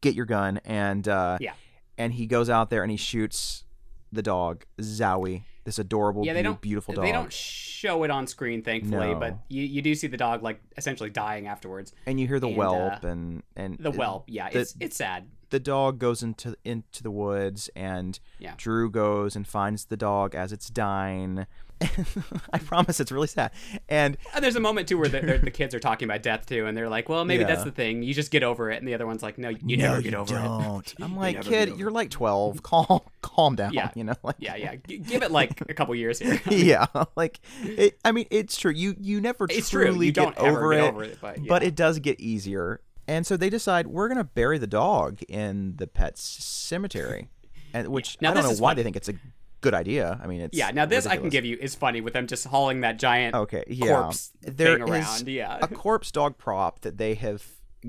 get 0.00 0.14
your 0.14 0.26
gun, 0.26 0.58
and 0.64 1.06
uh, 1.06 1.36
Yeah. 1.40 1.52
and 1.98 2.12
he 2.14 2.26
goes 2.26 2.48
out 2.50 2.70
there 2.70 2.82
and 2.82 2.90
he 2.90 2.96
shoots 2.96 3.64
the 4.10 4.22
dog 4.22 4.64
Zowie, 4.80 5.42
this 5.64 5.78
adorable, 5.78 6.24
yeah." 6.24 6.32
They 6.34 6.42
don't 6.42 6.60
beautiful 6.60 6.94
dog. 6.94 7.04
They 7.04 7.12
don't 7.12 7.32
show 7.32 8.02
it 8.04 8.10
on 8.10 8.26
screen, 8.26 8.62
thankfully, 8.62 9.12
No. 9.14 9.18
but 9.20 9.38
you, 9.48 9.62
you 9.62 9.82
do 9.82 9.94
see 9.94 10.06
the 10.06 10.16
dog 10.16 10.42
like 10.42 10.60
essentially 10.76 11.10
dying 11.10 11.46
afterwards. 11.46 11.92
and 12.06 12.18
you 12.20 12.26
hear 12.26 12.40
the 12.40 12.48
and, 12.48 12.56
whelp 12.56 13.04
uh, 13.04 13.08
and 13.08 13.42
and 13.56 13.78
The 13.78 13.90
whelp, 13.90 14.24
yeah, 14.28 14.50
the- 14.50 14.60
it's 14.60 14.74
it's 14.80 14.96
sad. 14.96 15.28
the 15.50 15.60
dog 15.60 15.98
goes 15.98 16.22
into 16.22 16.56
into 16.64 17.02
the 17.02 17.10
woods, 17.10 17.68
and 17.76 18.18
Yeah. 18.38 18.54
Drew 18.56 18.90
goes 18.90 19.36
and 19.36 19.46
finds 19.46 19.86
the 19.86 19.96
dog 19.96 20.34
as 20.34 20.52
it's 20.52 20.68
dying. 20.68 21.46
I 22.52 22.58
promise 22.58 23.00
it's 23.00 23.12
really 23.12 23.26
sad. 23.26 23.52
And 23.88 24.16
And 24.34 24.44
there's 24.44 24.56
a 24.56 24.60
moment 24.60 24.88
too 24.88 24.98
where 24.98 25.08
the, 25.08 25.38
the, 25.42 25.50
kids 25.50 25.74
are 25.74 25.80
talking 25.80 26.08
about 26.08 26.22
death 26.22 26.46
too, 26.46 26.66
and 26.66 26.76
they're 26.76 26.88
like, 26.88 27.08
"Well, 27.08 27.24
maybe 27.24 27.44
that's 27.44 27.64
the 27.64 27.70
thing. 27.70 28.02
You 28.02 28.14
just 28.14 28.30
get 28.30 28.42
over 28.42 28.70
it." 28.70 28.78
And 28.78 28.88
the 28.88 28.94
other 28.94 29.06
one's 29.06 29.22
like, 29.22 29.38
"No, 29.38 29.48
you 29.48 29.76
no, 29.76 29.90
never 29.90 30.02
get 30.02 30.14
over 30.14 30.36
it." 30.36 30.42
don't. 30.42 30.94
I'm 31.00 31.16
like, 31.16 31.36
never 31.36 31.48
kid, 31.48 31.76
you're 31.78 31.90
like 31.90 32.10
12. 32.10 32.62
Calm, 32.62 33.00
calm 33.20 33.56
down. 33.56 33.72
Yeah. 33.72 33.90
You 33.94 34.04
know, 34.04 34.14
like 34.22 34.36
Yeah, 34.38 34.56
yeah. 34.56 34.76
G- 34.86 34.98
give 34.98 35.22
it 35.22 35.30
like 35.30 35.60
a 35.68 35.74
couple 35.74 35.94
years 35.94 36.18
here. 36.18 36.40
yeah, 36.50 36.86
like 37.16 37.40
it, 37.62 37.98
I 38.04 38.12
mean, 38.12 38.26
it's 38.30 38.56
true. 38.56 38.72
You 38.72 38.94
you 38.98 39.20
never 39.20 39.46
It's 39.50 39.70
true. 39.70 39.86
truly 39.86 40.06
You 40.06 40.12
get 40.12 40.38
over 40.38 40.72
get 40.72 40.84
it, 40.84 40.88
over 40.88 41.04
it, 41.04 41.18
but, 41.20 41.38
but 41.46 41.62
it 41.62 41.74
does 41.74 41.98
get 41.98 42.20
easier. 42.20 42.80
And 43.08 43.26
so 43.26 43.36
they 43.36 43.50
decide 43.50 43.88
we're 43.88 44.08
gonna 44.08 44.24
bury 44.24 44.58
the 44.58 44.66
dog 44.66 45.20
in 45.28 45.74
the 45.76 45.86
pet 45.86 46.16
cemetery, 46.18 47.28
and 47.74 47.88
which 47.88 48.16
Now 48.20 48.30
I 48.30 48.34
don't 48.34 48.44
know 48.44 48.50
why 48.50 48.70
funny. 48.70 48.76
they 48.76 48.82
think 48.84 48.96
it's 48.96 49.08
a 49.08 49.14
good 49.62 49.72
idea. 49.74 50.20
I 50.22 50.26
mean, 50.26 50.42
it's 50.42 50.56
Yeah, 50.56 50.70
now 50.72 50.84
this 50.84 51.06
I 51.06 51.16
can 51.16 51.30
give 51.30 51.46
you 51.46 51.56
is 51.58 51.74
funny 51.74 52.02
with 52.02 52.12
them 52.12 52.26
just 52.26 52.46
hauling 52.46 52.82
that 52.82 52.98
giant 52.98 53.34
Okay, 53.34 53.64
yeah, 53.68 53.86
corpse 54.02 54.32
there 54.42 54.76
thing 54.76 54.88
is 54.88 55.06
around. 55.06 55.28
Yeah, 55.28 55.58
a 55.62 55.68
corpse 55.68 56.10
dog 56.12 56.36
prop 56.36 56.80
that 56.82 56.98
they 56.98 57.14
have 57.14 57.42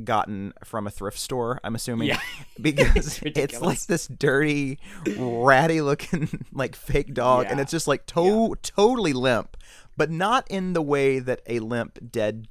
gotten 0.03 0.53
from 0.63 0.87
a 0.87 0.89
thrift 0.89 1.19
store. 1.19 1.59
I'm 1.63 1.75
assuming 1.75 2.07
Yeah. 2.07 2.19
because 2.61 3.19
It's 3.21 3.37
it's, 3.37 3.61
like 3.61 3.81
this 3.85 4.07
dirty, 4.07 4.79
ratty 5.17 5.81
looking 5.81 6.45
like 6.53 6.75
fake 6.75 7.13
dog, 7.13 7.47
and 7.49 7.59
it's 7.59 7.71
just 7.71 7.87
like 7.87 8.05
to- 8.07 8.55
totally 8.63 9.13
limp, 9.13 9.57
but 9.97 10.09
not 10.09 10.47
in 10.49 10.73
the 10.73 10.81
way 10.81 11.19
that 11.19 11.41
a 11.47 11.59
limp 11.59 11.99
dead 12.11 12.47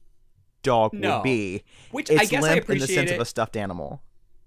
dog 0.62 0.92
No. 0.92 1.16
would 1.16 1.22
be. 1.24 1.64
Which 1.90 2.10
it's 2.10 2.20
I 2.20 2.24
guess 2.26 2.44
I 2.44 2.48
limp 2.54 2.70
in 2.70 2.78
the 2.78 2.84
appreciate 2.84 2.94
sense 2.94 3.10
it. 3.10 3.14
of 3.14 3.20
a 3.20 3.24
stuffed 3.24 3.56
animal. 3.56 4.02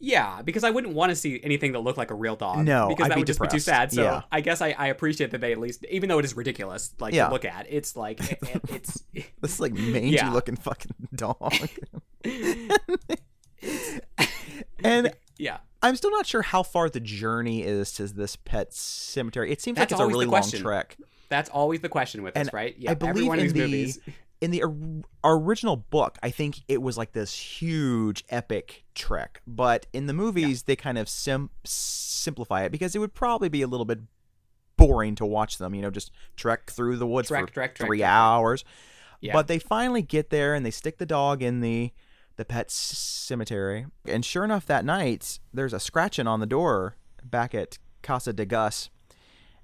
Yeah, 0.06 0.44
because 0.44 0.64
I 0.64 0.70
wouldn't 0.70 0.94
want 0.94 1.10
to 1.10 1.16
see 1.16 1.40
anything 1.44 1.72
that 1.72 1.80
looked 1.80 1.98
like 1.98 2.12
a 2.12 2.16
real 2.16 2.36
dog. 2.36 2.64
No, 2.64 2.90
because 2.90 3.06
I'd 3.06 3.12
that 3.12 3.16
be 3.16 3.22
would 3.22 3.28
just 3.28 3.42
be 3.42 3.48
too 3.48 3.60
sad. 3.60 3.92
So 3.92 4.04
Yeah. 4.04 4.22
I 4.32 4.42
guess 4.42 4.62
I, 4.62 4.70
I 4.78 4.88
appreciate 4.88 5.32
that 5.32 5.42
they 5.42 5.52
at 5.52 5.58
least, 5.60 5.84
even 5.90 6.10
though 6.10 6.20
it 6.20 6.26
is 6.26 6.36
ridiculous, 6.38 6.94
like 7.00 7.14
Yeah. 7.16 7.26
to 7.28 7.34
look 7.34 7.44
at, 7.46 7.66
it's 7.70 7.96
like 7.96 8.20
it, 8.32 8.38
it- 8.44 8.62
it's 8.70 9.04
This 9.42 9.60
like 9.60 9.74
mangy 9.74 10.10
Yeah. 10.12 10.32
looking 10.32 10.56
fucking 10.58 10.92
dog. 11.16 11.54
and 14.84 15.12
yeah. 15.38 15.58
I'm 15.82 15.96
still 15.96 16.12
not 16.12 16.26
sure 16.26 16.42
how 16.42 16.64
far 16.64 16.90
the 16.90 17.00
journey 17.00 17.64
is 17.64 17.92
to 17.94 18.08
this 18.08 18.36
pet 18.36 18.74
cemetery. 18.74 19.52
It 19.52 19.62
seems 19.62 19.78
That's 19.78 19.92
like 19.92 20.02
it's 20.02 20.04
a 20.04 20.08
really 20.08 20.26
long 20.26 20.50
trek. 20.50 20.98
That's 21.30 21.50
always 21.50 21.82
the 21.82 21.90
question 21.90 22.24
with 22.24 22.36
And 22.36 22.48
this, 22.48 22.54
right? 22.54 22.76
Yeah, 22.78 22.92
I 22.92 22.94
believe 22.94 23.10
every 23.10 23.24
one 23.28 23.40
in 23.40 23.48
of 23.48 23.54
these 23.54 23.62
the 23.64 23.68
movies. 23.68 24.00
In 24.42 24.52
the 24.52 24.64
or- 24.64 25.02
original 25.24 25.76
book, 25.78 26.18
I 26.22 26.30
think 26.30 26.62
it 26.68 26.82
was 26.82 26.98
like 26.98 27.14
this 27.14 27.34
huge 27.34 28.24
epic 28.30 28.84
trek, 28.94 29.42
but 29.48 29.88
in 29.94 30.08
the 30.08 30.14
movies 30.14 30.64
they 30.64 30.76
kind 30.76 30.98
of 30.98 31.08
sim- 31.10 31.50
simplify 31.64 32.64
it 32.64 32.72
because 32.72 32.96
it 32.96 33.00
would 33.00 33.14
probably 33.14 33.50
be 33.50 33.62
a 33.62 33.68
little 33.68 33.86
bit 33.86 34.00
boring 34.78 35.16
to 35.16 35.26
watch 35.26 35.58
them. 35.58 35.74
You 35.74 35.82
know, 35.82 35.90
just 35.90 36.12
trek 36.36 36.70
through 36.70 36.98
the 36.98 37.08
woods 37.08 37.30
Trek, 37.30 37.48
for 37.48 37.54
trek, 37.54 37.76
trek, 37.76 37.88
three 37.88 38.00
trek. 38.00 38.10
hours. 38.10 38.64
Yeah. 39.22 39.34
But 39.34 39.48
they 39.48 39.58
finally 39.60 40.02
get 40.02 40.30
there 40.30 40.54
and 40.54 40.66
they 40.66 40.72
stick 40.72 40.98
the 40.98 41.06
dog 41.06 41.42
in 41.42 41.62
the 41.62 41.92
the 42.36 42.44
pet 42.46 42.70
cemetery. 42.70 43.86
And 44.06 44.26
sure 44.26 44.44
enough, 44.44 44.66
that 44.66 44.84
night 44.84 45.40
there's 45.54 45.72
a 45.74 45.80
scratching 45.80 46.28
on 46.28 46.42
the 46.42 46.46
door 46.46 46.98
back 47.24 47.56
at 47.56 47.80
Casa 48.04 48.34
de 48.34 48.46
Gus 48.46 48.90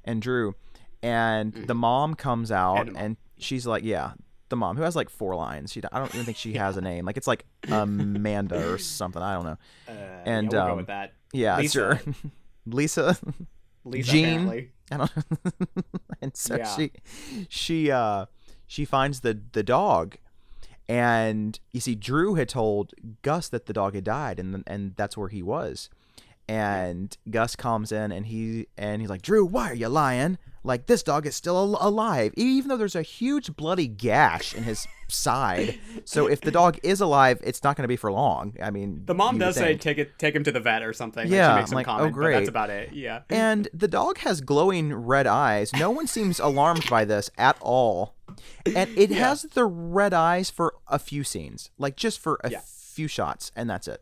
and 0.05 0.21
Drew, 0.21 0.55
and 1.03 1.53
the 1.53 1.75
mom 1.75 2.15
comes 2.15 2.51
out 2.51 2.87
Mm-hmm. 2.87 2.97
And, 2.97 3.17
she's 3.37 3.67
like, 3.67 3.83
"Yeah." 3.83 4.13
The 4.51 4.55
mom, 4.57 4.75
who 4.75 4.83
has 4.83 4.95
like 4.97 5.09
four 5.09 5.33
lines, 5.35 5.71
she 5.71 5.81
I 5.91 5.97
don't 5.97 6.13
even 6.13 6.25
think 6.25 6.35
she 6.37 6.53
has 6.55 6.75
a 6.77 6.81
name. 6.81 7.05
Like 7.05 7.15
it's 7.17 7.25
like 7.25 7.45
Amanda 7.69 8.71
or 8.73 8.77
something. 8.99 9.21
I 9.21 9.33
don't 9.33 9.45
know. 9.45 9.57
Uh, 9.87 9.91
and, 10.25 10.51
yeah, 10.51 10.57
we'll 10.59 10.65
go 10.67 10.71
um, 10.73 10.77
with 10.77 10.87
that. 10.87 11.13
Yeah, 11.31 11.57
Lisa. 11.57 11.71
sure. 11.73 12.01
Lisa. 12.65 13.17
Lisa, 13.85 14.11
Jean. 14.11 14.25
apparently. 14.25 14.71
I 14.91 14.97
don't 14.97 15.11
and 16.21 16.35
so 16.35 16.57
Yeah. 16.57 16.75
she 16.75 16.91
she 17.47 17.89
uh 17.91 18.25
she 18.67 18.83
finds 18.85 19.21
the 19.21 19.39
the 19.53 19.63
dog 19.63 20.17
and 20.89 21.57
you 21.71 21.79
see 21.79 21.95
Drew 21.95 22.35
had 22.35 22.49
told 22.49 22.93
Gus 23.21 23.47
that 23.49 23.65
the 23.67 23.73
dog 23.73 23.95
had 23.95 24.03
died 24.03 24.37
and 24.39 24.63
and 24.67 24.95
that's 24.97 25.15
where 25.17 25.29
he 25.29 25.41
was. 25.41 25.89
And 26.51 27.17
Gus 27.29 27.55
comes 27.55 27.91
in 27.93 28.11
and 28.11 28.25
he 28.25 28.67
and 28.77 29.01
he's 29.01 29.09
like, 29.09 29.21
"Drew, 29.21 29.45
why 29.45 29.69
are 29.71 29.75
you 29.75 29.87
lying? 29.87 30.37
Like 30.63 30.85
this 30.85 31.01
dog 31.01 31.25
is 31.25 31.35
still 31.35 31.57
al- 31.57 31.87
alive, 31.89 32.33
even 32.37 32.67
though 32.69 32.77
there's 32.77 32.95
a 32.95 33.01
huge 33.01 33.55
bloody 33.55 33.87
gash 33.87 34.53
in 34.53 34.63
his 34.63 34.85
side. 35.07 35.79
So 36.05 36.27
if 36.27 36.41
the 36.41 36.51
dog 36.51 36.77
is 36.83 37.01
alive, 37.01 37.39
it's 37.43 37.63
not 37.63 37.75
going 37.75 37.83
to 37.83 37.87
be 37.87 37.95
for 37.95 38.11
long. 38.11 38.55
I 38.61 38.69
mean, 38.69 39.01
The 39.05 39.15
mom 39.15 39.39
does 39.39 39.55
say 39.55 39.75
take 39.75 39.97
it, 39.97 40.19
take 40.19 40.35
him 40.35 40.43
to 40.43 40.51
the 40.51 40.59
vet 40.59 40.83
or 40.83 40.93
something. 40.93 41.23
Like, 41.23 41.33
Yeah, 41.33 41.55
she 41.55 41.59
makes 41.61 41.73
like, 41.73 41.87
oh, 41.87 41.91
comment, 41.91 42.11
but 42.13 42.15
great. 42.19 42.33
that's 42.33 42.49
about 42.49 42.69
it. 42.69 42.93
Yeah. 42.93 43.21
And 43.29 43.69
the 43.73 43.87
dog 43.87 44.19
has 44.19 44.39
glowing 44.41 44.93
red 44.93 45.25
eyes. 45.25 45.71
No 45.73 45.89
one 45.89 46.05
seems 46.05 46.39
alarmed 46.39 46.87
by 46.89 47.05
this 47.05 47.29
at 47.37 47.57
all. 47.59 48.13
and 48.75 48.89
it 48.97 49.09
has 49.11 49.41
the 49.53 49.65
red 49.65 50.13
eyes 50.13 50.49
for 50.51 50.75
a 50.87 50.99
few 50.99 51.23
scenes, 51.23 51.71
like 51.79 51.95
just 51.95 52.19
for 52.19 52.39
a 52.43 52.51
Yeah. 52.51 52.61
few 52.63 53.07
shots, 53.07 53.51
and 53.55 53.67
that's 53.69 53.87
it. 53.87 54.01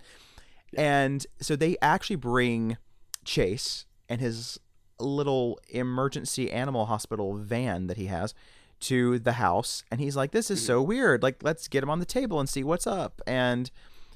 And 0.78 1.26
so 1.40 1.56
they 1.56 1.78
actually 1.82 2.16
bring 2.16 2.78
Chase 3.26 3.86
and 4.08 4.22
his 4.22 4.60
little 5.00 5.60
emergency 5.70 6.52
animal 6.52 6.86
hospital 6.88 7.36
van 7.36 7.88
that 7.88 7.98
he 7.98 8.08
has 8.08 8.34
to 8.82 9.20
the 9.20 9.34
house, 9.34 9.84
and 9.92 10.00
he's 10.00 10.16
like, 10.16 10.32
"This 10.32 10.50
is 10.50 10.66
so 10.66 10.80
mm-hmm. 10.80 10.90
weird. 10.90 11.24
Like, 11.24 11.44
let's 11.44 11.68
get 11.68 11.84
him 11.84 11.90
on 11.90 12.00
the 12.00 12.06
table 12.06 12.40
and 12.40 12.48
see 12.48 12.64
what's 12.64 12.88
up." 12.88 13.22
And 13.28 13.70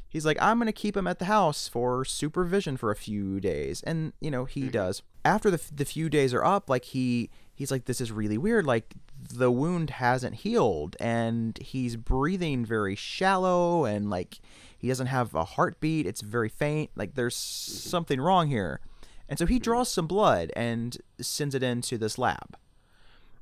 he's 0.08 0.26
like, 0.26 0.38
"I'm 0.42 0.58
gonna 0.58 0.72
keep 0.72 0.96
him 0.96 1.08
at 1.08 1.20
the 1.20 1.26
house 1.26 1.68
for 1.68 2.06
supervision 2.06 2.78
for 2.78 2.92
a 2.92 2.96
few 2.96 3.40
days," 3.40 3.84
and 3.84 4.14
you 4.22 4.32
know 4.32 4.46
he 4.46 4.62
mm-hmm. 4.62 4.72
does. 4.72 5.02
After 5.26 5.52
the 5.52 5.62
the 5.74 5.86
few 5.86 6.10
days 6.10 6.34
are 6.34 6.44
up, 6.44 6.70
like 6.70 6.86
he 6.86 7.30
he's 7.54 7.72
like, 7.72 7.86
"This 7.86 8.00
is 8.00 8.12
really 8.12 8.38
weird. 8.38 8.66
Like 8.66 8.94
the 9.22 9.52
wound 9.52 9.90
hasn't 9.92 10.36
healed, 10.36 10.96
and 11.00 11.58
he's 11.58 11.96
breathing 11.98 12.66
very 12.66 12.96
shallow, 12.96 13.86
and 13.86 14.10
like 14.10 14.40
he 14.84 14.90
doesn't 14.90 15.08
have 15.08 15.34
a 15.34 15.46
heartbeat. 15.46 16.06
It's 16.06 16.20
very 16.20 16.50
faint. 16.50 16.92
Like 16.96 17.16
there's 17.16 17.36
mm-hmm. 17.36 17.90
something 17.90 18.20
wrong 18.20 18.50
here." 18.50 18.82
And 19.30 19.40
so 19.40 19.46
he 19.46 19.56
mm-hmm. 19.56 19.64
draws 19.64 19.90
some 19.90 20.06
blood 20.06 20.52
and 20.56 20.98
sends 21.22 21.56
it 21.56 21.64
into 21.64 21.98
this 21.98 22.18
lab. 22.18 22.58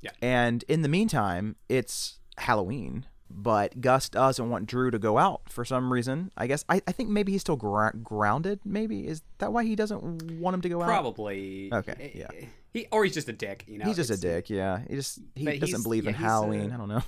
Yeah. 0.00 0.12
And 0.22 0.64
in 0.68 0.82
the 0.82 0.88
meantime, 0.88 1.56
it's 1.68 2.20
Halloween, 2.38 3.06
but 3.28 3.80
Gus 3.80 4.08
doesn't 4.08 4.48
want 4.48 4.66
Drew 4.66 4.92
to 4.92 4.98
go 4.98 5.18
out 5.18 5.42
for 5.48 5.64
some 5.64 5.92
reason. 5.92 6.30
I 6.36 6.46
guess 6.46 6.64
I, 6.68 6.80
I 6.86 6.92
think 6.92 7.08
maybe 7.10 7.32
he's 7.32 7.40
still 7.40 7.56
gr- 7.56 7.96
grounded. 8.02 8.60
Maybe 8.64 9.08
is 9.08 9.22
that 9.38 9.52
why 9.52 9.64
he 9.64 9.74
doesn't 9.74 10.40
want 10.40 10.54
him 10.54 10.60
to 10.62 10.68
go 10.68 10.80
out? 10.80 10.86
Probably. 10.86 11.70
Okay, 11.72 11.94
eh, 12.00 12.10
yeah. 12.14 12.46
He 12.72 12.86
or 12.92 13.04
he's 13.04 13.14
just 13.14 13.28
a 13.28 13.32
dick. 13.32 13.64
You 13.66 13.78
know. 13.78 13.84
He's 13.84 13.96
just 13.96 14.10
a 14.10 14.16
dick. 14.16 14.48
Yeah, 14.48 14.80
he 14.88 14.94
just 14.94 15.18
he 15.34 15.58
doesn't 15.58 15.82
believe 15.82 16.06
in 16.06 16.14
yeah, 16.14 16.18
he's, 16.18 16.26
Halloween. 16.26 16.72
I 16.72 16.76
don't 16.76 16.88
know. 16.88 17.02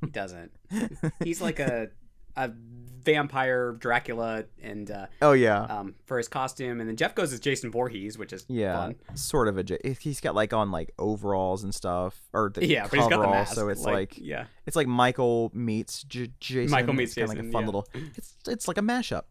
He 0.00 0.10
doesn't. 0.10 0.52
He's 1.24 1.40
like 1.40 1.58
a 1.58 1.88
a 2.36 2.50
vampire 3.04 3.72
Dracula, 3.72 4.44
and 4.62 4.90
uh, 4.90 5.06
oh 5.22 5.32
yeah, 5.32 5.62
um, 5.62 5.94
for 6.04 6.18
his 6.18 6.28
costume, 6.28 6.80
and 6.80 6.88
then 6.88 6.96
Jeff 6.96 7.14
goes 7.14 7.32
as 7.32 7.40
Jason 7.40 7.70
Voorhees, 7.70 8.18
which 8.18 8.32
is 8.32 8.44
yeah, 8.48 8.74
fun. 8.74 8.96
sort 9.14 9.48
of 9.48 9.56
a. 9.56 9.62
j- 9.62 9.96
He's 10.00 10.20
got 10.20 10.34
like 10.34 10.52
on 10.52 10.70
like 10.70 10.92
overalls 10.98 11.64
and 11.64 11.74
stuff, 11.74 12.20
or 12.32 12.50
the 12.52 12.66
Yeah, 12.66 12.86
but 12.86 12.98
he's 12.98 13.08
got 13.08 13.20
the 13.22 13.28
mask. 13.28 13.54
So 13.54 13.68
it's 13.68 13.84
like, 13.84 14.18
yeah, 14.18 14.44
it's 14.66 14.76
like 14.76 14.86
Michael 14.86 15.50
meets 15.54 16.02
J- 16.04 16.30
Jason. 16.40 16.70
Michael 16.70 16.92
meets 16.94 17.16
it's 17.16 17.30
kinda 17.30 17.42
like 17.42 17.48
a 17.48 17.50
fun 17.50 17.62
yeah. 17.62 17.66
little. 17.66 17.88
It's 18.16 18.34
it's 18.46 18.68
like 18.68 18.78
a 18.78 18.82
mashup, 18.82 19.22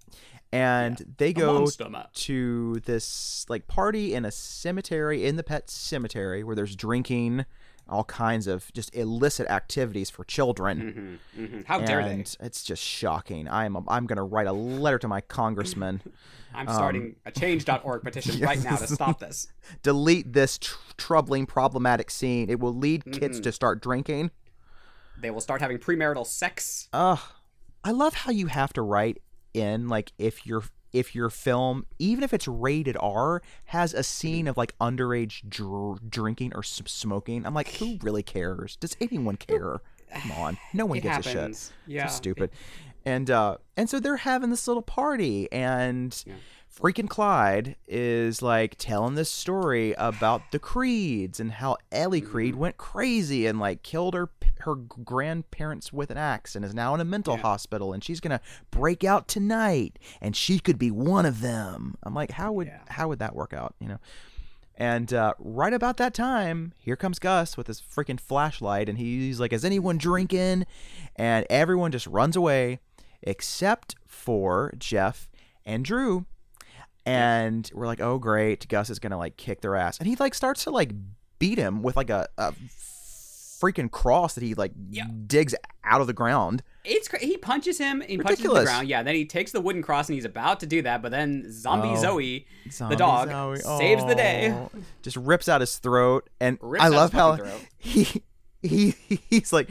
and 0.52 1.16
they 1.18 1.34
go 1.34 1.68
to 2.14 2.80
this 2.86 3.46
like 3.50 3.68
party 3.68 4.14
in 4.14 4.26
a 4.26 4.32
cemetery 4.32 5.26
in 5.26 5.36
the 5.36 5.44
pet 5.44 5.70
cemetery 5.70 6.44
where 6.44 6.56
there's 6.56 6.76
drinking, 6.76 7.46
all 7.90 8.04
kinds 8.04 8.48
of 8.48 8.72
just 8.74 8.94
illicit 8.96 9.48
activities 9.48 10.10
for 10.10 10.24
children. 10.24 11.20
hmm 11.36 11.62
How 11.66 11.80
dare 11.80 12.04
they? 12.04 12.24
it's 12.40 12.64
just 12.64 12.84
shocking. 12.84 13.48
I'm 13.48 13.78
I'm 13.88 14.06
gonna 14.08 14.24
write 14.24 14.48
a 14.48 14.54
letter 14.54 15.00
to 15.00 15.08
my 15.08 15.22
congressman. 15.22 16.02
I'm 16.54 16.68
um, 16.68 16.74
starting 16.74 17.16
a 17.26 17.32
change.org 17.32 18.02
petition 18.02 18.40
right 18.46 18.64
now 18.64 18.78
to 18.78 18.88
stop 18.88 19.20
this. 19.20 19.48
Delete 19.84 20.34
this 20.34 20.58
tr- 20.58 20.76
troubling, 20.98 21.46
problematic 21.46 22.10
scene. 22.10 22.50
It 22.50 22.60
will 22.60 22.74
lead 22.74 23.12
kids 23.12 23.40
to 23.42 23.52
start 23.52 23.82
drinking. 23.82 24.32
They 25.20 25.30
will 25.30 25.42
start 25.42 25.62
having 25.62 25.78
premarital 25.78 26.26
sex. 26.26 26.88
Ugh. 26.94 27.20
I 27.84 27.92
love 27.92 28.14
how 28.14 28.32
you 28.32 28.48
have 28.48 28.74
to 28.74 28.82
write 28.82 29.22
in 29.54 29.88
like 29.88 30.14
if 30.18 30.46
your 30.46 30.64
if 31.00 31.14
your 31.16 31.30
film, 31.30 31.86
even 32.00 32.24
if 32.24 32.34
it's 32.34 32.48
rated 32.48 32.98
R, 33.00 33.42
has 33.66 33.94
a 33.94 34.04
scene 34.04 34.48
of 34.48 34.58
like 34.58 34.78
underage 34.80 35.48
dr- 35.48 36.10
drinking 36.10 36.54
or 36.56 36.60
s- 36.60 36.82
smoking. 36.86 37.46
I'm 37.46 37.54
like, 37.54 37.74
who 37.76 37.98
really 38.02 38.24
cares? 38.24 38.76
Does 38.78 38.96
anyone 39.02 39.38
care? 39.38 39.82
Come 40.22 40.32
on, 40.34 40.58
no 40.74 40.86
one 40.86 40.98
It 41.00 41.02
gives 41.02 41.18
a 41.20 41.22
shit. 41.24 41.34
happens. 41.36 41.72
Yeah. 41.86 42.08
so 42.08 42.16
stupid. 42.16 42.50
And 43.06 43.32
uh 43.32 43.58
and 43.78 43.90
so 43.90 44.00
they're 44.02 44.18
having 44.18 44.50
this 44.50 44.68
little 44.68 44.82
party 44.84 45.50
and 45.52 46.12
freaking 46.74 47.08
Clyde 47.10 47.76
is 47.88 48.42
like 48.42 48.76
telling 48.78 49.16
this 49.16 49.32
story 49.32 49.94
about 49.98 50.42
the 50.52 50.60
Creeds 50.60 51.40
and 51.40 51.54
how 51.54 51.78
Ellie 51.92 52.20
Creed 52.22 52.52
Mm-hmm. 52.54 52.62
went 52.62 52.78
crazy 52.78 53.46
and 53.48 53.60
like 53.60 53.82
killed 53.82 54.14
her 54.14 54.28
her 54.62 54.76
grandparents 54.76 55.92
with 55.94 56.10
an 56.12 56.18
axe 56.18 56.56
and 56.56 56.64
is 56.66 56.74
now 56.74 56.94
in 56.96 57.02
a 57.02 57.06
mental 57.06 57.38
hospital 57.38 57.94
and 57.94 58.04
she's 58.04 58.20
gonna 58.20 58.42
break 58.72 59.04
out 59.04 59.28
tonight 59.28 59.98
and 60.22 60.36
she 60.36 60.60
could 60.60 60.78
be 60.78 60.92
one 60.92 61.26
of 61.26 61.42
them. 61.42 61.96
I'm 62.04 62.14
like, 62.14 62.32
how 62.32 62.52
would 62.54 62.68
Yeah. 62.68 62.80
how 62.90 63.08
would 63.08 63.20
that 63.20 63.36
work 63.36 63.54
out? 63.54 63.76
You 63.80 63.88
know. 63.90 64.00
And 64.80 65.12
uh, 65.12 65.34
right 65.40 65.74
about 65.74 65.98
that 65.98 66.14
time, 66.14 66.72
here 66.78 66.96
comes 66.96 67.18
Gus 67.18 67.58
with 67.58 67.66
his 67.66 67.82
freaking 67.82 68.20
flashlight, 68.20 68.88
and 68.88 69.00
he's 69.00 69.40
like, 69.40 69.52
"Is 69.52 69.66
anyone 69.66 69.98
drinking?" 69.98 70.68
And 71.16 71.48
everyone 71.50 71.92
just 71.92 72.06
runs 72.06 72.36
away, 72.36 72.80
except 73.24 73.96
for 74.06 74.72
Jeff 74.78 75.30
and 75.66 75.84
Drew. 75.84 76.28
And 77.08 77.72
we're 77.74 77.88
like, 77.88 78.02
"Oh, 78.02 78.20
great! 78.20 78.68
Gus 78.68 78.90
is 78.92 79.00
gonna 79.00 79.18
like 79.18 79.36
kick 79.38 79.62
their 79.62 79.76
ass." 79.76 79.98
And 79.98 80.08
he 80.08 80.16
like 80.18 80.36
starts 80.36 80.64
to 80.66 80.70
like 80.72 80.92
beat 81.40 81.58
him 81.58 81.82
with 81.82 81.96
like 81.96 82.12
a, 82.12 82.28
a 82.38 82.54
freaking 83.62 83.90
cross 83.92 84.36
that 84.36 84.44
he 84.44 84.54
like 84.54 84.72
Yeah. 84.90 85.06
digs 85.26 85.56
out 85.84 86.02
of 86.02 86.08
the 86.08 86.14
ground. 86.14 86.64
It's 86.84 87.08
cra- 87.08 87.20
he 87.20 87.38
punches 87.38 87.78
him. 87.78 88.02
He 88.08 88.18
punches 88.18 88.46
him 88.46 88.54
the 88.54 88.64
ground. 88.64 88.88
Yeah. 88.88 89.04
Then 89.04 89.16
he 89.16 89.26
takes 89.26 89.52
the 89.52 89.60
wooden 89.62 89.82
cross 89.82 90.08
and 90.10 90.16
he's 90.16 90.26
about 90.26 90.60
to 90.62 90.66
do 90.66 90.82
that, 90.84 91.02
but 91.02 91.12
then 91.12 91.52
zombie 91.52 91.90
Oh. 91.90 91.96
Zoe, 92.02 92.48
Zombie 92.72 92.96
the 92.96 93.00
dog, 93.00 93.30
Zoe. 93.30 93.78
saves 93.80 94.06
the 94.06 94.16
day. 94.16 94.52
Oh. 94.52 94.70
Just 95.02 95.18
rips 95.18 95.50
out 95.50 95.62
his 95.62 95.78
throat, 95.78 96.30
and 96.40 96.58
Rips 96.62 96.84
I 96.84 96.88
love 96.90 97.14
how 97.14 97.38
he 97.78 98.24
he 98.62 98.96
he's 99.30 99.52
like, 99.54 99.70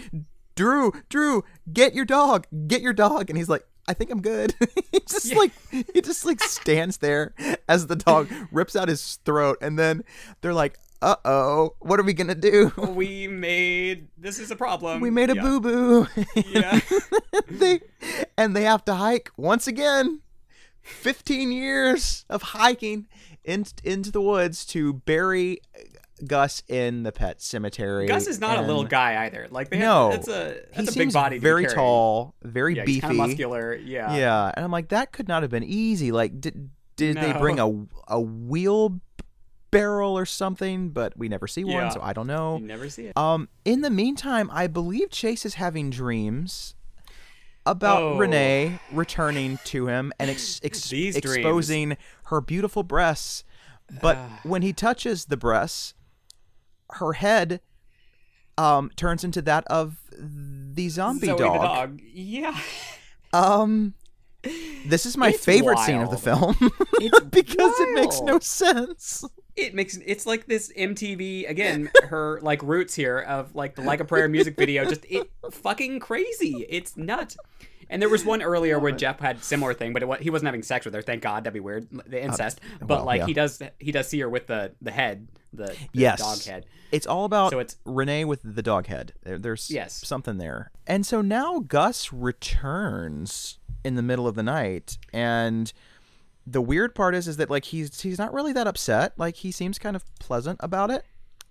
Drew, 0.54 0.92
Drew, 1.08 1.44
get 1.72 1.94
your 1.94 2.04
dog, 2.06 2.46
get 2.66 2.80
your 2.82 2.92
dog, 2.94 3.28
and 3.30 3.36
he's 3.36 3.48
like, 3.48 3.64
I 3.88 3.92
think 3.94 4.10
I'm 4.10 4.20
good. 4.22 4.54
he 4.92 5.00
just 5.00 5.26
Yeah. 5.26 5.38
like 5.38 5.52
he 5.70 6.00
just 6.00 6.24
like 6.24 6.40
stands 6.42 6.96
there 6.98 7.34
as 7.68 7.86
the 7.86 7.96
dog 7.96 8.28
rips 8.52 8.74
out 8.74 8.88
his 8.88 9.16
throat, 9.24 9.58
and 9.60 9.78
then 9.78 10.02
they're 10.40 10.54
like, 10.54 10.78
Uh 11.02 11.16
oh, 11.24 11.74
what 11.80 12.00
are 12.00 12.02
we 12.02 12.14
gonna 12.14 12.34
do? 12.34 12.72
We 12.88 13.28
made 13.28 14.08
this 14.16 14.38
is 14.38 14.50
a 14.50 14.56
problem. 14.56 15.00
We 15.00 15.10
made 15.10 15.30
a 15.30 15.34
Yeah. 15.34 15.42
boo 15.42 15.60
boo. 15.60 16.06
Yeah. 16.46 16.80
they 17.50 17.80
and 18.38 18.56
they 18.56 18.62
have 18.62 18.84
to 18.86 18.94
hike 18.94 19.30
once 19.36 19.66
again. 19.66 20.20
15 20.82 21.50
years 21.50 22.24
of 22.30 22.42
hiking 22.42 23.08
in, 23.44 23.66
into 23.82 24.12
the 24.12 24.20
woods 24.20 24.64
to 24.66 24.92
bury 24.94 25.58
Gus 26.24 26.62
in 26.68 27.02
the 27.02 27.10
pet 27.12 27.42
cemetery. 27.42 28.06
Gus 28.06 28.26
is 28.28 28.40
not 28.40 28.58
a 28.58 28.62
little 28.62 28.84
guy 28.84 29.24
either. 29.26 29.48
Like 29.50 29.68
they 29.68 29.78
No. 29.80 30.12
have, 30.12 30.24
that's 30.24 30.28
a 30.28 30.54
He 30.70 30.76
that's 30.76 30.88
a 30.88 30.92
seems 30.92 31.06
big 31.06 31.12
body. 31.12 31.38
very 31.38 31.66
tall, 31.66 32.34
very 32.42 32.76
Yeah, 32.76 32.84
beefy. 32.84 33.00
kind 33.00 33.10
of 33.12 33.16
muscular. 33.18 33.74
Yeah. 33.74 34.16
Yeah, 34.16 34.52
and 34.54 34.64
I'm 34.64 34.70
like, 34.70 34.88
that 34.90 35.10
could 35.12 35.26
not 35.28 35.42
have 35.42 35.50
been 35.50 35.64
easy. 35.64 36.12
Like, 36.12 36.40
did 36.40 36.70
did 36.96 37.16
they 37.18 37.32
bring 37.34 37.58
a 37.58 37.86
a 38.08 38.20
wheel 38.20 39.00
barrel 39.78 40.16
or 40.16 40.26
something? 40.26 40.90
But 40.90 41.16
we 41.16 41.28
never 41.28 41.46
see 41.46 41.64
one, 41.64 41.90
so 41.90 42.00
I 42.02 42.12
don't 42.12 42.26
know. 42.26 42.58
You 42.58 42.66
never 42.66 42.88
see 42.88 43.06
it. 43.06 43.16
Um, 43.16 43.48
in 43.64 43.80
the 43.82 43.90
meantime, 43.90 44.50
I 44.52 44.66
believe 44.66 45.10
Chase 45.10 45.44
is 45.46 45.54
having 45.54 45.90
dreams 45.90 46.74
about 47.64 48.00
Oh. 48.02 48.16
Renee 48.18 48.78
returning 48.92 49.58
to 49.64 49.88
him 49.88 50.12
and 50.20 50.30
ex- 50.30 50.60
ex- 50.64 50.88
These 50.88 51.20
dreams. 51.20 51.36
exposing 51.36 51.96
her 52.26 52.40
beautiful 52.40 52.82
breasts. 52.82 53.42
But 54.00 54.16
Ah. 54.16 54.40
when 54.42 54.62
he 54.62 54.72
touches 54.72 55.26
the 55.26 55.36
breasts, 55.36 55.94
her 56.90 57.14
head 57.14 57.60
um 58.58 58.90
turns 58.96 59.22
into 59.24 59.42
that 59.42 59.64
of 59.66 59.96
the 60.18 60.88
zombie 60.88 61.26
Zoe 61.26 61.36
dog. 61.38 61.52
the 61.52 61.58
dog. 61.66 62.00
Yeah. 62.14 62.58
Um, 63.32 63.94
this 64.86 65.04
is 65.04 65.16
my 65.16 65.30
It's 65.30 65.44
favorite 65.44 65.78
scene 65.80 66.00
of 66.00 66.10
the 66.10 66.16
film 66.16 66.56
It's 67.00 67.20
because 67.30 67.72
it 67.80 67.94
makes 67.94 68.20
no 68.22 68.38
sense. 68.38 69.24
It 69.56 69.74
makes 69.74 69.96
it's 70.04 70.26
like 70.26 70.46
this 70.46 70.70
MTV 70.76 71.48
again. 71.48 71.90
her 72.04 72.38
like 72.42 72.62
roots 72.62 72.94
here 72.94 73.18
of 73.20 73.54
like 73.54 73.74
the 73.74 73.82
Like 73.82 74.00
a 74.00 74.04
Prayer 74.04 74.28
music 74.28 74.56
video. 74.58 74.84
Just 74.84 75.04
it 75.08 75.30
fucking 75.50 76.00
crazy. 76.00 76.66
It's 76.68 76.96
nuts. 76.96 77.36
And 77.88 78.02
there 78.02 78.08
was 78.08 78.24
one 78.24 78.42
earlier 78.42 78.80
where 78.80 78.90
Jeff 78.90 79.20
had 79.20 79.44
similar 79.44 79.72
thing, 79.72 79.92
but 79.92 80.02
it, 80.02 80.20
he 80.20 80.28
wasn't 80.28 80.46
having 80.46 80.64
sex 80.64 80.84
with 80.84 80.92
her. 80.94 81.02
Thank 81.02 81.22
God, 81.22 81.44
that'd 81.44 81.54
be 81.54 81.60
weird. 81.60 81.86
The 82.06 82.20
incest, 82.20 82.60
but 82.80 82.88
well, 82.88 83.04
like 83.04 83.20
yeah. 83.20 83.26
he 83.26 83.32
does, 83.32 83.62
he 83.78 83.92
does 83.92 84.08
see 84.08 84.18
her 84.20 84.28
with 84.28 84.48
the 84.48 84.72
the 84.82 84.90
head, 84.90 85.28
the, 85.52 85.66
the 85.66 85.76
Yes. 85.92 86.18
dog 86.18 86.42
head. 86.52 86.66
It's 86.90 87.06
all 87.06 87.24
about 87.24 87.52
So 87.52 87.60
it's- 87.60 87.76
Renee 87.84 88.24
with 88.24 88.40
the 88.42 88.62
dog 88.62 88.88
head. 88.88 89.12
There, 89.22 89.38
there's 89.38 89.70
Yes. 89.70 89.94
something 90.04 90.38
there. 90.38 90.72
And 90.86 91.06
so 91.06 91.20
now 91.20 91.60
Gus 91.60 92.12
returns 92.12 93.58
in 93.84 93.94
the 93.94 94.02
middle 94.02 94.26
of 94.26 94.34
the 94.34 94.42
night 94.42 94.98
and 95.12 95.72
the 96.46 96.62
weird 96.62 96.94
part 96.94 97.14
is 97.14 97.26
is 97.26 97.36
that 97.38 97.50
like 97.50 97.64
he's 97.66 98.00
he's 98.00 98.18
not 98.18 98.32
really 98.32 98.52
that 98.52 98.66
upset. 98.66 99.12
Like 99.16 99.36
he 99.36 99.50
seems 99.50 99.78
kind 99.78 99.96
of 99.96 100.04
pleasant 100.18 100.60
about 100.62 100.90
it. 100.90 101.04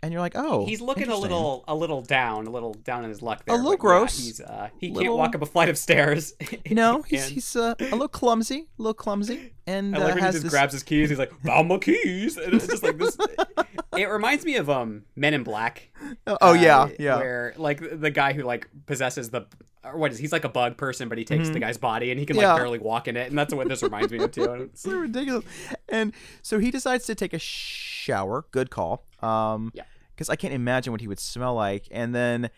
And 0.05 0.13
you're 0.13 0.21
like, 0.21 0.35
oh, 0.35 0.65
He's 0.65 0.81
looking 0.81 1.09
a 1.09 1.15
little, 1.17 1.63
a 1.67 1.75
little 1.75 2.01
down, 2.01 2.47
a 2.47 2.49
little 2.49 2.73
down 2.73 3.03
in 3.03 3.09
his 3.09 3.21
luck. 3.21 3.43
There, 3.45 3.55
little 3.55 3.71
but 3.71 3.77
yeah, 3.77 3.77
gross. 3.99 4.17
he's 4.23 4.39
uh, 4.41 4.69
he 4.79 4.91
can't 4.91 5.13
walk 5.13 5.35
up 5.35 5.41
a 5.41 5.45
flight 5.45 5.69
of 5.69 5.77
stairs. 5.77 6.33
No, 6.71 7.01
he's 7.03 7.23
And 7.25 7.33
he's 7.33 7.55
uh, 7.55 7.75
a 7.79 7.83
little 7.85 8.07
clumsy, 8.07 8.67
a 8.77 8.81
little 8.81 8.93
clumsy, 8.93 9.53
and 9.67 9.95
I 9.95 9.99
uh, 9.99 10.03
like 10.05 10.15
when 10.15 10.23
he 10.25 10.31
just 10.31 10.43
this. 10.43 10.51
grabs 10.51 10.73
his 10.73 10.83
keys. 10.83 11.09
He's 11.09 11.19
like, 11.19 11.31
"Found 11.43 11.67
my 11.69 11.77
keys," 11.77 12.37
and 12.37 12.53
it's 12.53 12.67
just 12.67 12.83
like 12.83 12.97
this. 12.97 13.17
it 13.97 14.05
reminds 14.09 14.45
me 14.45 14.55
of 14.57 14.69
um 14.69 15.03
Men 15.15 15.33
in 15.33 15.43
Black. 15.43 15.89
oh 16.27 16.53
yeah, 16.53 16.79
uh, 16.79 16.89
yeah. 16.99 17.17
Where 17.17 17.53
like 17.57 17.81
the 17.99 18.11
guy 18.11 18.33
who 18.33 18.43
like 18.43 18.67
possesses 18.85 19.29
the 19.29 19.45
or 19.83 19.97
what 19.97 20.11
is 20.11 20.17
he's 20.17 20.31
like 20.31 20.43
a 20.43 20.49
bug 20.49 20.75
person, 20.77 21.07
but 21.09 21.17
he 21.17 21.23
takes 21.23 21.49
the 21.49 21.59
guy's 21.59 21.77
body 21.77 22.09
and 22.11 22.19
he 22.19 22.25
can 22.25 22.35
like 22.35 22.45
Mm-hmm. 22.45 22.55
Yeah. 22.57 22.57
barely 22.61 22.79
walk 22.79 23.07
in 23.07 23.15
it, 23.17 23.29
and 23.29 23.37
that's 23.37 23.53
what 23.53 23.67
this 23.69 23.81
reminds 23.83 24.11
me 24.11 24.19
of 24.19 24.31
too. 24.31 24.43
It's- 24.53 24.81
so 24.81 24.91
ridiculous. 24.97 25.45
And 25.89 26.13
so 26.41 26.57
he 26.59 26.71
decides 26.71 27.05
to 27.05 27.15
take 27.15 27.33
a 27.33 27.39
shower. 27.39 28.45
Good 28.51 28.69
call. 28.69 29.05
Um, 29.21 29.71
Yeah. 29.75 29.83
Because 30.15 30.29
I 30.29 30.35
can't 30.35 30.53
imagine 30.53 30.91
what 30.91 31.01
he 31.01 31.07
would 31.07 31.19
smell 31.19 31.53
like. 31.53 31.87
And 31.91 32.15
then, 32.15 32.49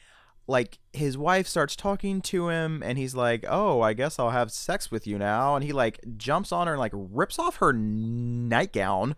like, 0.48 0.80
his 0.94 1.18
wife 1.18 1.48
starts 1.48 1.76
talking 1.76 2.22
to 2.22 2.50
him, 2.50 2.84
and 2.84 2.98
he's 2.98 3.16
like, 3.16 3.44
"Oh, 3.48 3.82
I 3.82 3.94
guess 3.94 4.20
I'll 4.20 4.30
have 4.30 4.52
sex 4.52 4.92
with 4.92 5.08
you 5.08 5.18
now." 5.18 5.56
And 5.56 5.64
he 5.66 5.74
like 5.74 6.00
jumps 6.18 6.52
on 6.52 6.68
her 6.68 6.74
and 6.74 6.80
like 6.80 6.94
rips 6.94 7.40
off 7.40 7.58
her 7.58 7.74
nightgown. 7.74 9.16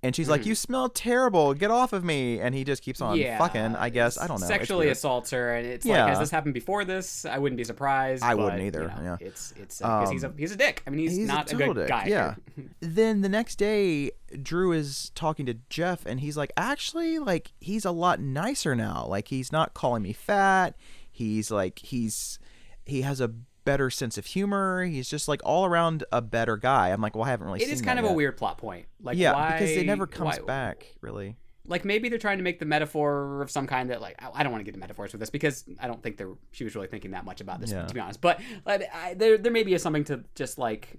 And 0.00 0.14
she's 0.14 0.28
like, 0.28 0.46
"You 0.46 0.54
smell 0.54 0.88
terrible. 0.88 1.54
Get 1.54 1.72
off 1.72 1.92
of 1.92 2.04
me!" 2.04 2.38
And 2.38 2.54
he 2.54 2.62
just 2.62 2.82
keeps 2.82 3.00
on 3.00 3.14
Mm-hmm. 3.16 3.22
yeah, 3.22 3.38
fucking. 3.38 3.74
I 3.74 3.88
guess 3.88 4.16
I 4.16 4.28
don't 4.28 4.40
know. 4.40 4.46
Sexually 4.46 4.90
assaults 4.90 5.30
her, 5.32 5.54
and 5.56 5.66
it's 5.66 5.84
Yeah. 5.84 6.04
like, 6.04 6.10
has 6.10 6.18
this 6.20 6.30
happened 6.30 6.54
before 6.54 6.84
this? 6.84 7.24
I 7.24 7.38
wouldn't 7.38 7.56
be 7.56 7.64
surprised. 7.64 8.22
I 8.22 8.34
but, 8.36 8.44
wouldn't 8.44 8.62
either, 8.62 8.82
you 8.82 8.86
know, 8.86 9.16
yeah. 9.20 9.26
it's 9.26 9.52
it's 9.56 9.78
because 9.78 10.10
he's 10.10 10.22
a 10.22 10.32
he's 10.38 10.52
a 10.52 10.56
dick. 10.56 10.84
I 10.86 10.90
mean, 10.90 11.00
he's, 11.00 11.16
He's 11.16 11.26
not 11.26 11.50
a 11.52 11.56
a, 11.56 11.58
good 11.58 11.74
dick, 11.74 11.88
guy. 11.88 12.04
Yeah. 12.06 12.34
then 12.80 13.22
the 13.22 13.28
next 13.28 13.56
day, 13.56 14.12
Drew 14.40 14.70
is 14.70 15.10
talking 15.16 15.46
to 15.46 15.54
Jeff, 15.68 16.06
and 16.06 16.20
he's 16.20 16.36
like, 16.36 16.52
actually, 16.56 17.18
like 17.18 17.50
he's 17.58 17.84
a 17.84 17.90
lot 17.90 18.20
nicer 18.20 18.76
now. 18.76 19.04
Like 19.04 19.26
he's 19.28 19.50
not 19.50 19.74
calling 19.74 20.02
me 20.04 20.12
fat. 20.12 20.76
He's 21.10 21.50
like 21.50 21.80
he's 21.80 22.38
he 22.84 23.02
has 23.02 23.20
a 23.20 23.32
better 23.68 23.90
sense 23.90 24.16
of 24.16 24.24
humor. 24.26 24.84
He's 24.84 25.08
just 25.10 25.28
like 25.28 25.40
all 25.44 25.66
around 25.66 26.04
a 26.10 26.22
better 26.22 26.56
guy. 26.56 26.88
I'm 26.88 27.00
like, 27.02 27.14
well, 27.14 27.24
I 27.24 27.28
haven't 27.30 27.46
really. 27.46 27.62
It 27.62 27.68
is 27.68 27.82
kind 27.82 27.98
of 27.98 28.04
a 28.06 28.12
weird 28.12 28.36
plot 28.38 28.56
point. 28.58 28.86
Like, 29.02 29.18
yeah, 29.18 29.32
why, 29.34 29.52
because 29.52 29.70
it 29.70 29.84
never 29.86 30.06
comes 30.06 30.38
why- 30.38 30.44
back 30.46 30.94
really. 31.02 31.36
like 31.66 31.84
maybe 31.84 32.08
they're 32.08 32.18
trying 32.18 32.38
to 32.38 32.44
make 32.44 32.58
the 32.58 32.64
metaphor 32.64 33.42
of 33.42 33.50
some 33.50 33.66
kind 33.66 33.90
that 33.90 34.00
like 34.00 34.16
I, 34.22 34.30
I 34.32 34.42
don't 34.42 34.52
want 34.52 34.60
to 34.60 34.64
get 34.64 34.70
into 34.74 34.80
metaphors 34.80 35.12
with 35.12 35.20
this 35.20 35.28
because 35.30 35.64
I 35.78 35.86
don't 35.86 36.02
think 36.02 36.16
they're 36.16 36.32
she 36.50 36.64
was 36.64 36.74
really 36.74 36.88
thinking 36.88 37.10
that 37.10 37.24
much 37.26 37.40
about 37.42 37.60
this 37.60 37.70
Yeah. 37.70 37.84
to 37.86 37.92
be 37.94 38.00
honest. 38.00 38.20
But 38.22 38.40
like, 38.64 38.88
I, 38.94 39.12
there 39.14 39.36
there 39.36 39.52
maybe 39.52 39.74
is 39.74 39.82
something 39.82 40.04
to 40.04 40.24
just 40.34 40.56
like 40.58 40.98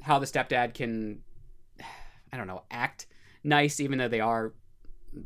how 0.00 0.18
the 0.18 0.26
stepdad 0.26 0.74
can 0.74 1.20
I 2.32 2.36
don't 2.36 2.48
know 2.48 2.62
act 2.70 3.06
nice 3.44 3.78
even 3.80 3.98
though 3.98 4.08
they 4.08 4.20
are 4.20 4.52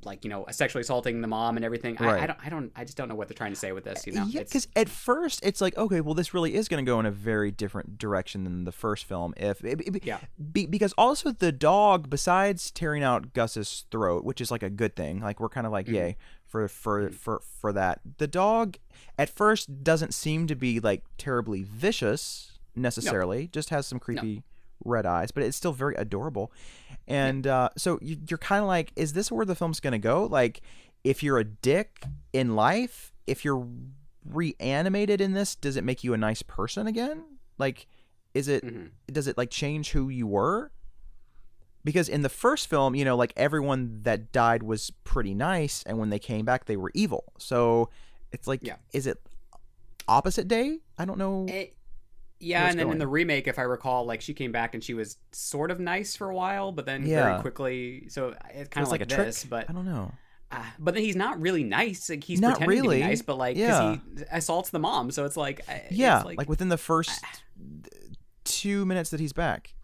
like 0.05 0.25
you 0.25 0.31
know 0.31 0.47
sexually 0.51 0.83
assaulting 0.83 1.21
the 1.21 1.29
mom 1.29 1.57
and 1.57 1.65
everything. 1.65 1.97
I, 1.99 2.23
I 2.23 2.27
don't 2.27 2.39
I 2.45 2.49
don't 2.49 2.73
I 2.77 2.85
just 2.85 2.97
don't 2.97 3.09
know 3.09 3.15
what 3.15 3.29
they're 3.29 3.37
trying 3.37 3.53
to 3.53 3.59
say 3.59 3.73
with 3.73 3.85
this. 3.85 4.07
You 4.07 4.13
know, 4.13 4.27
yeah, 4.29 4.43
because 4.43 4.69
at 4.77 4.89
first 4.89 5.41
it's 5.43 5.61
like, 5.61 5.77
okay, 5.77 6.01
well, 6.01 6.15
this 6.15 6.35
really 6.35 6.55
is 6.55 6.69
going 6.69 6.85
to 6.85 6.89
go 6.89 7.01
in 7.01 7.07
a 7.07 7.11
very 7.11 7.51
different 7.51 7.99
direction 7.99 8.45
than 8.45 8.65
the 8.65 8.73
first 8.73 9.05
film. 9.05 9.35
If 9.37 9.65
it, 9.65 9.81
it- 9.81 10.05
Yeah. 10.05 10.19
be, 10.53 10.67
because 10.67 10.93
also 10.99 11.33
the 11.33 11.53
dog, 11.53 12.11
besides 12.11 12.71
tearing 12.71 13.03
out 13.03 13.33
Gus's 13.33 13.85
throat, 13.91 14.25
which 14.25 14.41
is 14.41 14.51
like 14.51 14.63
a 14.63 14.71
good 14.71 14.97
thing, 14.97 15.21
like 15.21 15.41
we're 15.41 15.49
kind 15.49 15.67
of 15.67 15.73
like, 15.73 15.87
mm-hmm. 15.87 15.95
yay 15.95 16.17
for 16.47 16.69
for 16.69 17.03
mm-hmm. 17.03 17.15
for 17.15 17.43
for 17.61 17.73
that. 17.73 18.01
The 18.19 18.27
dog 18.27 18.79
at 19.19 19.29
first 19.29 19.83
doesn't 19.83 20.15
seem 20.15 20.47
to 20.47 20.55
be 20.55 20.81
like 20.81 21.05
terribly 21.19 21.63
vicious 21.63 22.59
necessarily. 22.75 23.49
Just 23.49 23.71
has 23.71 23.87
some 23.87 23.99
creepy 23.99 24.43
red 24.85 25.07
eyes, 25.07 25.31
but 25.31 25.43
it's 25.43 25.57
still 25.57 25.73
very 25.73 25.95
adorable. 25.97 26.53
And 27.09 27.47
uh, 27.47 27.69
so 27.77 27.99
you, 28.03 28.17
you're 28.29 28.39
kind 28.39 28.63
of 28.63 28.69
like, 28.69 28.93
is 28.97 29.13
this 29.13 29.31
where 29.31 29.47
the 29.47 29.55
film's 29.55 29.81
going 29.81 29.93
to 29.93 29.99
go? 29.99 30.25
Like, 30.25 30.61
if 31.05 31.23
you're 31.23 31.39
a 31.39 31.45
dick 31.45 32.05
in 32.33 32.57
life, 32.57 33.13
if 33.27 33.45
you're 33.45 33.67
reanimated 34.25 35.21
in 35.21 35.33
this, 35.33 35.55
does 35.55 35.77
it 35.77 35.85
make 35.85 36.03
you 36.03 36.15
a 36.15 36.17
nice 36.17 36.43
person 36.43 36.87
again? 36.87 37.23
Like, 37.59 37.87
is 38.35 38.49
it 38.49 38.65
Mhm. 38.65 38.91
does 39.11 39.29
it 39.29 39.39
like 39.39 39.51
change 39.51 39.91
who 39.93 40.09
you 40.09 40.27
were? 40.27 40.71
Because 41.85 42.09
in 42.09 42.23
the 42.23 42.29
first 42.29 42.69
film, 42.69 42.97
you 42.97 43.05
know, 43.05 43.17
like 43.17 43.33
everyone 43.37 44.01
that 44.03 44.33
died 44.33 44.63
was 44.65 44.91
pretty 45.05 45.33
nice, 45.35 45.85
and 45.85 45.99
when 45.99 46.11
they 46.11 46.19
came 46.19 46.45
back, 46.45 46.65
they 46.65 46.77
were 46.77 46.91
evil. 46.95 47.25
So 47.39 47.89
it's 48.33 48.49
like, 48.49 48.61
Yeah. 48.63 48.77
is 48.93 49.07
it 49.07 49.19
opposite 50.09 50.49
day? 50.49 50.81
I 50.99 51.05
don't 51.05 51.19
know. 51.19 51.47
It- 51.49 51.77
yeah, 52.41 52.69
and 52.69 52.79
then 52.79 52.91
in 52.91 52.99
the 52.99 53.07
remake, 53.09 53.47
if 53.47 53.59
I 53.59 53.63
recall, 53.63 54.05
like 54.07 54.21
she 54.21 54.35
came 54.35 54.53
back 54.53 54.75
and 54.75 54.83
she 54.85 54.95
was 54.95 55.17
sort 55.33 55.71
of 55.71 55.81
nice 55.81 56.17
for 56.17 56.29
a 56.31 56.35
while, 56.35 56.73
but 56.73 56.87
then 56.87 57.07
Yeah. 57.07 57.25
very 57.31 57.41
quickly. 57.41 58.09
So 58.09 58.35
it's 58.55 58.69
kind 58.69 58.85
of 58.87 58.91
like 58.91 59.01
like, 59.01 59.11
a 59.11 59.15
trick. 59.15 59.27
this, 59.27 59.45
but 59.45 59.69
I 59.71 59.73
don't 59.73 59.87
know. 59.87 60.13
Uh, 60.51 60.63
but 60.79 60.95
then 60.95 61.03
he's 61.03 61.17
not 61.17 61.41
really 61.41 61.65
nice. 61.65 62.09
Like 62.09 62.23
he's 62.23 62.41
Not 62.41 62.59
pretending 62.59 62.83
really. 62.83 62.99
to 62.99 63.05
be 63.05 63.09
nice, 63.09 63.23
but 63.23 63.37
like 63.37 63.57
Yeah. 63.57 63.97
he 64.17 64.23
assaults 64.31 64.71
the 64.71 64.79
mom. 64.79 65.11
So 65.11 65.25
it's 65.25 65.37
like 65.37 65.63
uh, 65.69 65.75
Yeah, 65.91 66.19
it's 66.19 66.27
like, 66.37 66.49
within 66.49 66.69
the 66.69 66.79
first 66.79 67.25
two 68.45 68.85
minutes 68.87 69.11
that 69.11 69.21
he's 69.21 69.33
back. 69.33 69.75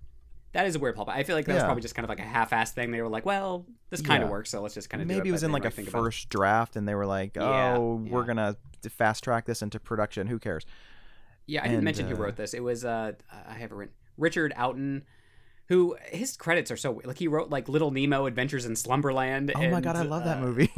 that 0.52 0.66
is 0.66 0.76
a 0.76 0.78
weird 0.78 0.94
plot. 0.94 1.08
I 1.08 1.22
feel 1.24 1.34
like 1.34 1.46
that 1.46 1.54
was 1.54 1.62
Yeah. 1.62 1.64
probably 1.66 1.80
just 1.80 1.94
kind 1.94 2.04
of 2.04 2.10
like 2.10 2.18
a 2.20 2.22
half-ass 2.22 2.72
thing. 2.72 2.90
They 2.90 3.00
were 3.00 3.08
like, 3.08 3.24
well, 3.24 3.64
this 3.88 4.02
kind 4.02 4.22
of 4.22 4.28
Yeah. 4.28 4.32
works, 4.32 4.50
so 4.50 4.60
let's 4.60 4.74
just 4.74 4.90
kind 4.90 5.00
of 5.02 5.08
do 5.08 5.14
Maybe 5.14 5.30
it 5.30 5.32
was 5.32 5.42
in 5.42 5.50
like 5.50 5.62
a 5.64 5.70
didn't 5.70 5.76
really 5.78 5.84
think 5.86 5.88
about 5.94 5.98
it. 6.00 6.02
first 6.04 6.28
draft, 6.28 6.76
and 6.76 6.86
they 6.86 6.94
were 6.94 7.06
like, 7.06 7.38
"Oh, 7.38 7.94
we're 8.06 8.24
gonna 8.24 8.56
fast 8.90 9.24
track 9.24 9.46
this 9.46 9.62
into 9.62 9.80
production. 9.80 10.26
Who 10.26 10.38
cares?" 10.38 10.66
Yeah, 11.46 11.60
I 11.60 11.64
didn't 11.64 11.76
and, 11.78 11.84
mention 11.84 12.06
who 12.08 12.14
uh, 12.14 12.18
wrote 12.18 12.36
this. 12.36 12.54
It 12.54 12.60
was 12.62 12.84
uh, 12.84 13.12
I 13.48 13.54
have 13.54 13.70
it 13.72 13.74
written 13.74 13.94
Richard 14.16 14.52
Outten, 14.56 15.02
Who 15.68 15.96
his 16.10 16.36
credits 16.36 16.70
are 16.70 16.76
so 16.76 17.00
like 17.04 17.18
he 17.18 17.28
wrote 17.28 17.50
like 17.50 17.68
Little 17.68 17.90
Nemo 17.90 18.26
Adventures 18.26 18.64
in 18.66 18.76
Slumberland. 18.76 19.52
Oh 19.54 19.68
my 19.70 19.80
god, 19.80 19.96
I 19.96 20.02
love 20.02 20.24
that 20.24 20.38
uh, 20.38 20.40
movie. 20.40 20.70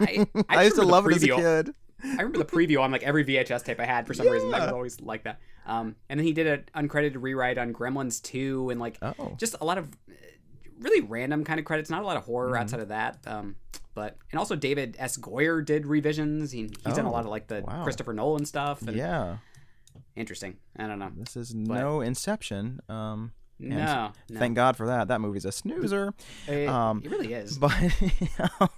I- 0.00 0.26
I 0.34 0.44
I 0.58 0.62
used 0.64 0.76
to 0.76 0.82
love 0.82 1.06
it 1.06 1.14
as 1.16 1.22
a 1.24 1.28
kid. 1.28 1.74
I 2.04 2.16
remember 2.22 2.38
the 2.38 2.44
preview 2.44 2.80
on 2.80 2.90
like 2.90 3.04
every 3.04 3.24
VHS 3.24 3.64
tape 3.64 3.78
I 3.78 3.84
had 3.86 4.06
for 4.08 4.14
some 4.14 4.28
reason. 4.28 4.50
That 4.50 4.58
Yeah. 4.58 4.64
was 4.64 4.72
always 4.72 5.00
like 5.00 5.22
that. 5.24 5.38
Um, 5.66 5.94
and 6.08 6.18
then 6.18 6.26
he 6.26 6.32
did 6.32 6.46
an 6.74 6.88
uncredited 6.88 7.16
rewrite 7.22 7.58
on 7.58 7.72
Gremlins 7.72 8.20
2 8.22 8.70
and 8.70 8.80
like 8.80 8.98
Oh. 9.02 9.34
just 9.38 9.54
a 9.60 9.64
lot 9.64 9.78
of 9.78 9.86
uh, 10.10 10.14
really 10.80 11.00
random 11.00 11.44
kind 11.44 11.60
of 11.60 11.64
credits. 11.64 11.90
Not 11.90 12.02
a 12.02 12.04
lot 12.06 12.16
of 12.16 12.24
horror 12.24 12.48
Mm-hmm. 12.48 12.56
outside 12.62 12.80
of 12.80 12.88
that. 12.88 13.18
Um, 13.26 13.54
but 13.94 14.16
and 14.32 14.38
also 14.40 14.56
David 14.56 14.96
S. 14.98 15.16
Goyer 15.16 15.64
did 15.64 15.86
revisions. 15.86 16.50
He, 16.50 16.62
he's 16.84 16.94
done 16.96 17.04
a 17.04 17.08
Oh, 17.08 17.12
lot 17.12 17.24
of 17.24 17.30
like 17.30 17.46
the 17.46 17.62
wow. 17.64 17.84
Christopher 17.84 18.12
Nolan 18.12 18.46
stuff. 18.46 18.82
And 18.82 18.96
Yeah, 18.96 19.36
Interesting. 20.16 20.56
I 20.76 20.86
don't 20.86 20.98
know. 20.98 21.10
this 21.16 21.36
is 21.36 21.54
no 21.54 22.00
Inception. 22.00 22.80
Um, 22.88 23.32
No, 23.58 24.12
no. 24.28 24.38
thank 24.38 24.54
God 24.56 24.76
for 24.76 24.86
that. 24.86 25.08
That 25.08 25.20
movie's 25.20 25.44
a 25.44 25.52
snoozer. 25.52 26.12
It, 26.48 26.68
um, 26.68 27.00
it 27.04 27.10
really 27.10 27.32
is. 27.32 27.58
But 27.58 27.72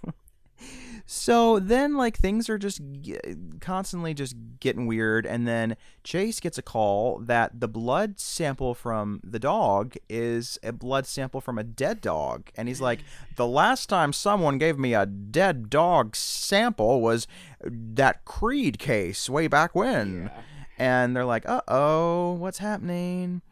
so 1.06 1.58
then, 1.58 1.96
like 1.96 2.16
things 2.16 2.48
are 2.48 2.56
just 2.58 2.80
g- 3.02 3.18
constantly 3.60 4.14
just 4.14 4.36
getting 4.60 4.86
weird, 4.86 5.26
and 5.26 5.46
then 5.46 5.76
Chase 6.02 6.40
gets 6.40 6.56
a 6.56 6.62
call 6.62 7.18
that 7.18 7.60
the 7.60 7.68
blood 7.68 8.18
sample 8.20 8.74
from 8.74 9.20
the 9.22 9.38
dog 9.38 9.94
is 10.08 10.58
a 10.62 10.72
blood 10.72 11.06
sample 11.06 11.40
from 11.40 11.58
a 11.58 11.64
dead 11.64 12.00
dog, 12.00 12.50
and 12.56 12.68
he's 12.68 12.80
like, 12.80 13.00
"The 13.36 13.46
last 13.46 13.88
time 13.88 14.12
someone 14.12 14.58
gave 14.58 14.78
me 14.78 14.94
a 14.94 15.04
dead 15.06 15.68
dog 15.68 16.14
sample 16.16 17.00
was 17.00 17.26
that 17.60 18.24
Creed 18.24 18.78
case 18.78 19.28
way 19.28 19.46
back 19.48 19.74
when." 19.74 20.30
Yeah. 20.34 20.40
And 20.78 21.14
they're 21.14 21.24
like, 21.24 21.48
"Uh 21.48 21.62
oh, 21.68 22.32
what's 22.32 22.58
happening?" 22.58 23.42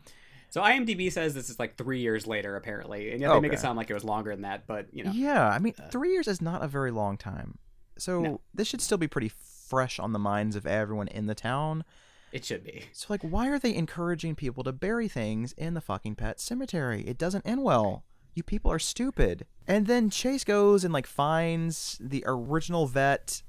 So 0.51 0.61
IMDb 0.61 1.11
says 1.11 1.33
this 1.35 1.49
is 1.49 1.59
like 1.59 1.77
three 1.77 2.01
years 2.01 2.27
later, 2.27 2.57
apparently, 2.57 3.13
and 3.13 3.21
yeah, 3.21 3.33
they 3.33 3.41
make 3.41 3.53
it 3.55 3.59
sound 3.61 3.77
like 3.79 3.89
it 3.89 3.95
was 3.95 4.05
longer 4.05 4.31
than 4.33 4.43
that. 4.43 4.67
But 4.67 4.89
you 4.93 5.03
know, 5.05 5.11
Yeah, 5.13 5.49
I 5.49 5.59
mean, 5.59 5.73
three 5.91 6.11
years 6.13 6.29
is 6.29 6.43
not 6.43 6.63
a 6.63 6.69
very 6.69 6.91
long 6.91 7.17
time. 7.17 7.59
So 7.97 8.21
No. 8.21 8.41
this 8.53 8.69
should 8.69 8.81
still 8.83 8.99
be 8.99 9.09
pretty 9.09 9.29
fresh 9.31 9.99
on 9.99 10.13
the 10.13 10.19
minds 10.19 10.55
of 10.57 10.67
everyone 10.67 11.09
in 11.09 11.27
the 11.27 11.35
town. 11.35 11.85
it 12.33 12.45
should 12.47 12.65
be. 12.65 12.85
So, 12.95 13.07
like, 13.11 13.21
why 13.23 13.49
are 13.49 13.59
they 13.59 13.75
encouraging 13.75 14.35
people 14.35 14.65
to 14.65 14.73
bury 14.73 15.07
things 15.07 15.53
in 15.53 15.75
the 15.75 15.83
fucking 15.83 16.17
pet 16.17 16.41
cemetery? 16.41 17.03
It 17.07 17.19
doesn't 17.19 17.47
end 17.47 17.63
well. 17.63 18.05
You 18.35 18.43
people 18.43 18.71
are 18.73 18.79
stupid. 18.79 19.45
And 19.69 19.87
then 19.87 20.09
Chase 20.09 20.43
goes 20.43 20.83
and, 20.83 20.95
like, 20.95 21.07
finds 21.07 21.99
the 22.01 22.25
original 22.27 22.87
vet. 22.87 23.43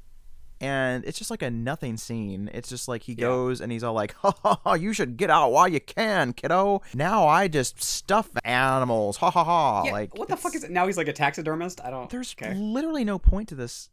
And 0.63 1.03
it's 1.05 1.17
just 1.17 1.29
like 1.29 1.41
a 1.41 1.51
nothing 1.51 1.97
scene. 1.97 2.49
It's 2.53 2.69
just 2.69 2.87
like 2.87 3.03
he 3.03 3.13
Yeah. 3.13 3.25
goes 3.27 3.59
and 3.61 3.71
he's 3.71 3.83
all 3.83 3.93
like, 3.93 4.13
ha 4.21 4.33
ha 4.43 4.59
ha, 4.63 4.73
you 4.75 4.93
should 4.93 5.17
get 5.17 5.29
out 5.29 5.51
while 5.51 5.67
you 5.67 5.79
can, 5.81 6.33
kiddo. 6.33 6.81
Now 6.93 7.27
I 7.27 7.47
just 7.49 7.83
stuff 7.83 8.29
animals. 8.45 9.17
Ha 9.17 9.29
ha 9.29 9.43
ha. 9.43 9.83
Yeah, 9.85 9.91
like, 9.91 10.17
what 10.17 10.29
the 10.29 10.37
fuck 10.37 10.55
is 10.55 10.63
it? 10.63 10.71
Now 10.71 10.87
he's 10.87 10.97
like 10.97 11.07
a 11.09 11.13
taxidermist. 11.13 11.81
I 11.83 11.89
don't. 11.91 12.09
there's 12.09 12.33
okay. 12.41 12.53
literally 12.55 13.03
no 13.03 13.19
point 13.19 13.49
to 13.49 13.55
this 13.55 13.89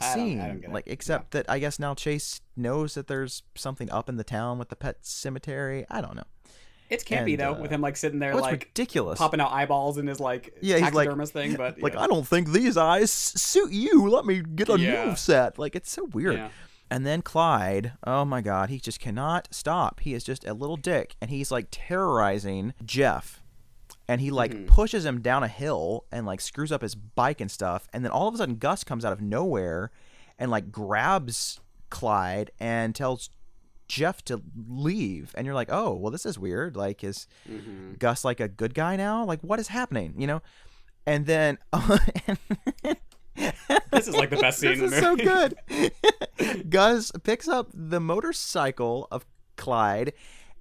I 0.00 0.04
don't- 0.04 0.10
I 0.10 0.14
scene 0.14 0.60
don't 0.62 0.72
like 0.72 0.84
except 0.86 1.32
that 1.32 1.44
i 1.50 1.58
guess 1.58 1.78
now 1.78 1.94
chase 1.94 2.40
knows 2.56 2.94
that 2.94 3.08
there's 3.08 3.42
something 3.54 3.90
up 3.90 4.08
in 4.08 4.16
the 4.16 4.24
town 4.24 4.58
with 4.58 4.68
the 4.70 4.74
pet 4.76 4.96
cemetery 5.02 5.84
i 5.90 6.00
don't 6.00 6.16
know 6.16 6.24
It's 6.92 7.04
campy 7.04 7.30
and, 7.32 7.40
though, 7.40 7.54
uh, 7.54 7.60
with 7.60 7.70
him 7.70 7.80
like 7.80 7.96
sitting 7.96 8.18
there, 8.18 8.32
it's 8.32 8.40
like 8.40 8.68
ridiculous 8.68 9.18
popping 9.18 9.40
out 9.40 9.50
eyeballs 9.52 9.98
in 9.98 10.06
his 10.06 10.20
like 10.20 10.54
Yeah, 10.60 10.78
he's 10.78 10.92
like- 10.94 11.08
thing. 11.30 11.56
But 11.56 11.80
like 11.82 11.96
i 11.96 12.06
don't 12.06 12.26
think 12.26 12.48
these 12.52 12.76
eyes 12.76 13.10
suit 13.10 13.72
you 13.72 14.08
let 14.08 14.24
me 14.26 14.42
get 14.42 14.68
a 14.68 14.78
Yeah. 14.78 15.06
move 15.06 15.18
set 15.18 15.58
like 15.58 15.74
it's 15.74 15.90
so 15.90 16.04
weird 16.12 16.34
Yeah. 16.36 16.48
and 16.90 17.06
then 17.06 17.22
clyde 17.22 17.92
oh 18.04 18.24
my 18.24 18.40
god 18.40 18.68
he 18.70 18.78
just 18.78 19.00
cannot 19.00 19.48
stop 19.50 20.00
he 20.00 20.12
is 20.14 20.22
just 20.24 20.46
a 20.46 20.52
little 20.54 20.76
dick 20.76 21.16
and 21.20 21.30
he's 21.30 21.50
like 21.50 21.68
terrorizing 21.70 22.74
jeff 22.84 23.42
and 24.08 24.20
he 24.20 24.30
like 24.30 24.52
Mhm. 24.52 24.66
pushes 24.66 25.04
him 25.06 25.20
down 25.20 25.42
a 25.42 25.48
hill 25.48 26.04
and 26.12 26.26
like 26.26 26.40
screws 26.40 26.72
up 26.72 26.82
his 26.82 26.94
bike 26.94 27.40
and 27.40 27.50
stuff 27.50 27.88
and 27.92 28.04
then 28.04 28.10
all 28.12 28.28
of 28.28 28.34
a 28.34 28.38
sudden 28.38 28.56
gus 28.56 28.84
comes 28.84 29.04
out 29.04 29.12
of 29.12 29.20
nowhere 29.20 29.90
and 30.38 30.50
like 30.50 30.70
grabs 30.72 31.60
clyde 31.90 32.50
and 32.58 32.94
tells 32.94 33.30
jeff 33.92 34.24
to 34.24 34.40
leave 34.68 35.34
and 35.36 35.44
you're 35.44 35.54
like 35.54 35.68
oh 35.70 35.92
well 35.92 36.10
this 36.10 36.24
is 36.24 36.38
weird. 36.38 36.76
Like 36.76 37.04
is 37.04 37.26
Mhm. 37.48 37.98
gus 37.98 38.24
like 38.24 38.40
a 38.40 38.48
good 38.48 38.72
guy 38.74 38.96
now? 38.96 39.24
Like 39.24 39.40
what 39.42 39.58
is 39.60 39.68
happening? 39.68 40.14
You 40.16 40.26
know? 40.26 40.42
And 41.06 41.26
then 41.26 41.58
This 43.90 44.08
is 44.08 44.14
like 44.14 44.30
the 44.30 44.36
best 44.36 44.58
scene 44.60 44.72
in 44.76 44.80
this 44.80 44.92
is 44.92 44.98
so 45.00 45.16
good. 45.16 45.54
Gus 46.70 47.12
picks 47.24 47.48
up 47.48 47.68
the 47.74 48.00
motorcycle 48.00 49.08
of 49.10 49.24
clyde 49.56 50.12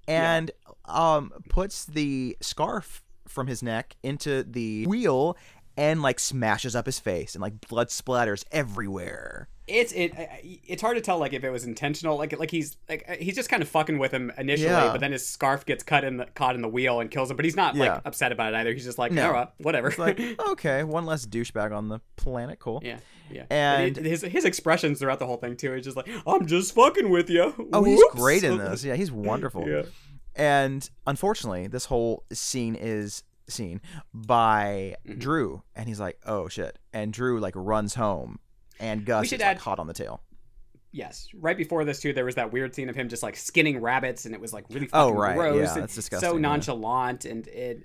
and 0.08 0.52
um 0.86 1.32
puts 1.50 1.86
the 1.86 2.36
scarf 2.42 3.04
from 3.28 3.48
his 3.48 3.64
neck 3.64 3.96
into 4.04 4.44
the 4.44 4.86
wheel 4.88 5.38
and 5.78 6.02
like 6.02 6.20
smashes 6.20 6.76
up 6.76 6.86
his 6.86 7.00
face 7.00 7.34
and 7.36 7.42
like 7.42 7.60
blood 7.68 7.88
splatters 7.90 8.44
everywhere 8.52 9.48
It's 9.68 9.92
it. 9.94 10.12
It's 10.44 10.82
hard 10.82 10.98
to 10.98 11.02
tell 11.02 11.18
like 11.18 11.32
if 11.34 11.44
it 11.46 11.50
was 11.50 11.64
intentional. 11.66 12.18
Like 12.18 12.38
like 12.38 12.52
he's 12.52 12.76
like 12.90 13.06
uh, 13.08 13.14
he's 13.14 13.36
just 13.36 13.50
kind 13.50 13.62
of 13.64 13.70
fucking 13.70 13.98
with 14.00 14.12
him 14.12 14.32
initially, 14.38 14.70
Yeah. 14.70 14.92
but 14.92 15.00
then 15.00 15.12
his 15.14 15.26
scarf 15.26 15.66
gets 15.66 15.84
cut 15.84 16.04
in 16.04 16.18
the 16.18 16.26
caught 16.26 16.56
in 16.56 16.62
the 16.62 16.68
wheel 16.68 17.00
and 17.00 17.10
kills 17.10 17.32
him. 17.32 17.38
But 17.38 17.46
he's 17.46 17.56
not 17.56 17.76
Yeah. 17.76 17.94
like 17.94 18.02
upset 18.06 18.32
about 18.34 18.54
it 18.54 18.58
either. 18.58 18.74
He's 18.74 18.84
just 18.84 18.98
like, 18.98 19.12
No. 19.14 19.32
right, 19.32 19.48
whatever. 19.60 19.88
it's 19.88 19.98
like 20.00 20.20
okay 20.50 20.84
one 20.84 21.06
less 21.06 21.26
douchebag 21.26 21.72
on 21.76 21.88
the 21.88 22.00
planet 22.18 22.60
cool 22.60 22.82
yeah, 22.84 22.98
yeah. 23.30 23.46
And- 23.50 23.98
it- 23.98 24.06
his 24.06 24.22
his 24.24 24.44
expressions 24.46 25.00
throughout 25.00 25.20
the 25.20 25.26
whole 25.26 25.38
thing 25.38 25.56
too. 25.56 25.74
Is 25.74 25.86
just 25.86 25.96
like, 25.96 26.10
I'm 26.28 26.48
just 26.48 26.76
fucking 26.76 27.10
with 27.10 27.30
you. 27.30 27.70
oh 27.72 27.84
he's 27.84 28.04
great 28.12 28.44
in 28.44 28.58
this 28.58 28.84
yeah 28.84 28.96
he's 28.96 29.12
wonderful 29.12 29.68
Yeah. 29.70 29.84
And 30.34 30.90
unfortunately, 31.06 31.68
this 31.68 31.86
whole 31.86 32.24
scene 32.32 32.76
is 32.76 33.24
seen 33.48 33.82
by 34.14 34.96
Mm-hmm. 35.08 35.20
Drew, 35.20 35.64
and 35.76 35.88
he's 35.88 36.00
like, 36.00 36.20
"Oh 36.26 36.48
shit!" 36.48 36.78
And 36.94 37.12
Drew 37.14 37.40
like 37.40 37.54
runs 37.56 37.96
home, 37.96 38.40
and 38.80 39.06
Gus 39.06 39.32
is 39.32 39.40
like 39.42 39.60
hot 39.60 39.80
on 39.80 39.88
the 39.88 39.94
tail. 39.94 40.22
Yes. 40.94 41.30
Right 41.34 41.56
before 41.58 41.86
this 41.86 42.02
too, 42.02 42.12
there 42.14 42.26
was 42.26 42.36
that 42.36 42.52
weird 42.52 42.76
scene 42.76 42.90
of 42.90 42.96
him 42.96 43.08
just 43.08 43.24
like 43.24 43.36
skinning 43.38 43.80
rabbits, 43.80 44.26
and 44.26 44.36
it 44.36 44.42
was 44.42 44.52
like 44.54 44.66
really 44.70 44.90
Oh, 44.92 45.08
fucking 45.10 45.20
right. 45.22 45.36
gross. 45.38 45.68
Yeah, 45.76 45.82
that's 45.82 45.96
disgusting, 45.96 46.30
So 46.30 46.36
yeah. 46.36 46.42
nonchalant, 46.42 47.26
and 47.26 47.48
it. 47.48 47.82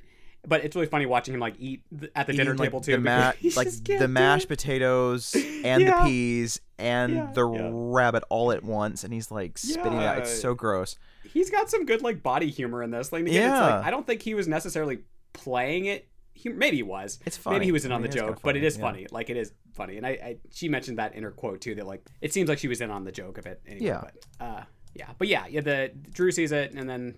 But 0.48 0.64
it's 0.64 0.76
really 0.76 0.86
funny 0.86 1.06
watching 1.06 1.34
him 1.34 1.40
like 1.40 1.54
eat 1.58 1.82
at 2.14 2.28
the 2.28 2.32
dinner 2.32 2.52
Eating, 2.52 2.58
like, 2.58 2.66
table 2.68 2.80
too. 2.80 2.92
the 2.92 2.98
ma- 2.98 3.32
like 3.56 3.68
the 3.84 4.06
mashed 4.08 4.46
potatoes 4.48 5.34
and 5.64 5.82
Yeah. 5.82 6.02
the 6.02 6.08
peas 6.08 6.60
and 6.78 7.14
Yeah, 7.14 7.32
the 7.32 7.48
yeah. 7.50 7.70
rabbit 7.72 8.22
all 8.28 8.52
at 8.52 8.62
once, 8.62 9.02
and 9.04 9.12
he's 9.12 9.30
like 9.32 9.58
spitting 9.58 9.94
it 9.94 10.04
out. 10.04 10.18
It's 10.18 10.40
so 10.40 10.54
gross. 10.54 10.96
he's 11.32 11.50
got 11.50 11.68
some 11.70 11.84
good 11.86 12.02
like 12.02 12.22
body 12.22 12.48
humor 12.50 12.82
in 12.82 12.90
this. 12.92 13.12
Like 13.12 13.22
again, 13.22 13.34
it's 13.34 13.58
Yeah. 13.60 13.76
like 13.76 13.86
I 13.86 13.90
don't 13.90 14.06
think 14.06 14.22
he 14.22 14.34
was 14.34 14.46
necessarily 14.46 14.98
playing 15.36 15.86
it. 15.86 16.08
He, 16.32 16.50
maybe 16.50 16.76
he 16.76 16.82
was. 16.82 17.18
It's 17.24 17.36
funny. 17.36 17.56
Maybe 17.56 17.66
he 17.66 17.72
was 17.72 17.84
in 17.84 17.92
I 17.92 17.94
on 17.94 18.02
the 18.02 18.08
joke, 18.08 18.40
but 18.42 18.56
it 18.56 18.64
is 18.64 18.76
funny, 18.76 19.02
yeah. 19.02 19.06
funny. 19.06 19.06
Like 19.10 19.30
it 19.30 19.36
is 19.36 19.52
funny, 19.72 19.96
and 19.96 20.06
I, 20.06 20.10
I 20.10 20.36
she 20.52 20.68
mentioned 20.68 20.98
that 20.98 21.14
in 21.14 21.22
her 21.22 21.30
quote 21.30 21.60
too. 21.60 21.74
That 21.74 21.86
like 21.86 22.04
it 22.20 22.32
seems 22.34 22.48
like 22.48 22.58
she 22.58 22.68
was 22.68 22.80
in 22.80 22.90
on 22.90 23.04
the 23.04 23.12
joke 23.12 23.38
of 23.38 23.46
it. 23.46 23.62
Anyway, 23.66 23.86
Yeah. 23.86 24.00
But 24.02 24.44
uh, 24.44 24.62
yeah, 24.94 25.10
but 25.18 25.28
yeah, 25.28 25.46
yeah. 25.48 25.60
The 25.62 25.92
Drew 26.12 26.30
sees 26.30 26.52
it, 26.52 26.74
and 26.74 26.88
then 26.88 27.14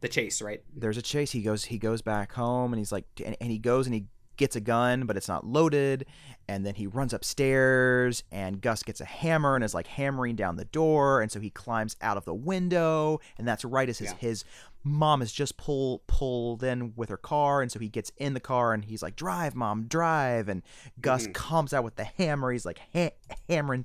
the 0.00 0.08
chase, 0.08 0.40
right? 0.42 0.62
there's 0.74 0.96
a 0.96 1.02
chase. 1.02 1.32
He 1.32 1.42
goes 1.42 1.64
he 1.64 1.78
goes 1.78 2.02
back 2.02 2.32
home 2.32 2.72
and 2.72 2.78
he's 2.78 2.92
like 2.92 3.06
and, 3.24 3.36
and 3.40 3.50
he 3.50 3.58
goes 3.58 3.86
and 3.86 3.94
he 3.94 4.06
gets 4.36 4.56
a 4.56 4.60
gun, 4.60 5.06
but 5.06 5.16
it's 5.16 5.28
not 5.28 5.46
loaded. 5.46 6.06
And 6.48 6.64
then 6.64 6.74
he 6.76 6.86
runs 6.86 7.12
upstairs 7.12 8.22
and 8.30 8.60
Gus 8.60 8.82
gets 8.82 9.00
a 9.00 9.04
hammer 9.04 9.54
and 9.56 9.64
is 9.64 9.74
like 9.74 9.86
hammering 9.88 10.36
down 10.36 10.56
the 10.56 10.64
door. 10.64 11.20
And 11.20 11.30
so 11.32 11.40
he 11.40 11.50
climbs 11.50 11.96
out 12.00 12.16
of 12.16 12.24
the 12.24 12.34
window. 12.34 13.20
And 13.38 13.46
that's 13.48 13.64
right 13.64 13.88
as 13.88 13.98
his 13.98 14.10
Yeah. 14.12 14.18
his 14.18 14.44
mom 14.84 15.20
is 15.22 15.32
just 15.32 15.56
pull 15.56 16.02
pulled 16.06 16.62
in 16.62 16.92
with 16.94 17.08
her 17.08 17.16
car. 17.16 17.60
And 17.62 17.72
so 17.72 17.78
he 17.80 17.88
gets 17.88 18.12
in 18.18 18.34
the 18.34 18.40
car 18.40 18.72
and 18.72 18.84
he's 18.84 19.02
like, 19.02 19.16
Drive, 19.16 19.54
mom, 19.56 19.86
drive. 19.88 20.48
And 20.48 20.62
Gus 21.00 21.26
Mhm. 21.26 21.34
comes 21.34 21.72
out 21.74 21.82
with 21.84 21.96
the 21.96 22.04
hammer. 22.04 22.52
He's 22.52 22.64
like 22.66 22.80
ha- 22.94 23.14
hammering 23.48 23.84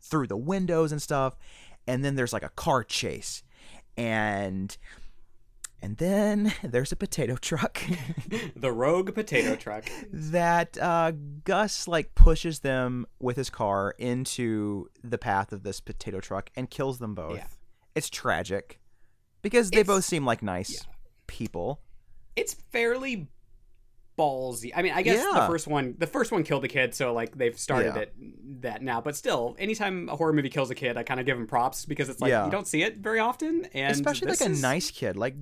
through 0.00 0.26
the 0.26 0.36
windows 0.36 0.92
and 0.92 1.00
stuff. 1.00 1.36
And 1.86 2.04
then 2.04 2.14
there's 2.16 2.32
like 2.34 2.42
a 2.44 2.50
car 2.50 2.84
chase. 2.84 3.42
And 3.96 4.76
and 5.82 5.96
then 5.98 6.52
there's 6.62 6.92
a 6.92 6.96
potato 6.96 7.36
truck 7.36 7.80
the 8.56 8.72
rogue 8.72 9.14
potato 9.14 9.56
truck. 9.56 9.84
that 10.12 10.78
uh, 10.78 11.12
Gus 11.44 11.86
like 11.88 12.14
pushes 12.14 12.60
them 12.60 13.06
with 13.20 13.36
his 13.36 13.50
car 13.50 13.94
into 13.98 14.88
the 15.02 15.18
path 15.18 15.52
of 15.52 15.62
this 15.64 15.80
potato 15.80 16.20
truck 16.20 16.50
and 16.56 16.70
kills 16.70 16.98
them 16.98 17.14
both. 17.14 17.36
Yeah. 17.36 17.46
It's 17.94 18.08
tragic 18.08 18.80
because 19.42 19.70
they 19.70 19.80
It's- 19.80 19.86
both 19.94 20.04
seem 20.04 20.24
like 20.24 20.42
nice 20.42 20.70
yeah. 20.70 20.92
people. 21.26 21.80
It's 22.36 22.54
fairly 22.54 23.28
ballsy. 24.18 24.70
I 24.74 24.82
mean, 24.82 24.92
I 24.92 25.02
guess 25.02 25.24
the 25.24 25.46
first 25.46 25.66
one, 25.66 25.94
the 25.98 26.06
first 26.06 26.32
one 26.32 26.42
killed 26.44 26.62
the 26.62 26.68
kid, 26.68 26.94
so 26.94 27.12
like 27.12 27.36
they've 27.36 27.58
started 27.58 27.94
Yeah. 27.94 28.02
it 28.02 28.14
that 28.62 28.82
now. 28.82 29.00
But 29.00 29.16
still, 29.16 29.56
anytime 29.58 30.08
a 30.08 30.16
horror 30.16 30.32
movie 30.32 30.50
kills 30.50 30.70
a 30.70 30.74
kid, 30.74 30.96
I 30.96 31.02
kind 31.02 31.18
of 31.20 31.26
give 31.26 31.36
them 31.36 31.46
props 31.46 31.84
because 31.86 32.08
it's 32.08 32.20
like 32.20 32.30
Yeah. 32.30 32.44
you 32.44 32.50
don't 32.50 32.66
see 32.66 32.82
it 32.82 32.98
very 32.98 33.18
often, 33.20 33.66
and 33.72 33.92
Especially 33.92 34.28
like 34.28 34.40
a 34.40 34.50
is- 34.50 34.60
nice 34.62 34.90
kid 34.90 35.16
like 35.16 35.34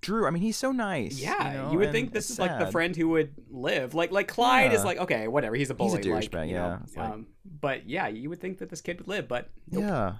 Drew. 0.00 0.26
I 0.26 0.30
mean, 0.30 0.42
he's 0.42 0.56
so 0.58 0.70
nice. 0.70 1.18
Yeah, 1.18 1.52
you, 1.52 1.58
know, 1.58 1.70
you 1.72 1.78
would 1.78 1.86
and 1.88 1.92
think 1.94 2.12
this 2.12 2.24
it's 2.26 2.32
is 2.34 2.38
like 2.38 2.58
the 2.58 2.70
friend 2.70 2.94
who 2.94 3.08
would 3.08 3.32
live. 3.50 3.94
Like 3.94 4.12
like 4.12 4.28
Clyde 4.28 4.72
is 4.74 4.84
like 4.84 4.98
okay, 4.98 5.28
whatever, 5.28 5.56
he's 5.56 5.70
a 5.70 5.76
He's 5.78 5.94
a 5.94 5.98
bully. 5.98 6.12
like, 6.12 6.30
douchebag, 6.30 6.48
you 6.48 6.54
yeah, 6.54 6.68
know, 6.68 6.78
like- 6.96 7.10
um, 7.10 7.26
but 7.60 7.88
yeah, 7.88 8.08
you 8.08 8.28
would 8.28 8.40
think 8.40 8.58
that 8.58 8.68
this 8.68 8.80
kid 8.82 8.98
would 8.98 9.08
live, 9.08 9.28
but 9.28 9.48
nope. 9.70 9.82
Yeah. 9.82 10.12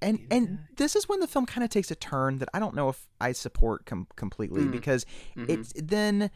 And 0.00 0.26
and 0.30 0.60
this 0.76 0.94
is 0.96 1.08
when 1.08 1.20
the 1.20 1.26
film 1.26 1.44
kind 1.44 1.62
of 1.64 1.70
takes 1.70 1.90
a 1.90 1.94
turn 1.96 2.38
that 2.38 2.48
I 2.54 2.58
don't 2.60 2.74
know 2.74 2.88
if 2.88 3.06
I 3.20 3.32
support 3.32 3.84
com- 3.84 4.06
completely 4.16 4.62
Mm. 4.62 4.70
because 4.70 5.04
Mhm. 5.36 5.50
it's 5.50 5.72
then 5.76 6.30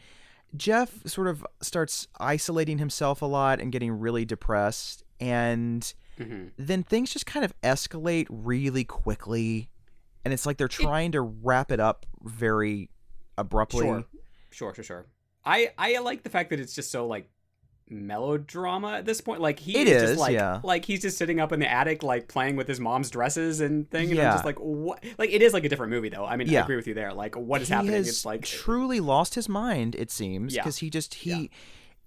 Jeff 0.55 1.05
sort 1.07 1.27
of 1.27 1.45
starts 1.61 2.07
isolating 2.19 2.77
himself 2.77 3.21
a 3.21 3.25
lot 3.25 3.59
and 3.59 3.71
getting 3.71 3.91
really 3.91 4.25
depressed 4.25 5.03
and 5.19 5.93
Mhm. 6.19 6.51
then 6.57 6.83
things 6.83 7.11
just 7.11 7.25
kind 7.25 7.43
of 7.43 7.59
escalate 7.61 8.27
really 8.29 8.83
quickly 8.83 9.69
and 10.25 10.33
it's 10.33 10.45
like 10.45 10.57
they're 10.57 10.67
trying 10.67 11.11
to 11.11 11.21
wrap 11.21 11.71
it 11.71 11.79
up 11.79 12.05
very 12.21 12.89
abruptly. 13.37 13.81
Sure, 13.85 14.05
sure, 14.51 14.73
sure, 14.75 14.83
sure. 14.83 15.05
I 15.43 15.73
I 15.77 15.97
like 15.99 16.23
the 16.23 16.29
fact 16.29 16.49
that 16.51 16.59
it's 16.59 16.73
just 16.73 16.91
so 16.91 17.05
like 17.07 17.29
melodrama 17.89 18.93
at 18.93 19.05
this 19.05 19.21
point. 19.21 19.41
Like 19.41 19.59
he 19.59 19.77
It 19.77 19.87
is, 19.87 20.01
just 20.01 20.19
like 20.19 20.33
yeah. 20.33 20.59
like 20.63 20.85
he's 20.85 21.01
just 21.01 21.17
sitting 21.17 21.39
up 21.39 21.51
in 21.51 21.59
the 21.59 21.69
attic 21.71 22.03
like 22.03 22.27
playing 22.27 22.55
with 22.55 22.67
his 22.67 22.79
mom's 22.79 23.09
dresses 23.09 23.61
and 23.61 23.89
thing. 23.89 24.11
And 24.11 24.19
I'm 24.19 24.25
Yeah. 24.25 24.31
just 24.33 24.45
like 24.45 24.57
what? 24.59 25.03
Like 25.17 25.31
it 25.31 25.41
is 25.41 25.53
like 25.53 25.63
a 25.63 25.69
different 25.69 25.91
movie 25.91 26.09
though. 26.09 26.25
I 26.25 26.35
mean, 26.37 26.49
I 26.49 26.53
Yeah. 26.53 26.63
agree 26.63 26.75
with 26.75 26.87
you 26.87 26.93
there. 26.93 27.13
Like 27.13 27.35
what 27.35 27.61
is 27.61 27.67
he 27.67 27.73
happening? 27.73 27.95
It's 27.95 28.25
like 28.25 28.43
truly 28.45 28.99
lost 28.99 29.35
his 29.35 29.47
mind 29.49 29.95
it 29.95 30.11
seems 30.11 30.55
Yeah. 30.55 30.61
because 30.63 30.77
he 30.77 30.89
just 30.89 31.13
he 31.15 31.29
Yeah. 31.31 31.47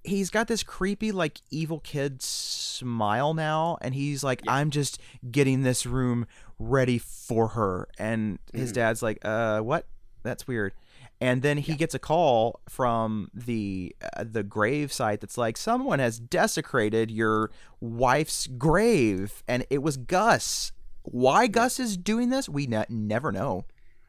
he's 0.04 0.30
got 0.30 0.48
this 0.48 0.62
creepy 0.62 1.12
like 1.12 1.40
evil 1.50 1.80
kid 1.80 2.22
smile 2.22 3.34
now 3.34 3.76
and 3.80 3.94
he's 3.94 4.22
like 4.22 4.40
Yeah. 4.44 4.52
i'm 4.54 4.70
just 4.70 5.00
getting 5.32 5.62
this 5.62 5.84
room 5.84 6.26
ready 6.60 6.98
for 6.98 7.48
her 7.48 7.88
and 7.98 8.38
his 8.52 8.70
Mhm. 8.70 8.74
dad's 8.74 9.02
like 9.02 9.18
uh 9.24 9.60
what 9.60 9.86
that's 10.22 10.46
weird 10.46 10.74
and 11.20 11.42
then 11.42 11.56
he 11.58 11.74
gets 11.74 11.94
a 11.94 11.98
call 11.98 12.60
from 12.68 13.30
the 13.32 13.94
uh, 14.16 14.24
the 14.30 14.42
grave 14.42 14.92
site 14.92 15.20
that's 15.20 15.38
like 15.38 15.56
someone 15.56 15.98
has 15.98 16.18
desecrated 16.18 17.10
your 17.10 17.50
wife's 17.80 18.46
grave. 18.46 19.42
And 19.48 19.64
it 19.70 19.82
was 19.82 19.96
gus. 19.96 20.72
Why 21.02 21.46
gus 21.46 21.78
is 21.80 21.96
doing 21.96 22.30
this 22.30 22.48
we 22.48 22.66
ne- 22.66 22.84
never 22.88 23.32
know. 23.32 23.64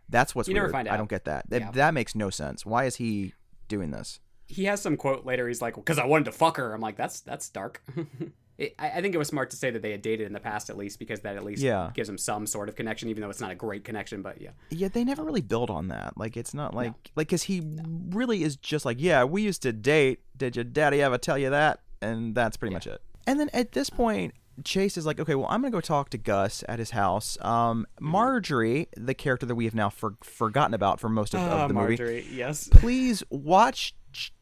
That's 0.10 0.34
what's 0.34 0.48
You 0.48 0.54
weird. 0.56 0.64
never 0.66 0.72
find 0.74 0.88
i 0.90 0.96
don't 0.98 1.10
get 1.10 1.26
that. 1.26 1.50
That, 1.50 1.62
Yeah. 1.62 1.72
that 1.72 1.94
makes 1.94 2.16
no 2.16 2.30
sense. 2.30 2.66
Why 2.66 2.86
is 2.86 2.96
he 2.96 3.34
doing 3.68 3.92
this? 3.92 4.20
He 4.48 4.64
has 4.66 4.82
some 4.82 4.96
quote 4.98 5.26
later. 5.26 5.48
He's 5.48 5.62
like, 5.62 5.76
"Because 5.76 6.00
I 6.00 6.06
wanted 6.06 6.26
to 6.26 6.32
fuck 6.32 6.56
her." 6.58 6.74
I'm 6.74 6.80
like, 6.80 6.96
"That's 6.96 7.20
that's 7.20 7.50
dark." 7.50 7.82
it, 8.58 8.74
I, 8.80 8.90
I 8.92 9.02
think 9.02 9.14
it 9.14 9.18
was 9.18 9.28
smart 9.28 9.50
to 9.52 9.56
say 9.58 9.70
that 9.72 9.82
they 9.82 9.92
had 9.92 10.02
dated 10.02 10.26
in 10.28 10.34
the 10.34 10.40
past, 10.40 10.70
at 10.70 10.78
least, 10.78 11.00
because 11.00 11.20
that 11.22 11.36
at 11.36 11.44
least 11.44 11.62
Yeah. 11.62 11.92
gives 11.94 12.08
them 12.08 12.18
some 12.18 12.48
sort 12.48 12.70
of 12.70 12.76
connection, 12.76 13.10
even 13.10 13.22
though 13.22 13.30
it's 13.30 13.42
not 13.42 13.52
a 13.52 13.56
great 13.56 13.84
connection. 13.84 14.22
But 14.22 14.42
yeah, 14.42 14.52
Yeah, 14.70 14.88
they 14.88 15.04
never 15.04 15.24
really 15.24 15.42
build 15.42 15.70
on 15.70 15.90
that. 15.90 16.18
Like, 16.18 16.36
it's 16.38 16.54
not 16.54 16.74
like 16.74 16.94
like 17.16 17.28
because 17.28 17.44
he 17.44 17.62
really 18.10 18.44
is 18.44 18.56
just 18.56 18.86
like, 18.86 18.98
yeah, 19.00 19.24
we 19.24 19.42
used 19.44 19.62
to 19.64 19.74
date. 19.74 20.22
Did 20.36 20.56
your 20.56 20.66
daddy 20.66 21.02
ever 21.02 21.18
tell 21.18 21.38
you 21.38 21.50
that? 21.52 21.82
And 22.02 22.34
that's 22.36 22.58
pretty 22.58 22.74
much 22.74 22.88
it. 22.88 23.02
And 23.26 23.40
then 23.40 23.50
at 23.54 23.74
this 23.74 23.90
point, 23.90 24.34
Chase 24.64 24.98
is 24.98 25.06
like, 25.06 25.20
okay, 25.20 25.36
well, 25.36 25.48
I'm 25.52 25.62
gonna 25.62 25.70
go 25.72 25.82
talk 25.82 26.10
to 26.10 26.18
Gus 26.18 26.64
at 26.68 26.80
his 26.80 26.92
house. 26.92 27.38
Um, 27.42 27.86
Mm-hmm. 28.02 28.08
Marjorie, 28.12 28.88
the 28.98 29.14
character 29.14 29.46
that 29.46 29.54
we 29.56 29.66
have 29.66 29.76
now 29.76 29.90
for, 29.90 30.16
forgotten 30.24 30.74
about 30.74 31.00
for 31.00 31.10
most 31.10 31.34
of, 31.36 31.42
of 31.42 31.52
Ah, 31.52 31.68
the 31.68 31.74
movie, 31.76 32.26
yes. 32.32 32.68
please 32.72 33.24
watch 33.30 33.94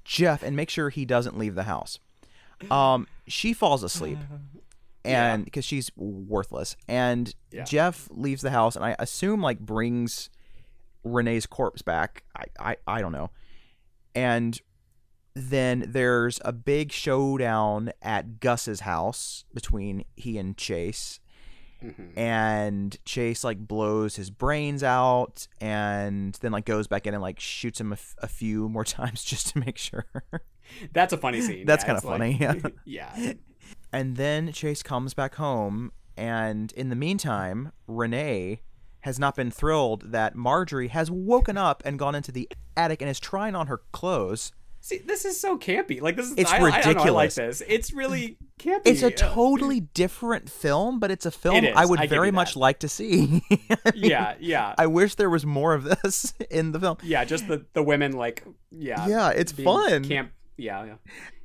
Jeff 0.06 0.42
and 0.44 0.56
make 0.56 0.70
sure 0.70 0.90
he 0.90 1.04
doesn't 1.06 1.38
leave 1.38 1.56
the 1.56 1.64
house. 1.64 2.00
Um, 2.72 3.08
she 3.28 3.54
falls 3.54 3.84
asleep, 3.84 4.18
and 5.06 5.46
because 5.46 5.66
she's 5.66 5.92
worthless, 5.96 6.76
and 6.88 7.34
Yeah. 7.52 7.64
Jeff 7.64 8.08
leaves 8.12 8.42
the 8.42 8.52
house, 8.52 8.76
and 8.76 8.84
I 8.86 8.96
assume 9.00 9.42
like 9.42 9.60
brings 9.60 10.30
Renee's 11.04 11.46
corpse 11.46 11.82
back. 11.82 12.24
I 12.36 12.44
I, 12.60 12.78
I 12.88 13.02
don't 13.02 13.12
know, 13.12 13.30
and 14.16 14.60
then 15.36 15.86
there's 15.90 16.40
a 16.46 16.54
big 16.54 16.92
showdown 16.92 17.92
at 18.02 18.40
Gus's 18.40 18.82
house 18.82 19.44
between 19.54 20.06
he 20.16 20.38
and 20.38 20.56
Chase. 20.58 21.20
Mm-hmm. 21.84 22.18
and 22.18 22.98
Chase 23.06 23.44
like 23.44 23.60
blows 23.60 24.16
his 24.16 24.30
brains 24.30 24.82
out 24.82 25.48
and 25.62 26.34
then 26.42 26.52
like 26.52 26.66
goes 26.66 26.88
back 26.88 27.06
in 27.06 27.14
and 27.14 27.22
like 27.22 27.40
shoots 27.40 27.80
him 27.80 27.92
a, 27.92 27.96
f- 27.96 28.16
a 28.20 28.28
few 28.28 28.70
more 28.70 28.84
times 28.86 29.24
just 29.24 29.48
to 29.50 29.60
make 29.60 29.78
sure. 29.78 30.06
That's 30.94 31.14
a 31.14 31.18
funny 31.18 31.42
scene. 31.42 31.66
That's 31.66 31.86
yeah, 31.86 31.96
it's 31.96 32.04
like- 32.06 32.14
funny, 32.20 32.38
yeah. 32.40 32.54
yeah. 32.86 33.34
and 33.94 34.16
then 34.16 34.52
Chase 34.52 34.82
comes 34.84 35.14
back 35.14 35.36
home 35.36 35.92
and 36.18 36.72
in 36.74 36.90
the 36.90 36.96
meantime, 36.96 37.72
Renee 37.88 38.62
has 39.02 39.20
not 39.20 39.36
been 39.36 39.52
thrilled 39.52 40.12
that 40.12 40.34
Marjorie 40.36 40.88
has 40.88 41.12
woken 41.12 41.58
up 41.58 41.84
and 41.86 42.00
gone 42.00 42.16
into 42.16 42.32
the 42.32 42.50
attic 42.76 43.02
and 43.02 43.10
is 43.10 43.20
trying 43.20 43.54
on 43.56 43.68
her 43.68 43.82
clothes. 43.92 44.52
See, 44.86 45.00
this 45.00 45.26
is 45.26 45.40
so 45.40 45.58
campy. 45.58 46.00
Like 46.00 46.16
this 46.16 46.28
is 46.28 46.38
It's 46.38 46.52
I, 46.52 46.58
I 46.58 46.80
don't 46.82 46.98
know, 46.98 47.06
I 47.06 47.10
like 47.10 47.34
this. 47.34 47.64
It's 47.68 47.92
really 47.92 48.38
campy. 48.60 48.82
It's 48.86 49.02
a 49.02 49.10
totally 49.10 49.80
different 49.80 50.48
film, 50.48 51.00
but 51.00 51.10
it's 51.10 51.26
a 51.26 51.32
film 51.32 51.66
It. 51.66 51.76
I 51.76 51.88
would 51.88 52.02
I 52.02 52.06
very 52.06 52.30
much 52.30 52.56
like 52.56 52.78
to 52.82 52.88
see. 52.88 53.42
I 53.52 53.92
mean, 53.96 54.12
yeah, 54.12 54.36
yeah, 54.40 54.76
I 54.78 54.86
wish 54.86 55.16
there 55.16 55.32
was 55.32 55.44
more 55.44 55.74
of 55.74 55.86
this 55.86 56.36
in 56.52 56.72
the 56.72 56.80
film. 56.80 56.98
yeah. 57.02 57.26
Just 57.26 57.48
the 57.48 57.66
the 57.74 57.82
women 57.82 58.12
like 58.12 58.46
yeah. 58.70 59.08
Yeah, 59.08 59.30
it's 59.32 59.54
fun. 59.54 60.04
Camp. 60.04 60.32
Yeah, 60.58 60.86
yeah. 60.86 60.94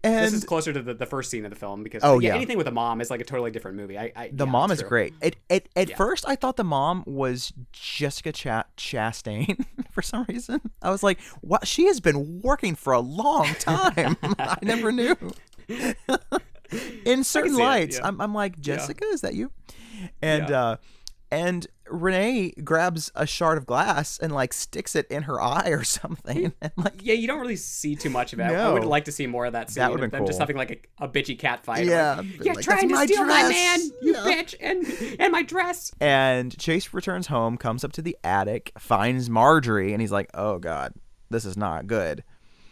And 0.05 0.25
this 0.25 0.33
is 0.33 0.45
closer 0.45 0.73
to 0.73 0.81
the, 0.83 0.95
the 0.95 1.05
first 1.07 1.31
scene 1.31 1.45
of 1.45 1.51
the 1.51 1.57
film 1.57 1.83
because 1.83 2.03
Oh, 2.05 2.21
yeah, 2.21 2.29
yeah. 2.29 2.35
anything 2.37 2.57
with 2.57 2.69
a 2.69 2.71
mom 2.71 3.01
is 3.01 3.11
like 3.11 3.21
a 3.21 3.25
totally 3.25 3.51
different 3.51 3.77
movie. 3.77 3.99
I, 3.99 4.13
I 4.15 4.31
the 4.33 4.47
yeah, 4.47 4.51
mom 4.51 4.71
is 4.71 4.79
true. 4.81 4.89
great. 4.89 5.15
It, 5.21 5.37
it, 5.49 5.69
at 5.75 5.91
Yeah. 5.91 5.97
first, 5.97 6.25
I 6.29 6.37
thought 6.37 6.57
the 6.57 6.65
mom 6.65 7.03
was 7.07 7.53
Jessica 7.73 8.31
Cha- 8.33 8.65
Chastain 8.77 9.65
for 9.91 10.01
some 10.03 10.25
reason. 10.29 10.61
I 10.81 10.91
was 10.91 11.03
like, 11.03 11.21
"What? 11.41 11.67
She 11.67 11.87
has 11.87 12.01
been 12.01 12.41
working 12.41 12.75
for 12.77 12.93
a 12.93 13.01
long 13.01 13.47
time. 13.59 14.17
I 14.39 14.57
never 14.63 14.93
knew." 14.93 15.17
In 17.05 17.25
certain 17.25 17.55
it, 17.55 17.59
lights, 17.59 17.99
yeah. 17.99 18.07
I'm, 18.07 18.21
I'm 18.21 18.33
like, 18.35 18.61
Jessica, 18.61 19.05
is 19.07 19.23
that 19.23 19.35
you? 19.35 19.51
And 20.23 20.51
uh, 20.53 20.77
and 21.33 21.67
Renee 21.91 22.53
grabs 22.65 23.11
a 23.15 23.27
shard 23.27 23.59
of 23.59 23.67
glass 23.67 24.19
and 24.19 24.33
like 24.33 24.53
sticks 24.53 24.95
it 24.97 25.07
in 25.09 25.25
her 25.25 25.41
eye 25.41 25.69
or 25.71 25.85
something, 25.85 26.37
mm, 26.37 26.53
and 26.63 26.73
like, 26.77 27.01
Yeah, 27.03 27.15
you 27.15 27.27
don't 27.27 27.41
really 27.41 27.57
see 27.57 27.97
too 27.97 28.11
much 28.11 28.33
of 28.33 28.41
it. 28.41 28.45
I 28.45 28.53
No. 28.53 28.73
would 28.75 28.85
like 28.85 29.05
to 29.07 29.13
see 29.13 29.27
more 29.27 29.47
of 29.47 29.53
that 29.53 29.71
scene. 29.71 29.81
That 29.83 29.91
would've 29.91 30.05
of 30.05 30.11
been 30.11 30.21
them 30.21 30.27
just 30.27 30.39
cool. 30.39 30.43
having 30.43 30.57
like 30.57 30.91
a, 31.01 31.05
a 31.05 31.09
bitchy 31.09 31.39
cat 31.39 31.65
fight. 31.65 31.85
Yeah, 31.87 32.17
like, 32.17 32.45
you're 32.45 32.55
like, 32.55 32.65
trying 32.65 32.89
to 32.89 32.95
my 32.95 33.07
steal 33.07 33.25
my 33.25 33.49
man, 33.49 33.81
you 34.03 34.13
Yeah. 34.15 34.21
bitch, 34.25 34.55
and 34.61 34.87
and 35.21 35.33
my 35.33 35.43
dress. 35.43 35.93
And 36.01 36.57
Chase 36.59 36.93
returns 36.95 37.27
home, 37.27 37.57
comes 37.57 37.85
up 37.85 37.93
to 37.93 38.03
the 38.03 38.17
attic, 38.25 38.73
finds 38.79 39.29
Marjorie, 39.29 39.93
and 39.93 40.01
he's 40.01 40.13
like, 40.13 40.31
"Oh 40.35 40.59
God, 40.59 40.95
this 41.31 41.45
is 41.45 41.57
not 41.57 41.87
good." 41.87 42.25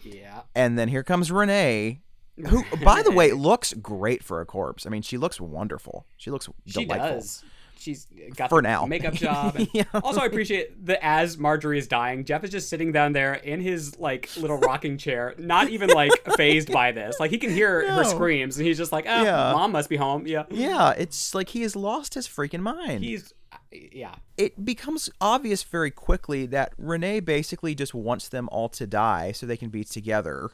Yeah, 0.04 0.42
And 0.54 0.78
then 0.78 0.88
here 0.88 1.02
comes 1.02 1.30
Renee, 1.30 2.00
who, 2.46 2.64
by 2.84 3.02
the 3.02 3.10
way, 3.12 3.32
looks 3.32 3.74
great 3.74 4.22
for 4.24 4.40
a 4.40 4.46
corpse. 4.46 4.86
I 4.86 4.90
mean, 4.90 5.02
she 5.02 5.18
looks 5.18 5.38
wonderful. 5.40 6.06
She 6.16 6.30
looks 6.30 6.48
she 6.66 6.84
delightful. 6.84 7.18
does. 7.18 7.44
She's 7.78 8.06
got 8.36 8.50
For 8.50 8.60
the 8.60 8.68
now. 8.68 8.86
makeup 8.86 9.14
job. 9.26 9.56
Yeah. 9.72 9.84
Also, 10.02 10.20
I 10.20 10.26
appreciate 10.26 10.84
that 10.86 11.04
as 11.04 11.38
Marjorie 11.38 11.78
is 11.78 11.86
dying, 11.86 12.24
Jeff 12.24 12.42
is 12.44 12.50
just 12.50 12.68
sitting 12.68 12.92
down 12.92 13.12
there 13.12 13.34
in 13.34 13.60
his 13.60 13.98
like 13.98 14.28
little 14.36 14.58
rocking 14.58 14.98
chair, 14.98 15.34
not 15.38 15.68
even 15.70 15.90
like 15.90 16.10
phased 16.36 16.72
by 16.72 16.92
this. 16.92 17.16
Like 17.20 17.30
he 17.30 17.38
can 17.38 17.50
hear 17.50 17.86
No. 17.86 17.94
her 17.96 18.04
screams, 18.04 18.56
and 18.58 18.66
he's 18.66 18.76
just 18.78 18.92
like, 18.92 19.04
"Oh, 19.08 19.22
Yeah. 19.22 19.52
mom 19.52 19.72
must 19.72 19.88
be 19.88 19.96
home." 19.96 20.26
Yeah, 20.26 20.44
Yeah, 20.50 20.90
it's 20.90 21.34
like 21.34 21.50
he 21.50 21.62
has 21.62 21.76
lost 21.76 22.14
his 22.14 22.26
freaking 22.26 22.60
mind. 22.60 23.04
he's 23.04 23.32
yeah. 23.72 24.14
it 24.36 24.64
becomes 24.64 25.08
obvious 25.20 25.62
very 25.62 25.90
quickly 25.90 26.46
that 26.46 26.72
Renee 26.78 27.20
basically 27.20 27.74
just 27.74 27.94
wants 27.94 28.28
them 28.28 28.48
all 28.52 28.68
to 28.70 28.86
die 28.86 29.32
so 29.32 29.46
they 29.46 29.56
can 29.56 29.68
be 29.70 29.84
together, 29.84 30.50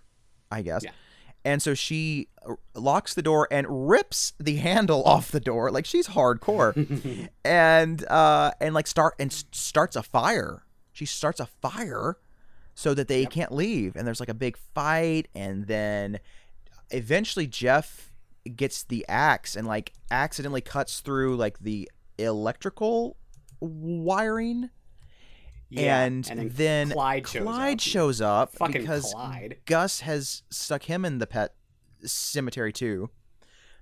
I 0.50 0.62
guess. 0.62 0.84
Yeah. 0.84 0.90
And 1.44 1.60
so 1.60 1.74
she 1.74 2.28
uh, 2.48 2.54
locks 2.74 3.14
the 3.14 3.22
door 3.22 3.46
and 3.50 3.88
rips 3.88 4.32
the 4.38 4.56
handle 4.56 5.02
off 5.06 5.30
the 5.30 5.40
door. 5.40 5.70
Like 5.70 5.86
she's 5.86 6.08
hardcore. 6.08 7.28
and 7.44 8.06
uh 8.06 8.52
and 8.60 8.74
like 8.74 8.86
start 8.86 9.14
and 9.18 9.32
starts 9.32 9.96
a 9.96 10.02
fire. 10.02 10.64
She 10.92 11.06
starts 11.06 11.40
a 11.40 11.46
fire 11.46 12.18
so 12.74 12.94
that 12.94 13.08
they 13.08 13.26
can't 13.26 13.52
leave. 13.52 13.96
And 13.96 14.06
there's 14.06 14.20
like 14.20 14.28
a 14.28 14.34
big 14.34 14.56
fight. 14.74 15.28
And 15.34 15.66
then 15.66 16.18
eventually 16.90 17.46
Jeff 17.46 18.10
gets 18.56 18.82
the 18.84 19.04
axe 19.08 19.56
and 19.56 19.66
like 19.66 19.92
accidentally 20.10 20.60
cuts 20.60 21.00
through 21.00 21.36
like 21.36 21.58
the 21.60 21.90
electrical 22.18 23.16
wiring 23.60 24.70
Yeah, 25.74 26.04
and, 26.04 26.28
and 26.30 26.50
then, 26.52 26.90
Clyde 26.90 27.26
shows 27.26 27.42
Clyde 27.42 27.74
up. 27.74 27.80
shows 27.80 28.20
up 28.20 28.54
Fucking 28.56 28.80
because 28.82 29.12
Clyde. 29.12 29.56
Gus 29.66 30.00
has 30.00 30.42
stuck 30.50 30.84
him 30.84 31.04
in 31.04 31.18
the 31.18 31.26
pet 31.26 31.54
cemetery 32.04 32.72
too. 32.72 33.10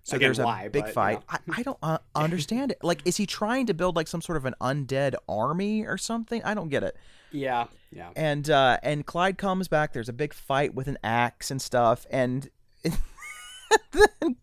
So 0.05 0.17
Again, 0.17 0.27
there's 0.27 0.39
a 0.41 0.45
why, 0.45 0.69
big 0.69 0.83
but, 0.83 0.89
you 0.89 0.93
fight. 0.95 1.21
know. 1.21 1.25
I, 1.55 1.61
I 1.61 1.63
don't 1.63 1.79
uh, 1.83 1.99
understand 2.15 2.73
it. 2.73 2.79
Like, 2.83 3.03
is 3.05 3.17
he 3.19 3.27
trying 3.27 3.67
to 3.67 3.75
build 3.75 3.95
like 3.95 4.09
some 4.09 4.21
sort 4.21 4.37
of 4.37 4.47
an 4.47 4.55
undead 4.61 5.15
army 5.29 5.85
or 5.87 5.97
something? 5.97 6.43
I 6.45 6.55
don't 6.55 6.69
get 6.71 6.83
it. 6.83 6.97
Yeah, 7.31 7.67
yeah. 7.91 8.11
And 8.17 8.49
uh, 8.51 8.79
and 8.83 9.07
Clyde 9.07 9.39
comes 9.39 9.69
back. 9.69 9.93
There's 9.93 10.09
a 10.09 10.13
big 10.13 10.35
fight 10.35 10.75
with 10.75 10.89
an 10.89 10.99
axe 11.05 11.51
and 11.51 11.63
stuff. 11.63 12.07
And 12.11 12.51
then 12.83 14.37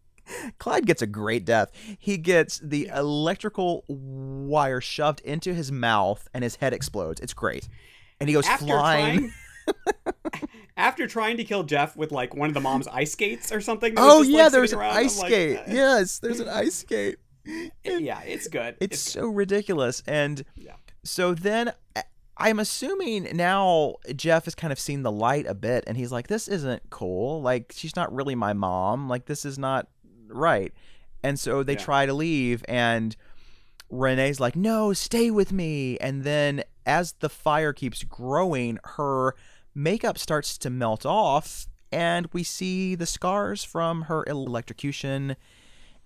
Clyde 0.59 0.85
gets 0.85 1.01
a 1.01 1.07
great 1.07 1.45
death. 1.45 1.71
He 1.97 2.17
gets 2.17 2.59
the 2.59 2.87
electrical 2.93 3.83
wire 3.87 4.81
shoved 4.81 5.21
into 5.21 5.53
his 5.53 5.71
mouth, 5.71 6.27
and 6.33 6.43
his 6.43 6.55
head 6.57 6.73
explodes. 6.73 7.19
It's 7.21 7.33
great. 7.33 7.67
And 8.19 8.29
he 8.29 8.33
goes 8.33 8.47
after 8.47 8.65
flying. 8.65 9.31
trying 9.65 10.13
after 10.77 11.07
trying 11.07 11.37
to 11.37 11.43
kill 11.43 11.63
Jeff 11.63 11.95
with 11.95 12.11
like 12.11 12.35
one 12.35 12.49
of 12.49 12.53
the 12.53 12.59
mom's 12.61 12.87
ice 12.87 13.11
skates 13.11 13.51
or 13.51 13.61
something. 13.61 13.93
Oh 13.97 14.21
yeah, 14.21 14.43
like, 14.43 14.51
there's 14.51 14.73
an 14.73 14.79
around, 14.79 14.97
ice 14.97 15.19
I'm 15.21 15.27
skate. 15.27 15.57
uh, 15.57 15.63
yes, 15.67 16.19
there's 16.19 16.39
an 16.39 16.49
ice 16.49 16.75
skate. 16.79 17.17
yeah, 17.83 18.21
it's 18.23 18.47
good. 18.47 18.75
It's 18.79 18.99
so 18.99 19.27
ridiculous. 19.27 20.03
And 20.07 20.43
Yeah. 20.55 20.73
so 21.03 21.33
then 21.33 21.73
I'm 22.37 22.59
assuming 22.59 23.29
now 23.35 23.95
Jeff 24.15 24.45
has 24.45 24.55
kind 24.55 24.71
of 24.71 24.79
seen 24.79 25.03
the 25.03 25.11
light 25.11 25.45
a 25.45 25.53
bit 25.53 25.83
and 25.87 25.97
he's 25.97 26.11
like, 26.11 26.27
this 26.27 26.47
isn't 26.47 26.89
cool. 26.89 27.41
Like, 27.41 27.73
she's 27.75 27.95
not 27.95 28.13
really 28.13 28.35
my 28.35 28.53
mom. 28.53 29.09
Like, 29.09 29.25
this 29.25 29.43
is 29.45 29.57
not 29.59 29.87
right. 30.29 30.73
And 31.23 31.39
so 31.39 31.63
they 31.63 31.73
Yeah. 31.73 31.79
try 31.79 32.05
to 32.05 32.13
leave 32.13 32.63
and 32.67 33.15
Renee's 33.89 34.39
like, 34.39 34.55
no, 34.55 34.93
stay 34.93 35.31
with 35.31 35.51
me. 35.51 35.97
And 35.97 36.23
then 36.23 36.63
as 36.85 37.13
the 37.19 37.29
fire 37.29 37.73
keeps 37.73 38.03
growing, 38.03 38.77
her 38.83 39.35
makeup 39.73 40.17
starts 40.17 40.57
to 40.59 40.69
melt 40.69 41.05
off 41.05 41.67
and 41.91 42.27
we 42.31 42.43
see 42.43 42.93
the 42.95 43.05
scars 43.07 43.63
from 43.63 44.03
her 44.03 44.23
electrocution 44.27 45.35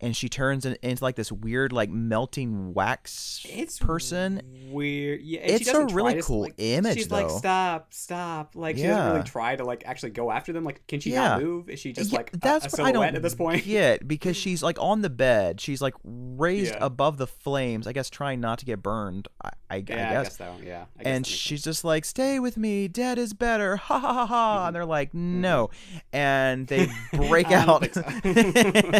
and 0.03 0.15
she 0.15 0.29
turns 0.29 0.65
in, 0.65 0.77
into 0.81 1.03
like 1.03 1.15
this 1.15 1.31
weird 1.31 1.71
like 1.73 1.89
melting 1.89 2.73
wax 2.73 3.45
It's 3.49 3.79
person 3.79 4.41
weird. 4.69 5.21
Yeah, 5.21 5.39
It's 5.41 5.67
a 5.69 5.85
really 5.85 6.15
to, 6.15 6.21
cool 6.21 6.41
like, 6.41 6.55
image, 6.57 6.97
She's 6.97 7.11
like, 7.11 7.29
stop, 7.29 7.93
stop. 7.93 8.55
Like 8.55 8.77
she 8.77 8.83
doesn't 8.83 9.11
really 9.13 9.23
try 9.23 9.55
to 9.55 9.63
like 9.63 9.83
actually 9.85 10.11
go 10.11 10.31
after 10.31 10.53
them. 10.53 10.63
Like, 10.63 10.85
can 10.87 10.99
she 10.99 11.11
Yeah. 11.11 11.29
not 11.29 11.41
move? 11.43 11.69
Is 11.69 11.79
she 11.79 11.93
just 11.93 12.11
Yeah, 12.11 12.17
like 12.17 12.33
a- 12.33 12.37
that's 12.37 12.65
a, 12.65 12.67
I 12.67 12.69
silhouette 12.69 12.93
don't 12.93 13.15
at 13.15 13.21
this 13.21 13.35
point? 13.35 13.63
get 13.65 14.07
because 14.07 14.35
she's 14.37 14.61
like 14.61 14.77
on 14.79 15.01
the 15.01 15.09
bed 15.09 15.61
she's 15.61 15.81
like 15.81 15.93
raised 16.03 16.73
Yeah. 16.73 16.85
above 16.85 17.17
the 17.17 17.27
flames 17.27 17.87
i 17.87 17.93
guess 17.93 18.09
trying 18.09 18.39
not 18.41 18.59
to 18.59 18.65
get 18.65 18.81
burned 18.83 19.27
i, 19.43 19.49
I, 19.69 19.75
I 19.77 19.79
guess, 19.81 20.39
I 20.39 20.45
so. 20.45 20.55
Yeah, 20.63 20.85
I 20.99 21.03
guess 21.03 21.13
and 21.13 21.25
she's 21.27 21.61
sense. 21.61 21.63
just 21.63 21.83
like 21.85 22.05
stay 22.05 22.39
with 22.39 22.57
me 22.57 22.87
dead 22.87 23.17
is 23.17 23.33
better 23.33 23.75
ha 23.87 23.99
ha 23.99 24.13
ha 24.13 24.25
ha 24.25 24.57
Mm-hmm. 24.57 24.67
and 24.67 24.75
they're 24.75 24.85
like 24.85 25.13
no 25.13 25.69
and 26.11 26.67
they 26.67 26.87
break 27.13 27.47
I 27.47 27.53
out 27.55 27.93
so. 27.93 28.01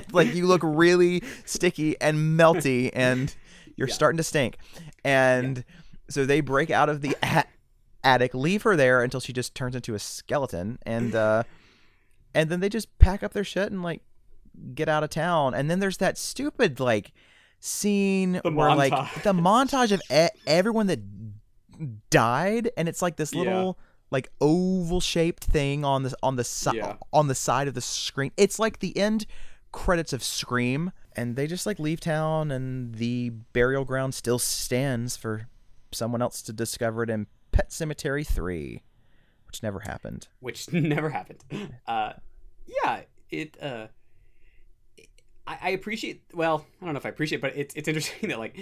like 0.12 0.34
you 0.34 0.48
look 0.48 0.62
really 0.64 0.93
sticky 1.46 2.00
and 2.02 2.40
melty 2.40 2.90
and 2.94 3.36
you're 3.76 3.88
Yeah. 3.88 3.94
starting 3.94 4.18
to 4.18 4.24
stink 4.24 4.58
and 5.04 5.64
so 6.10 6.26
they 6.26 6.42
break 6.42 6.70
out 6.70 6.90
of 6.90 7.02
the 7.02 7.16
a- 7.24 7.46
attic 8.04 8.34
leave 8.34 8.64
her 8.64 8.76
there 8.76 9.02
until 9.04 9.20
she 9.20 9.34
just 9.34 9.56
turns 9.56 9.76
into 9.76 9.96
a 9.96 10.00
skeleton 10.00 10.78
and 10.86 11.16
uh 11.16 11.44
and 12.36 12.50
then 12.50 12.60
they 12.60 12.70
just 12.70 12.96
pack 13.00 13.24
up 13.24 13.34
their 13.34 13.44
shit 13.44 13.72
and 13.72 13.82
like 13.84 14.02
get 14.76 14.88
out 14.90 15.04
of 15.04 15.10
town 15.10 15.54
and 15.54 15.70
then 15.72 15.80
there's 15.80 15.98
that 15.98 16.18
stupid 16.18 16.80
like 16.80 17.12
scene 17.60 18.40
The 18.44 18.52
where 18.52 18.76
like 18.76 18.92
the 19.24 19.34
montage 19.34 19.92
of 19.92 20.02
e- 20.14 20.28
everyone 20.46 20.88
that 20.88 21.00
died 22.10 22.70
and 22.78 22.88
it's 22.88 23.02
like 23.02 23.16
this 23.16 23.34
Yeah. 23.34 23.40
little 23.40 23.80
like 24.12 24.30
oval 24.42 25.02
shaped 25.02 25.44
thing 25.46 25.84
on 25.84 26.04
the 26.04 26.16
on 26.22 26.36
the 26.36 26.44
side 26.44 26.76
Yeah. 26.76 26.96
on 27.12 27.28
the 27.28 27.36
side 27.36 27.68
of 27.68 27.74
the 27.74 27.82
screen 27.82 28.32
it's 28.38 28.60
like 28.60 28.80
the 28.80 28.96
end 28.98 29.26
credits 29.74 30.14
of 30.14 30.24
scream 30.24 30.92
and 31.16 31.36
they 31.36 31.48
just 31.48 31.66
like 31.66 31.80
leave 31.80 32.00
town 32.00 32.52
and 32.52 32.96
the 32.96 33.30
burial 33.52 33.84
ground 33.84 34.14
still 34.14 34.40
stands 34.40 35.18
for 35.18 35.48
someone 35.92 36.22
else 36.22 36.42
to 36.42 36.54
discover 36.54 37.04
it 37.04 37.10
in 37.10 37.28
Pet 37.52 37.70
Sematary 37.70 38.26
3 38.26 38.82
which 39.48 39.62
never 39.62 39.82
happened 39.82 40.30
which 40.40 40.72
never 40.74 41.10
happened. 41.10 41.44
Uh, 41.86 42.14
yeah, 42.66 43.02
it. 43.30 43.62
Uh, 43.62 43.88
I, 45.46 45.58
I 45.62 45.70
appreciate. 45.70 46.24
Well, 46.34 46.66
I 46.82 46.86
don't 46.86 46.94
know 46.94 46.98
if 46.98 47.06
I 47.06 47.10
appreciate, 47.10 47.42
but 47.42 47.56
it's 47.56 47.74
it's 47.76 47.88
interesting 47.88 48.30
that 48.30 48.40
like, 48.40 48.58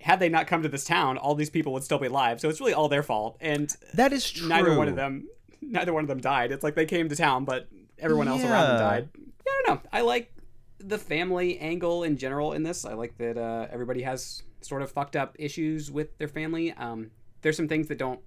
had 0.00 0.20
they 0.20 0.28
not 0.28 0.46
come 0.46 0.62
to 0.62 0.68
this 0.68 0.84
town, 0.84 1.18
all 1.18 1.34
these 1.34 1.50
people 1.50 1.72
would 1.72 1.84
still 1.84 1.98
be 1.98 2.06
alive. 2.06 2.40
So 2.40 2.48
it's 2.48 2.60
really 2.60 2.74
all 2.74 2.88
their 2.88 3.02
fault, 3.02 3.36
and 3.40 3.74
that 3.94 4.12
is 4.12 4.30
true 4.30 4.48
neither 4.48 4.76
one 4.76 4.88
of 4.88 4.96
them, 4.96 5.28
neither 5.60 5.92
one 5.92 6.04
of 6.04 6.08
them 6.08 6.20
died. 6.20 6.52
It's 6.52 6.64
like 6.64 6.74
they 6.74 6.86
came 6.86 7.08
to 7.08 7.16
town, 7.16 7.44
but 7.44 7.68
everyone 7.98 8.28
else 8.28 8.42
around 8.42 8.68
them 8.68 8.78
died. 8.78 9.08
Yeah, 9.16 9.52
I 9.52 9.62
don't 9.66 9.74
know. 9.74 9.90
I 9.92 10.00
like 10.02 10.32
the 10.80 10.98
family 10.98 11.58
angle 11.58 12.02
in 12.04 12.16
general 12.16 12.52
in 12.52 12.62
this. 12.62 12.84
I 12.84 12.94
like 12.94 13.16
that 13.18 13.36
uh, 13.38 13.66
everybody 13.70 14.02
has 14.02 14.42
sort 14.60 14.82
of 14.82 14.90
fucked 14.90 15.16
up 15.16 15.36
issues 15.38 15.90
with 15.90 16.16
their 16.18 16.28
family. 16.28 16.72
Um, 16.72 17.10
there's 17.42 17.56
some 17.56 17.68
things 17.68 17.88
that 17.88 17.98
don't 17.98 18.20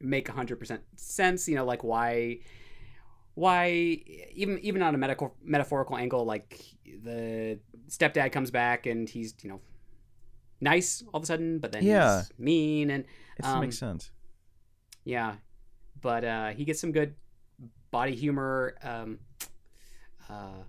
make 0.00 0.28
100% 0.28 0.78
sense, 0.96 1.48
you 1.48 1.54
know, 1.56 1.64
like 1.64 1.84
why 1.84 2.38
why 3.34 3.70
even 4.34 4.58
even 4.58 4.82
on 4.82 4.94
a 4.94 4.98
medical 4.98 5.34
metaphorical 5.42 5.96
angle 5.96 6.24
like 6.24 6.60
the 7.04 7.58
stepdad 7.88 8.32
comes 8.32 8.50
back 8.50 8.86
and 8.86 9.08
he's, 9.08 9.34
you 9.42 9.48
know, 9.50 9.60
nice 10.60 11.02
all 11.12 11.18
of 11.18 11.22
a 11.24 11.26
sudden, 11.26 11.58
but 11.58 11.72
then 11.72 11.82
Yeah. 11.84 12.18
he's 12.22 12.32
mean 12.38 12.90
and 12.90 13.04
It 13.38 13.44
um, 13.44 13.60
makes 13.60 13.78
sense. 13.78 14.10
yeah, 15.04 15.36
but 16.00 16.24
uh, 16.24 16.48
he 16.50 16.64
gets 16.64 16.80
some 16.80 16.92
good 16.92 17.14
body 17.90 18.14
humor. 18.14 18.74
Um, 18.82 19.18
uh, 20.28 20.62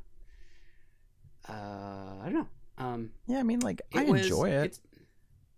uh, 1.49 1.53
I 1.53 2.23
don't 2.25 2.33
know. 2.33 2.47
Um, 2.77 3.11
Yeah, 3.27 3.39
I 3.39 3.43
mean, 3.43 3.59
like 3.59 3.81
I 3.93 4.03
was- 4.03 4.21
enjoy 4.21 4.49
it. 4.49 4.65
It's, 4.65 4.79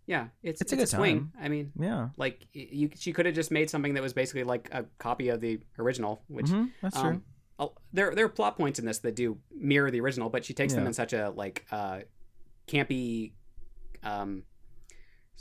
yeah, 0.05 0.27
it's 0.41 0.61
It's 0.61 0.71
a 0.73 0.75
it's 0.75 0.91
good 0.91 0.97
swing. 0.97 1.19
time. 1.19 1.33
I 1.39 1.47
mean, 1.47 1.71
yeah, 1.79 2.09
like 2.17 2.45
you, 2.53 2.89
she 2.95 3.13
could 3.13 3.25
have 3.25 3.35
just 3.35 3.51
made 3.51 3.69
something 3.69 3.93
that 3.93 4.03
was 4.03 4.11
basically 4.13 4.43
like 4.43 4.69
a 4.73 4.85
copy 4.97 5.29
of 5.29 5.39
the 5.39 5.59
original, 5.79 6.21
which 6.27 6.49
hmm 6.49 6.65
that's 6.81 6.99
true. 6.99 7.09
um, 7.11 7.23
oh, 7.59 7.73
there 7.93 8.13
there 8.13 8.25
are 8.25 8.29
plot 8.29 8.57
points 8.57 8.79
in 8.79 8.85
this 8.85 8.99
that 8.99 9.15
do 9.15 9.37
mirror 9.55 9.89
the 9.91 10.01
original, 10.01 10.29
but 10.29 10.43
she 10.43 10.53
takes 10.53 10.73
them 10.73 10.85
in 10.87 10.93
such 10.93 11.13
a 11.13 11.29
like 11.29 11.65
uh, 11.71 11.99
campy, 12.67 13.31
um, 14.03 14.43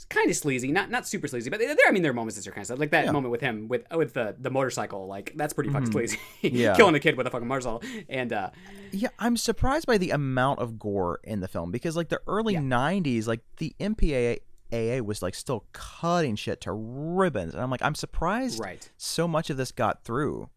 kind 0.09 0.29
of 0.29 0.35
sleazy, 0.35 0.71
not 0.71 0.89
not 0.89 1.07
super 1.07 1.27
sleazy, 1.27 1.49
but 1.49 1.59
there 1.59 1.75
I 1.87 1.91
mean 1.91 2.01
there 2.01 2.11
are 2.11 2.15
moments 2.15 2.35
that 2.37 2.47
are 2.47 2.51
kind 2.51 2.61
of 2.63 2.67
sleazy. 2.67 2.79
like 2.79 2.91
that 2.91 3.05
Yeah. 3.05 3.11
moment 3.11 3.31
with 3.31 3.41
him 3.41 3.67
with 3.67 3.83
with 3.95 4.13
the 4.13 4.35
the 4.39 4.49
motorcycle, 4.49 5.07
like 5.07 5.33
that's 5.35 5.53
pretty 5.53 5.69
fucking 5.69 5.89
Mhm. 5.89 5.93
sleazy, 5.93 6.17
Yeah. 6.41 6.75
killing 6.75 6.95
a 6.95 6.99
kid 6.99 7.15
with 7.17 7.27
a 7.27 7.29
fucking 7.29 7.47
motorcycle, 7.47 7.81
and 8.09 8.33
uh, 8.33 8.49
Yeah, 8.91 9.09
I'm 9.19 9.37
surprised 9.37 9.85
by 9.87 9.97
the 9.97 10.11
amount 10.11 10.59
of 10.59 10.77
gore 10.79 11.19
in 11.23 11.39
the 11.39 11.47
film 11.47 11.71
because 11.71 11.95
like 11.95 12.09
the 12.09 12.19
early 12.27 12.53
Yeah. 12.53 12.59
90s, 12.61 13.27
like 13.27 13.41
the 13.57 13.75
MPAA 13.79 15.01
was 15.01 15.21
like 15.21 15.35
still 15.35 15.65
cutting 15.73 16.35
shit 16.35 16.59
to 16.61 16.71
ribbons, 16.73 17.53
and 17.53 17.61
I'm 17.63 17.69
like, 17.71 17.81
I'm 17.83 17.95
surprised 17.95 18.59
right, 18.59 18.89
so 18.97 19.27
much 19.27 19.49
of 19.49 19.57
this 19.57 19.71
got 19.71 20.03
through. 20.03 20.49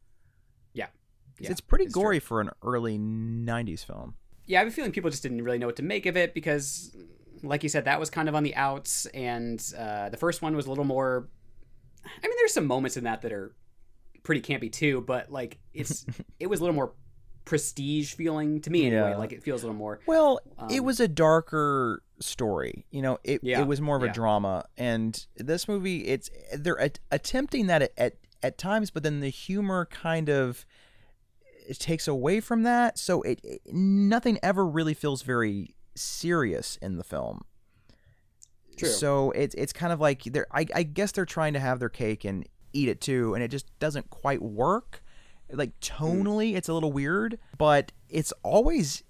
yeah, 0.73 0.87
yeah, 1.39 1.51
it's 1.51 1.61
pretty 1.61 1.85
it's 1.85 1.93
true. 1.95 2.03
gory 2.03 2.19
for 2.21 2.41
an 2.41 2.51
early 2.63 2.99
90s 2.99 3.85
film. 3.85 4.15
yeah, 4.47 4.59
I 4.59 4.65
have 4.65 4.69
a 4.69 4.75
feeling 4.75 4.93
people 4.93 5.11
just 5.11 5.23
didn't 5.23 5.43
really 5.43 5.59
know 5.59 5.67
what 5.67 5.77
to 5.77 5.83
make 5.83 6.07
of 6.07 6.17
it 6.17 6.33
because, 6.35 6.97
like 7.43 7.63
you 7.63 7.69
said, 7.69 7.85
that 7.87 8.01
was 8.01 8.11
kind 8.11 8.29
of 8.29 8.35
on 8.35 8.43
the 8.43 8.55
outs, 8.57 9.07
and 9.07 9.63
uh, 9.79 10.09
the 10.09 10.17
first 10.17 10.43
one 10.43 10.55
was 10.57 10.67
a 10.67 10.69
little 10.69 10.85
more. 10.85 11.29
I 12.05 12.27
mean, 12.27 12.37
there's 12.39 12.53
some 12.55 12.67
moments 12.67 12.97
in 12.97 13.05
that 13.05 13.23
that 13.23 13.33
are 13.33 13.55
pretty 14.23 14.41
campy 14.41 14.71
too, 14.73 15.01
but 15.03 15.31
like 15.31 15.59
it's 15.75 16.07
it 16.41 16.47
was 16.49 16.61
a 16.61 16.63
little 16.65 16.75
more 16.75 16.93
prestige 17.45 18.15
feeling 18.15 18.61
to 18.61 18.71
me 18.71 18.87
anyway. 18.87 19.11
Yeah. 19.11 19.17
Like 19.17 19.33
it 19.33 19.43
feels 19.43 19.63
a 19.63 19.67
little 19.67 19.79
more. 19.79 20.01
Well, 20.07 20.41
it 20.71 20.81
Um, 20.81 20.85
was 20.85 20.99
a 21.01 21.09
darker 21.09 22.03
story. 22.21 22.87
You 22.91 23.03
know, 23.03 23.19
it 23.25 23.41
Yeah, 23.43 23.61
it 23.61 23.67
was 23.67 23.81
more 23.81 23.97
of 23.97 24.03
a 24.03 24.13
drama, 24.13 24.65
and 24.77 25.25
this 25.37 25.69
movie, 25.69 26.07
it's 26.07 26.29
they're 26.57 26.79
at, 26.81 26.99
attempting 27.11 27.67
that 27.69 27.83
at, 27.83 27.93
at 27.97 28.15
at 28.43 28.59
times, 28.59 28.91
but 28.91 29.03
then 29.03 29.21
the 29.21 29.29
humor 29.31 29.87
kind 29.91 30.29
of 30.29 30.67
it 31.69 31.79
takes 31.81 32.07
away 32.07 32.41
from 32.41 32.63
that. 32.65 32.99
So 32.99 33.23
it, 33.23 33.41
it 33.43 33.61
nothing 33.73 34.39
ever 34.43 34.67
really 34.67 34.95
feels 34.95 35.23
very 35.23 35.75
serious 35.97 36.77
in 36.83 36.97
the 36.97 37.05
film. 37.05 37.43
True. 38.77 38.89
So 38.89 39.31
it's 39.31 39.55
it's 39.55 39.73
kind 39.73 39.93
of 39.93 40.01
like 40.01 40.25
they're 40.25 40.47
I, 40.53 40.67
I 40.75 40.83
guess 40.83 41.13
they're 41.13 41.25
trying 41.25 41.55
to 41.55 41.61
have 41.61 41.79
their 41.79 41.89
cake 41.89 42.25
and 42.25 42.47
eat 42.73 42.89
it 42.89 43.01
too, 43.01 43.35
and 43.35 43.43
it 43.43 43.49
just 43.49 43.67
doesn't 43.79 44.11
quite 44.11 44.43
work. 44.43 45.03
Like 45.51 45.79
tonally, 45.81 46.57
it's 46.57 46.69
a 46.69 46.75
little 46.75 46.93
weird, 46.93 47.39
but 47.57 47.93
it's 48.09 48.33
always 48.43 49.03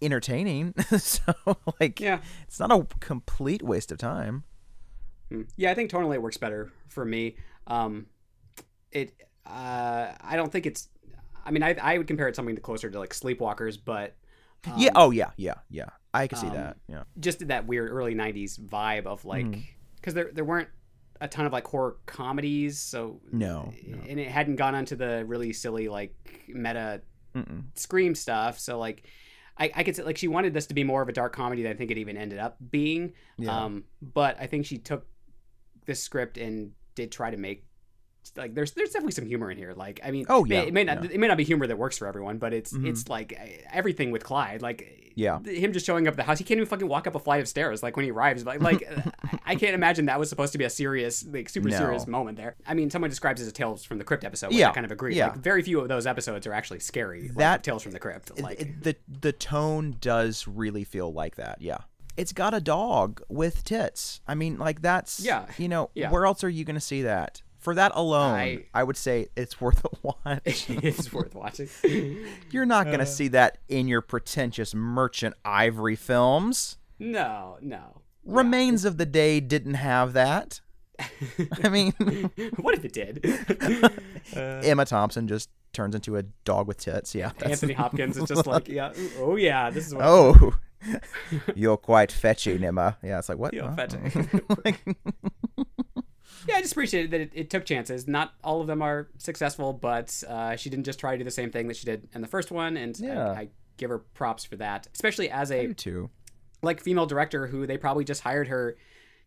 entertaining. 0.00 0.74
so 0.98 1.34
like, 1.80 2.00
Yeah. 2.00 2.20
it's 2.46 2.60
not 2.60 2.70
a 2.72 2.86
complete 3.00 3.62
waste 3.62 3.92
of 3.92 3.98
time. 3.98 4.44
Mm. 5.30 5.48
Yeah, 5.56 5.70
I 5.70 5.74
think 5.74 5.90
tonally 5.90 6.14
it 6.14 6.22
works 6.22 6.36
better 6.36 6.72
for 6.88 7.04
me. 7.04 7.36
Um, 7.66 8.06
it, 8.90 9.14
uh, 9.46 10.12
I 10.20 10.36
don't 10.36 10.52
think 10.52 10.66
it's. 10.66 10.88
I 11.44 11.50
mean, 11.50 11.62
I, 11.62 11.74
I 11.82 11.98
would 11.98 12.06
compare 12.06 12.28
it 12.28 12.36
something 12.36 12.56
closer 12.58 12.90
to 12.90 12.98
like 12.98 13.12
Sleepwalkers, 13.12 13.78
but 13.84 14.16
um, 14.66 14.74
yeah. 14.76 14.90
Oh 14.94 15.10
yeah. 15.10 15.30
Yeah. 15.36 15.54
Yeah. 15.68 15.88
I 16.14 16.26
can 16.26 16.38
see 16.38 16.46
um, 16.48 16.54
that. 16.54 16.76
Yeah. 16.88 17.02
just 17.18 17.38
did 17.38 17.48
that 17.48 17.66
weird 17.66 17.90
early 17.90 18.14
'90s 18.14 18.58
vibe 18.60 19.06
of 19.06 19.24
like 19.24 19.46
because 19.96 20.14
there 20.14 20.30
there 20.32 20.44
weren't 20.44 20.68
a 21.20 21.28
ton 21.28 21.46
of 21.46 21.52
like 21.52 21.66
horror 21.66 21.96
comedies, 22.06 22.78
so 22.80 23.20
No, 23.30 23.72
no. 23.86 23.98
and 24.08 24.18
it 24.18 24.28
hadn't 24.28 24.56
gone 24.56 24.74
onto 24.74 24.96
the 24.96 25.24
really 25.24 25.52
silly 25.52 25.88
like 25.88 26.14
meta 26.48 27.00
Mm-mm. 27.34 27.64
scream 27.74 28.14
stuff. 28.16 28.58
So 28.58 28.78
like, 28.78 29.04
I, 29.56 29.70
I 29.74 29.82
could 29.84 29.94
say 29.94 30.02
like 30.02 30.18
she 30.18 30.26
wanted 30.28 30.52
this 30.52 30.66
to 30.66 30.74
be 30.74 30.82
more 30.84 31.00
of 31.00 31.08
a 31.08 31.12
dark 31.12 31.32
comedy 31.34 31.62
than 31.62 31.70
I 31.72 31.76
think 31.76 31.90
it 31.92 31.98
even 31.98 32.16
ended 32.16 32.40
up 32.40 32.56
being. 32.70 33.12
Yeah. 33.38 33.64
Um, 33.64 33.84
but 34.02 34.36
I 34.40 34.46
think 34.48 34.66
she 34.66 34.78
took 34.78 35.06
this 35.86 36.02
script 36.02 36.38
and 36.38 36.72
did 36.96 37.12
try 37.12 37.30
to 37.30 37.36
make 37.36 37.64
like 38.36 38.54
there's 38.54 38.72
there's 38.72 38.90
definitely 38.90 39.12
some 39.12 39.26
humor 39.26 39.50
in 39.50 39.58
here. 39.58 39.72
Like 39.74 40.00
I 40.04 40.10
mean, 40.10 40.26
Oh, 40.28 40.44
it- 40.44 40.50
yeah, 40.50 40.60
it 40.62 40.72
may 40.72 40.84
not 40.84 41.02
yeah. 41.04 41.10
it 41.12 41.18
may 41.20 41.26
not 41.28 41.36
be 41.36 41.44
humor 41.44 41.66
that 41.66 41.76
works 41.78 41.98
for 41.98 42.06
everyone, 42.06 42.38
but 42.38 42.52
it's 42.54 42.72
Mhm. 42.72 42.86
it's 42.88 43.08
like 43.08 43.32
eh, 43.36 43.58
everything 43.72 44.10
with 44.12 44.22
Clyde. 44.24 44.62
Like 44.62 45.12
Yeah. 45.14 45.40
him 45.42 45.72
just 45.72 45.84
showing 45.84 46.06
up 46.08 46.12
at 46.12 46.16
the 46.16 46.22
house, 46.22 46.38
he 46.38 46.44
can't 46.44 46.56
even 46.58 46.68
fucking 46.68 46.88
walk 46.88 47.06
up 47.06 47.14
a 47.14 47.18
flight 47.18 47.40
of 47.40 47.48
stairs. 47.48 47.82
Like 47.82 47.96
when 47.96 48.04
he 48.04 48.10
arrives, 48.10 48.46
like 48.46 48.60
like 48.62 48.88
I- 49.44 49.56
can't 49.56 49.74
imagine 49.74 50.06
that 50.06 50.18
was 50.18 50.28
supposed 50.28 50.52
to 50.52 50.58
be 50.58 50.64
a 50.64 50.70
serious 50.70 51.24
like 51.26 51.48
super 51.48 51.68
No. 51.68 51.76
serious 51.76 52.06
moment 52.06 52.36
there. 52.38 52.56
I 52.66 52.74
mean, 52.74 52.90
someone 52.90 53.10
describes 53.10 53.40
it 53.40 53.44
as 53.44 53.48
a 53.48 53.52
Tales 53.52 53.84
from 53.84 53.98
the 53.98 54.04
Crypt 54.04 54.24
episode. 54.24 54.48
Which 54.48 54.56
Yeah, 54.58 54.70
I 54.70 54.72
kind 54.72 54.86
of 54.86 54.92
agree. 54.92 55.14
yeah. 55.16 55.28
Like 55.28 55.38
very 55.38 55.62
few 55.62 55.80
of 55.80 55.88
those 55.88 56.06
episodes 56.06 56.46
are 56.46 56.52
actually 56.52 56.80
scary. 56.80 57.28
like 57.28 57.36
That- 57.38 57.64
Tales 57.64 57.82
from 57.82 57.92
the 57.92 57.98
Crypt. 57.98 58.40
Like 58.40 58.60
It- 58.60 58.82
the 58.82 58.96
the 59.08 59.32
tone 59.32 59.96
does 60.00 60.46
really 60.46 60.84
feel 60.84 61.12
like 61.12 61.36
that. 61.36 61.60
Yeah. 61.60 61.78
It's 62.16 62.32
got 62.32 62.52
a 62.52 62.60
dog 62.60 63.22
with 63.30 63.64
tits. 63.64 64.20
I 64.28 64.34
mean, 64.34 64.58
like 64.58 64.82
that's 64.82 65.20
Yeah. 65.20 65.46
You 65.58 65.68
know, 65.68 65.90
Yeah. 65.94 66.10
where 66.10 66.26
else 66.26 66.44
are 66.44 66.48
you 66.48 66.62
going 66.64 66.74
to 66.74 66.80
see 66.80 67.02
that? 67.02 67.42
For 67.62 67.74
that 67.76 67.92
alone, 67.94 68.34
I- 68.34 68.64
I, 68.74 68.82
would 68.82 68.96
say 68.96 69.28
it's 69.36 69.60
worth 69.60 69.84
a 69.84 69.88
watch. 70.02 70.66
it's 70.68 71.12
worth 71.12 71.34
watching. 71.34 71.68
You're 72.50 72.66
not 72.66 72.86
Uh. 72.88 72.90
going 72.90 72.98
to 73.00 73.06
see 73.06 73.28
that 73.28 73.58
in 73.68 73.86
your 73.88 74.00
pretentious 74.02 74.74
merchant 74.74 75.34
ivory 75.44 75.96
films. 75.96 76.76
No, 76.98 77.58
no. 77.62 78.02
Remains 78.24 78.84
of 78.84 78.98
the 78.98 79.06
Day 79.06 79.38
didn't 79.40 79.74
have 79.74 80.12
that. 80.12 80.60
I 81.64 81.68
mean, 81.68 81.92
what 82.58 82.74
if 82.74 82.84
it 82.84 82.92
did? 82.92 83.24
Emma 84.36 84.84
Thompson 84.84 85.26
just 85.28 85.48
turns 85.72 85.94
into 85.94 86.16
a 86.16 86.22
dog 86.44 86.66
with 86.68 86.78
tits. 86.78 87.14
Yeah. 87.14 87.28
that's- 87.38 87.50
Anthony 87.52 87.72
Hopkins 87.74 88.16
is 88.16 88.24
just 88.28 88.46
like, 88.46 88.68
yeah, 88.68 88.92
oh 89.18 89.36
yeah, 89.36 89.70
this 89.70 89.86
is 89.86 89.94
what. 89.94 90.04
Oh, 90.04 90.54
you're 91.54 91.76
quite 91.76 92.10
fetching, 92.12 92.62
Emma. 92.64 92.98
Yeah, 93.02 93.18
it's 93.20 93.28
like 93.28 93.38
what? 93.38 93.54
You're 93.54 93.70
Oh. 93.70 93.74
fetching. 93.74 94.42
Like- 94.64 94.80
Yeah, 96.48 96.56
I 96.56 96.60
just 96.60 96.72
appreciated 96.72 97.10
that 97.12 97.20
it, 97.20 97.30
it 97.34 97.50
took 97.50 97.64
chances. 97.64 98.06
Not 98.08 98.34
all 98.42 98.60
of 98.60 98.66
them 98.66 98.82
are 98.82 99.08
successful, 99.18 99.72
but 99.72 100.22
uh, 100.28 100.56
she 100.56 100.70
didn't 100.70 100.84
just 100.84 100.98
try 100.98 101.12
to 101.12 101.18
do 101.18 101.24
the 101.24 101.30
same 101.30 101.50
thing 101.50 101.68
that 101.68 101.76
she 101.76 101.86
did 101.86 102.08
in 102.14 102.20
the 102.20 102.26
first 102.28 102.50
one, 102.50 102.76
and 102.76 102.98
Yeah. 102.98 103.30
I, 103.30 103.40
I 103.40 103.48
give 103.76 103.90
her 103.90 103.98
props 103.98 104.44
for 104.44 104.56
that. 104.56 104.86
Especially 104.94 105.30
as 105.30 105.50
a 105.50 105.72
too. 105.74 106.10
like 106.62 106.80
female 106.82 107.06
director 107.06 107.46
who 107.46 107.66
they 107.66 107.76
probably 107.78 108.04
just 108.04 108.20
hired 108.22 108.48
her 108.48 108.76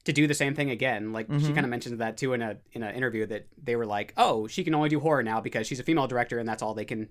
to 0.05 0.13
do 0.13 0.27
the 0.27 0.33
same 0.35 0.53
thing 0.55 0.69
again. 0.69 1.11
Like 1.13 1.27
she 1.27 1.33
Mhm. 1.47 1.53
kind 1.55 1.65
of 1.65 1.69
mentioned 1.69 1.99
that 1.99 2.15
too 2.17 2.33
in 2.33 2.41
a 2.41 2.57
in 2.73 2.83
an 2.83 2.93
interview 2.95 3.25
that 3.25 3.47
they 3.61 3.75
were 3.75 3.85
like, 3.87 4.13
"Oh, 4.17 4.45
she 4.47 4.63
can 4.63 4.75
only 4.75 4.89
do 4.89 4.99
horror 4.99 5.23
now 5.23 5.41
because 5.41 5.65
she's 5.67 5.79
a 5.79 5.83
female 5.83 6.05
director 6.07 6.37
and 6.37 6.47
that's 6.47 6.61
all 6.61 6.73
they 6.75 6.85
can." 6.85 7.09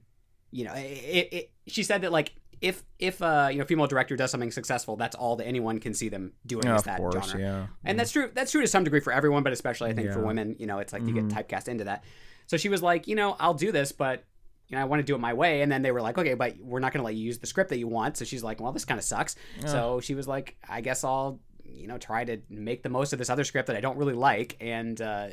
You 0.52 0.64
know, 0.66 0.74
it, 0.74 1.28
it, 1.32 1.50
she 1.66 1.82
said 1.82 2.02
that 2.02 2.12
like 2.12 2.32
if 2.64 2.82
if 2.98 3.20
uh 3.20 3.48
you 3.52 3.58
know 3.58 3.64
female 3.64 3.86
director 3.86 4.16
does 4.16 4.30
something 4.30 4.50
successful, 4.50 4.96
that's 4.96 5.14
all 5.14 5.36
that 5.36 5.46
anyone 5.46 5.78
can 5.80 5.92
see 5.92 6.08
them 6.08 6.32
doing 6.46 6.66
is 6.66 6.78
of 6.80 6.84
that 6.84 6.96
course, 6.98 7.30
genre. 7.30 7.40
yeah. 7.40 7.66
And 7.84 7.98
that's 7.98 8.10
true. 8.10 8.30
That's 8.34 8.50
true 8.52 8.62
to 8.62 8.66
some 8.66 8.84
degree 8.84 9.00
for 9.00 9.12
everyone, 9.12 9.42
but 9.42 9.52
especially 9.52 9.90
I 9.90 9.94
think 9.94 10.10
for 10.12 10.20
women. 10.20 10.56
You 10.58 10.66
know, 10.66 10.78
it's 10.78 10.92
like 10.92 11.02
you 11.06 11.12
get 11.12 11.24
Mhm. 11.28 11.32
typecast 11.32 11.68
into 11.68 11.84
that. 11.84 12.04
So 12.46 12.56
she 12.56 12.68
was 12.70 12.82
like, 12.82 13.06
you 13.06 13.16
know, 13.16 13.36
I'll 13.38 13.54
do 13.54 13.70
this, 13.70 13.92
but 13.92 14.24
you 14.68 14.76
know, 14.76 14.82
I 14.82 14.86
want 14.86 15.00
to 15.00 15.04
do 15.04 15.14
it 15.14 15.18
my 15.18 15.34
way. 15.34 15.60
And 15.60 15.70
then 15.70 15.82
they 15.82 15.92
were 15.92 16.00
like, 16.00 16.16
okay, 16.16 16.32
but 16.34 16.56
we're 16.58 16.80
not 16.80 16.92
going 16.92 17.00
to 17.02 17.04
let 17.04 17.14
you 17.14 17.22
use 17.24 17.38
the 17.38 17.46
script 17.46 17.68
that 17.70 17.78
you 17.78 17.86
want. 17.86 18.16
So 18.16 18.24
she's 18.24 18.42
like, 18.42 18.60
well, 18.62 18.72
this 18.72 18.86
kind 18.86 18.98
of 18.98 19.04
sucks. 19.04 19.36
So 19.66 20.00
she 20.00 20.14
was 20.14 20.26
like, 20.26 20.56
I 20.66 20.80
guess 20.80 21.04
I'll 21.04 21.40
you 21.64 21.86
know 21.86 21.98
try 21.98 22.24
to 22.24 22.38
make 22.48 22.82
the 22.82 22.88
most 22.88 23.12
of 23.12 23.18
this 23.18 23.28
other 23.30 23.44
script 23.44 23.66
that 23.66 23.76
I 23.76 23.80
don't 23.80 23.98
really 23.98 24.14
like 24.14 24.56
and 24.60 24.98
uh, 25.00 25.28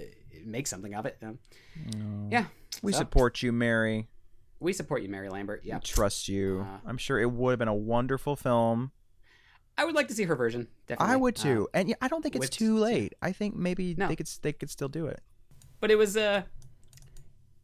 make 0.45 0.67
something 0.67 0.93
of 0.95 1.05
it. 1.05 1.17
Um, 1.23 1.37
yeah, 2.31 2.45
We 2.81 2.91
So, 2.93 2.99
support 2.99 3.41
you, 3.41 3.51
Mary. 3.51 4.07
We 4.61 4.71
support 4.71 5.01
you, 5.01 5.09
Mary 5.09 5.27
Lambert. 5.27 5.61
Yeah, 5.65 5.79
trust 5.79 6.29
you. 6.29 6.65
Uh, 6.65 6.77
I'm 6.85 6.97
sure 6.97 7.19
it 7.19 7.29
would 7.31 7.51
have 7.51 7.59
been 7.59 7.67
a 7.67 7.73
wonderful 7.75 8.35
film. 8.37 8.91
I 9.77 9.83
would 9.85 9.95
like 9.95 10.07
to 10.09 10.13
see 10.13 10.23
her 10.23 10.35
version. 10.35 10.67
Definitely, 10.87 11.13
I 11.13 11.17
would 11.17 11.39
Uh, 11.39 11.43
too. 11.43 11.67
and 11.73 11.89
yeah, 11.89 11.95
I 12.01 12.07
don't 12.07 12.21
think 12.21 12.35
it's 12.35 12.49
too 12.49 12.77
late. 12.77 13.13
I 13.21 13.31
think 13.31 13.55
maybe 13.55 13.95
No. 13.97 14.07
they 14.07 14.15
could 14.15 14.29
they 14.41 14.53
could 14.53 14.69
still 14.69 14.89
do 14.89 15.07
it. 15.07 15.21
but 15.79 15.89
it 15.89 15.95
was 15.97 16.15
a 16.15 16.45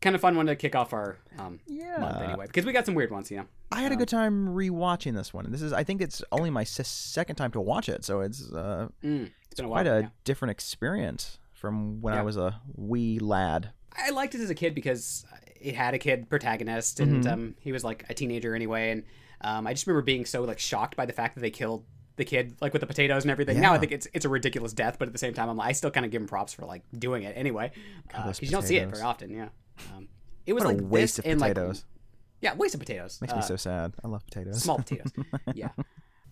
kind 0.02 0.16
of 0.16 0.22
fun 0.22 0.36
one 0.36 0.46
to 0.48 0.56
kick 0.56 0.76
off 0.76 0.94
our 0.94 1.18
um, 1.38 1.60
Yeah. 1.68 1.98
month 2.00 2.18
anyway 2.22 2.46
because 2.48 2.66
we 2.66 2.72
got 2.74 2.86
some 2.86 2.96
weird 2.96 3.12
ones. 3.12 3.30
You 3.30 3.38
know. 3.38 3.46
I 3.72 3.82
had 3.82 3.92
a 3.92 3.96
Um, 3.96 4.00
good 4.00 4.08
time 4.10 4.48
rewatching 4.48 5.14
this 5.16 5.34
one. 5.34 5.52
This 5.52 5.62
is 5.62 5.74
I 5.74 5.84
think 5.84 6.02
it's 6.02 6.24
only 6.32 6.50
my 6.50 6.62
s- 6.62 6.88
second 6.88 7.36
time 7.36 7.52
to 7.52 7.62
watch 7.62 7.90
it, 7.90 8.04
so 8.06 8.22
it's 8.22 8.52
uh, 8.52 8.88
Mm, 9.04 9.32
it's 9.52 9.60
a 9.60 9.64
quite 9.66 9.86
a 9.88 10.02
yeah. 10.04 10.10
different 10.24 10.52
experience 10.52 11.38
from 11.54 12.02
when 12.02 12.14
I 12.16 12.22
was 12.24 12.38
a 12.38 12.62
wee 12.76 13.20
lad. 13.20 13.74
I 13.92 14.12
liked 14.12 14.34
it 14.36 14.42
as 14.42 14.50
a 14.50 14.56
kid 14.56 14.74
because 14.76 15.26
it 15.62 15.76
had 15.76 15.94
a 15.94 16.00
kid 16.00 16.30
protagonist, 16.30 17.00
and 17.00 17.24
Mhm. 17.24 17.32
um, 17.32 17.56
he 17.60 17.72
was 17.72 17.84
like 17.84 18.06
a 18.10 18.14
teenager 18.14 18.56
anyway. 18.56 18.92
And 18.92 19.04
um, 19.42 19.68
I 19.68 19.74
just 19.74 19.86
remember 19.88 20.02
being 20.04 20.26
so 20.26 20.44
like 20.44 20.60
shocked 20.60 20.96
by 20.96 21.06
the 21.06 21.14
fact 21.14 21.36
that 21.36 21.42
they 21.42 21.52
killed 21.52 21.86
the 22.16 22.26
kid 22.26 22.56
like 22.62 22.74
with 22.74 22.80
the 22.80 22.88
potatoes 22.88 23.24
and 23.24 23.32
everything. 23.32 23.60
Now 23.62 23.74
I 23.74 23.78
think 23.78 23.92
it's 23.92 24.08
it's 24.14 24.26
a 24.26 24.30
ridiculous 24.30 24.74
death, 24.74 24.98
but 24.98 25.08
at 25.08 25.12
the 25.14 25.20
same 25.20 25.34
time, 25.34 25.50
I'm 25.50 25.58
like, 25.58 25.70
I 25.70 25.72
still 25.74 25.92
kind 25.92 26.06
of 26.06 26.12
give 26.12 26.22
him 26.22 26.28
props 26.28 26.54
for 26.54 26.66
like 26.66 26.84
doing 26.98 27.24
it 27.24 27.34
anyway 27.38 27.72
because 28.08 28.26
those 28.26 28.42
you 28.42 28.50
don't 28.50 28.64
see 28.64 28.78
it 28.78 28.90
very 28.90 29.04
often. 29.04 29.30
Yeah, 29.30 29.50
um, 29.96 30.08
it 30.46 30.54
was 30.54 30.64
like 30.64 30.80
a 30.80 30.84
waste 30.84 31.18
this 31.18 31.26
of 31.26 31.32
and, 31.32 31.40
like, 31.42 31.54
potatoes. 31.54 31.86
yeah, 32.42 32.56
waste 32.56 32.74
of 32.74 32.80
potatoes. 32.80 33.20
Makes 33.22 33.34
Uh, 33.34 33.38
me 33.38 33.42
so 33.44 33.56
sad. 33.56 33.94
I 34.04 34.08
love 34.08 34.26
potatoes. 34.26 34.64
small 34.64 34.78
potatoes. 34.78 35.12
yeah, 35.54 35.70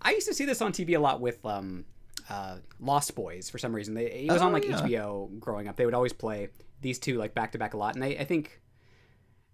I 0.02 0.12
used 0.12 0.28
to 0.28 0.34
see 0.34 0.46
this 0.46 0.62
on 0.62 0.72
TV 0.74 0.96
a 0.96 1.00
lot 1.00 1.22
with 1.22 1.46
um, 1.46 1.86
uh, 2.30 2.58
Lost 2.80 3.14
Boys 3.14 3.52
for 3.52 3.60
some 3.60 3.76
reason. 3.76 3.94
They, 3.94 4.06
it 4.06 4.32
was 4.32 4.42
Oh, 4.42 4.48
on 4.48 4.54
like 4.54 4.68
yeah. 4.68 4.82
HBO 4.82 5.40
growing 5.40 5.68
up. 5.68 5.76
They 5.76 5.86
would 5.86 5.94
always 5.94 6.14
play 6.14 6.50
these 6.82 6.98
two 6.98 7.18
like 7.20 7.36
back 7.36 7.52
to 7.52 7.60
back 7.60 7.76
a 7.76 7.78
lot, 7.78 7.94
and 7.94 8.04
I, 8.04 8.08
I 8.08 8.24
think 8.24 8.60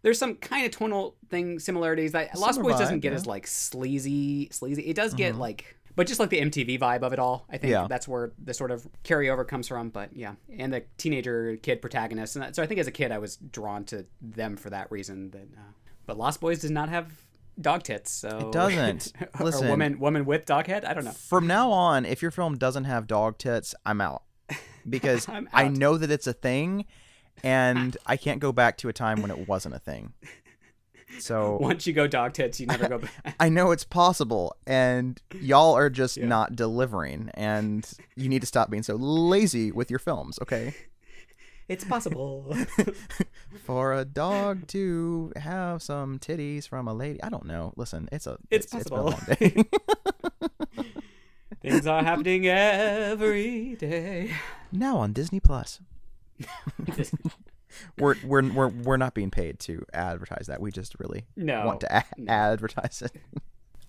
there's 0.02 0.18
some 0.18 0.36
kind 0.36 0.66
of 0.66 0.72
tonal 0.72 1.16
thing 1.30 1.60
similarities 1.60 2.12
that 2.14 2.38
Lost 2.38 2.62
Boys 2.62 2.78
doesn't 2.80 3.00
get 3.02 3.12
yeah. 3.12 3.18
as 3.18 3.26
like 3.26 3.48
sleazy, 3.48 4.50
sleazy. 4.52 4.84
It 4.84 4.96
does 4.96 5.14
get 5.14 5.36
like. 5.36 5.78
But 5.94 6.08
just 6.08 6.22
like 6.22 6.30
the 6.30 6.40
MTV 6.40 6.80
vibe 6.80 7.02
of 7.04 7.12
it 7.12 7.20
all, 7.20 7.46
I 7.50 7.58
think 7.58 7.72
Yeah. 7.72 7.86
that's 7.90 8.08
where 8.08 8.32
the 8.42 8.54
sort 8.54 8.72
of 8.72 8.88
carryover 9.04 9.46
comes 9.46 9.68
from. 9.68 9.90
But 9.90 10.16
yeah, 10.16 10.36
and 10.58 10.72
the 10.74 10.84
teenager 10.98 11.58
kid 11.58 11.82
protagonist, 11.82 12.36
and 12.38 12.44
that, 12.44 12.56
so 12.56 12.64
I 12.64 12.66
think 12.66 12.80
as 12.80 12.88
a 12.88 12.92
kid 12.92 13.12
I 13.12 13.18
was 13.18 13.36
drawn 13.36 13.84
to 13.86 14.06
them 14.22 14.56
for 14.56 14.70
that 14.70 14.90
reason. 14.90 15.32
That, 15.32 15.50
uh, 15.58 15.72
but 16.06 16.18
Lost 16.18 16.40
Boys 16.40 16.60
does 16.62 16.72
not 16.72 16.88
have 16.88 17.12
dog 17.60 17.84
tits, 17.84 18.10
so 18.10 18.30
It 18.48 18.52
doesn't. 18.54 19.12
Listen. 19.42 19.68
woman 19.68 20.00
woman 20.00 20.26
with 20.26 20.46
dog 20.46 20.68
head. 20.68 20.86
I 20.86 20.94
don't 20.94 21.04
know. 21.04 21.12
From 21.12 21.46
now 21.46 21.72
on, 21.72 22.06
if 22.06 22.22
your 22.22 22.32
film 22.32 22.58
doesn't 22.58 22.86
have 22.86 23.06
dog 23.06 23.38
tits, 23.38 23.76
I'm 23.86 24.00
out 24.00 24.24
because 24.90 25.28
I'm 25.28 25.50
I 25.52 25.68
know 25.68 25.98
that 25.98 26.10
it's 26.10 26.26
a 26.26 26.34
thing, 26.34 26.86
and 27.44 27.96
I 28.06 28.18
can't 28.18 28.40
go 28.40 28.52
back 28.52 28.78
to 28.80 28.90
a 28.90 28.94
time 28.94 29.22
when 29.22 29.32
it 29.32 29.48
wasn't 29.48 29.76
a 29.76 29.80
thing. 29.80 30.14
So 31.20 31.58
Once 31.62 31.86
you 31.86 31.94
go 31.94 32.08
dog 32.08 32.34
tits, 32.34 32.60
you 32.60 32.68
never 32.68 32.88
go 32.88 32.98
back. 33.24 33.36
I 33.40 33.50
know 33.50 33.72
it's 33.72 33.84
possible, 33.84 34.56
and 34.66 35.22
y'all 35.40 35.74
are 35.76 35.90
just 35.90 36.18
Yeah. 36.18 36.28
not 36.28 36.56
delivering, 36.56 37.30
and 37.34 37.90
you 38.16 38.30
need 38.30 38.42
to 38.42 38.48
stop 38.48 38.70
being 38.70 38.84
so 38.84 38.96
lazy 38.96 39.72
with 39.72 39.90
your 39.90 40.00
films, 40.00 40.40
okay? 40.42 40.74
it's 41.68 41.86
possible. 41.86 42.54
For 43.66 43.94
a 43.94 44.04
dog 44.04 44.68
to 44.68 45.32
have 45.38 45.82
some 45.82 46.20
titties 46.20 46.68
from 46.68 46.86
a 46.88 46.94
lady, 46.94 47.22
I 47.24 47.30
don't 47.30 47.46
know. 47.46 47.72
Listen, 47.78 48.10
it's 48.12 48.28
a 48.28 48.38
It's 48.50 48.66
it's 48.66 48.90
possible. 48.90 49.12
long 49.12 49.20
day. 49.40 49.64
Things 51.62 51.86
are 51.88 52.04
happening 52.04 52.48
every 52.48 53.76
day. 53.76 54.32
now 54.72 54.98
on 54.98 55.14
Disney 55.14 55.40
Plus. 55.40 55.80
we're 57.98 58.16
we're 58.24 58.44
we're 58.52 58.68
we're 58.68 58.98
not 58.98 59.14
being 59.14 59.32
paid 59.32 59.60
to 59.62 59.86
advertise 59.94 60.48
that. 60.48 60.60
We 60.62 60.72
just 60.72 60.96
really 61.00 61.26
No, 61.36 61.66
want 61.66 61.82
to 61.82 61.98
a- 61.98 62.04
no. 62.18 62.32
advertise 62.32 63.02
it. 63.02 63.12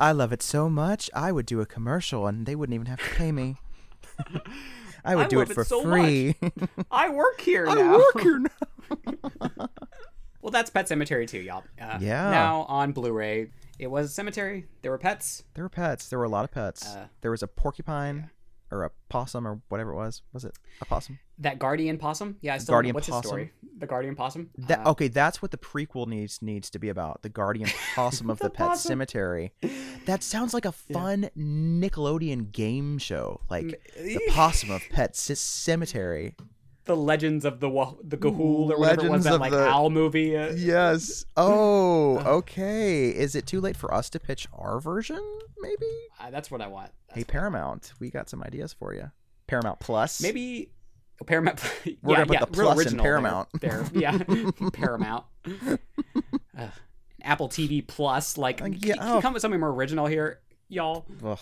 I 0.00 0.12
love 0.12 0.32
it 0.32 0.42
so 0.42 0.68
much. 0.68 1.10
I 1.14 1.32
would 1.32 1.46
do 1.46 1.60
a 1.60 1.66
commercial 1.66 2.26
and 2.26 2.46
they 2.46 2.54
wouldn't 2.56 2.74
even 2.74 2.86
have 2.86 2.98
to 3.02 3.10
pay 3.14 3.30
me. 3.32 3.56
I 5.04 5.16
would 5.16 5.26
I 5.26 5.28
do 5.28 5.40
it 5.40 5.50
it 5.50 5.54
for 5.54 5.64
so 5.64 5.82
free. 5.82 6.36
I 6.90 7.08
work 7.08 7.40
here 7.40 7.66
I 7.68 7.74
now. 7.74 7.92
work 7.98 8.20
here 8.20 8.38
now. 8.40 9.68
Well, 10.40 10.50
that's 10.50 10.70
Pet 10.70 10.86
Sematary 10.88 11.26
too, 11.28 11.38
y'all. 11.40 11.62
Uh, 11.80 11.98
Yeah. 12.00 12.30
Now 12.30 12.62
on 12.62 12.92
Blu-ray, 12.92 13.50
it 13.78 13.86
was 13.88 14.06
a 14.06 14.12
cemetery. 14.12 14.66
There 14.82 14.90
were 14.90 14.98
pets. 14.98 15.44
There 15.54 15.64
were 15.64 15.68
pets. 15.68 16.08
There 16.08 16.18
were 16.18 16.24
a 16.24 16.28
lot 16.28 16.44
of 16.44 16.50
pets. 16.50 16.86
Uh, 16.94 17.06
there 17.20 17.30
was 17.30 17.42
a 17.42 17.46
porcupine 17.48 18.30
or 18.72 18.84
a 18.84 18.90
possum 19.08 19.46
or 19.46 19.60
whatever 19.68 19.92
it 19.92 19.96
was. 19.96 20.22
Was 20.32 20.44
it 20.44 20.56
a 20.80 20.84
possum? 20.84 21.18
That 21.38 21.58
guardian 21.58 21.98
possum. 21.98 22.36
Yeah, 22.40 22.54
I 22.54 22.58
still 22.58 22.72
Guardian 22.72 22.94
What's 22.94 23.06
his 23.06 23.14
possum? 23.14 23.28
story? 23.28 23.52
The 23.78 23.86
guardian 23.86 24.14
possum. 24.16 24.50
That 24.58 24.86
Uh, 24.86 24.90
okay, 24.92 25.08
that's 25.08 25.42
what 25.42 25.50
the 25.50 25.58
prequel 25.58 26.06
needs 26.06 26.40
needs 26.40 26.70
to 26.70 26.78
be 26.78 26.88
about. 26.88 27.22
The 27.22 27.28
guardian 27.28 27.68
possum 27.94 28.30
of 28.30 28.38
the, 28.38 28.44
The 28.44 28.50
pet 28.50 28.68
possum. 28.70 28.88
cemetery. 28.90 29.52
That 30.06 30.22
sounds 30.22 30.54
like 30.54 30.64
a 30.64 30.72
fun 30.72 31.28
Nickelodeon 31.36 32.52
game 32.52 32.98
show. 32.98 33.40
Like 33.50 33.80
the 33.96 34.20
possum 34.30 34.70
of 34.70 34.82
pet 34.90 35.16
C- 35.16 35.34
cemetery. 35.34 36.34
The 36.84 36.96
Legends 36.96 37.44
of 37.44 37.60
the 37.60 37.68
Wa- 37.68 37.94
the 38.02 38.16
Ga'Hoole 38.16 38.70
or 38.72 38.78
whatever 38.78 39.06
it 39.06 39.10
was 39.10 39.24
that 39.24 39.34
of 39.34 39.40
like 39.40 39.52
the- 39.52 39.68
owl 39.68 39.88
movie. 39.90 40.36
Uh, 40.36 40.52
Yes. 40.52 41.24
Oh, 41.36 42.18
okay. 42.38 43.08
Is 43.10 43.34
it 43.36 43.46
too 43.46 43.60
late 43.60 43.76
for 43.76 43.92
us 43.94 44.10
to 44.10 44.18
pitch 44.20 44.48
our 44.52 44.80
version? 44.80 45.20
Maybe. 45.60 45.86
uh, 46.20 46.30
that's 46.30 46.50
what 46.50 46.60
I 46.60 46.66
want. 46.66 46.90
That's 47.08 47.14
Hey 47.16 47.20
what- 47.20 47.28
Paramount, 47.28 47.92
we 48.00 48.10
got 48.10 48.28
some 48.28 48.42
ideas 48.42 48.72
for 48.72 48.92
you. 48.94 49.10
Paramount 49.46 49.78
Plus. 49.80 50.20
Maybe 50.20 50.70
oh, 51.20 51.24
Paramount. 51.24 51.60
We're 52.02 52.16
gonna 52.16 52.26
put 52.26 52.34
yeah, 52.34 52.44
the 52.46 52.58
real 52.58 52.72
plus 52.72 52.86
in 52.92 53.00
original 53.00 53.04
there- 53.04 53.12
Paramount. 53.12 53.48
There, 53.60 53.84
yeah, 53.94 54.18
Paramount. 54.72 55.24
Uh, 56.58 56.68
Apple 57.22 57.48
TV 57.48 57.86
Plus, 57.86 58.36
like, 58.36 58.60
Uh, 58.60 58.64
can, 58.64 58.72
yeah, 58.74 58.94
can 58.96 59.06
you 59.08 59.14
oh. 59.14 59.20
come 59.22 59.32
with 59.34 59.42
something 59.42 59.60
more 59.60 59.70
original 59.70 60.06
here, 60.06 60.40
y'all? 60.68 61.06
Ugh. 61.24 61.38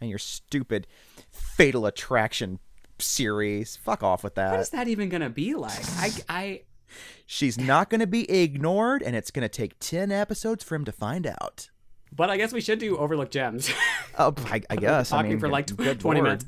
And 0.00 0.10
your 0.10 0.18
stupid 0.18 0.88
Fatal 1.30 1.86
Attraction 1.86 2.58
series. 3.02 3.76
Fuck 3.76 4.02
off 4.02 4.22
with 4.24 4.34
that. 4.36 4.50
What 4.52 4.60
is 4.60 4.70
that 4.70 4.88
even 4.88 5.08
gonna 5.08 5.30
be 5.30 5.54
like? 5.54 5.82
I, 5.98 6.10
I, 6.28 6.60
She's 7.26 7.58
not 7.58 7.88
to 8.00 8.06
be 8.06 8.30
ignored, 8.30 9.02
and 9.02 9.16
it's 9.16 9.30
to 9.42 9.48
take 9.48 9.78
10 9.80 10.12
episodes 10.12 10.62
for 10.62 10.74
him 10.74 10.84
to 10.84 10.92
find 10.92 11.26
out. 11.26 11.70
but 12.14 12.28
I 12.30 12.36
guess 12.36 12.52
we 12.52 12.60
should 12.60 12.78
do 12.78 12.96
Overlook 12.98 13.30
Gems. 13.30 13.70
Oh, 14.18 14.34
I, 14.44 14.60
I 14.68 14.76
guess. 14.76 15.10
I 15.10 15.16
Talking 15.16 15.30
mean, 15.30 15.40
for 15.40 15.48
like 15.48 15.66
tw- 15.68 15.98
twenty 15.98 16.20
minutes. 16.20 16.44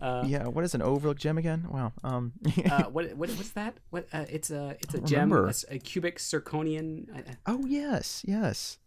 Uh, 0.00 0.22
Yeah, 0.24 0.46
what 0.46 0.62
is 0.62 0.76
an 0.76 0.82
overlook 0.82 1.18
gem 1.18 1.38
again? 1.38 1.66
Wow. 1.68 1.92
Um, 2.04 2.32
uh, 2.70 2.84
what, 2.84 3.16
what, 3.16 3.30
what's 3.30 3.50
that? 3.50 3.74
What? 3.90 4.06
Uh, 4.12 4.26
it's 4.30 4.52
a, 4.52 4.76
it's 4.80 4.94
a 4.94 5.00
gem, 5.00 5.32
a, 5.32 5.52
a 5.70 5.78
cubic 5.80 6.18
zirconian. 6.20 7.08
Uh, 7.12 7.18
uh, 7.30 7.34
oh 7.46 7.66
yes, 7.66 8.22
yes. 8.24 8.78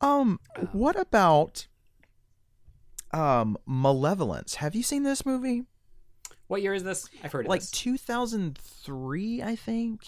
Um, 0.00 0.40
Uh, 0.56 0.62
what 0.72 0.98
about 0.98 1.66
um 3.12 3.58
Malevolence? 3.66 4.54
Have 4.56 4.74
you 4.74 4.82
seen 4.82 5.02
this 5.02 5.26
movie? 5.26 5.64
What 6.48 6.60
year 6.62 6.74
is 6.74 6.82
this? 6.82 7.08
I've 7.22 7.32
heard 7.32 7.46
Like 7.46 7.60
this. 7.60 7.70
2003, 7.70 9.42
I 9.42 9.56
think. 9.56 10.02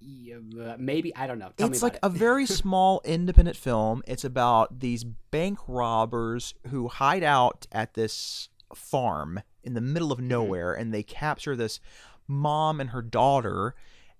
Yeah, 0.00 0.36
maybe 0.78 1.14
I 1.16 1.26
don't 1.26 1.38
know. 1.38 1.50
Tell 1.56 1.68
it's 1.68 1.82
like 1.82 1.94
it. 1.94 2.00
a 2.02 2.10
very 2.10 2.44
small 2.62 3.00
independent 3.04 3.56
film. 3.56 4.02
It's 4.06 4.24
about 4.24 4.80
these 4.80 5.04
bank 5.04 5.58
robbers 5.66 6.52
who 6.68 6.88
hide 6.88 7.22
out 7.22 7.66
at 7.72 7.94
this 7.94 8.48
farm 8.74 9.40
in 9.62 9.74
the 9.74 9.80
middle 9.80 10.08
Mm-hmm. 10.08 10.24
of 10.24 10.28
nowhere 10.28 10.74
and 10.74 10.92
they 10.92 11.02
capture 11.02 11.56
this 11.56 11.80
mom 12.28 12.80
and 12.80 12.90
her 12.90 13.00
daughter 13.02 13.74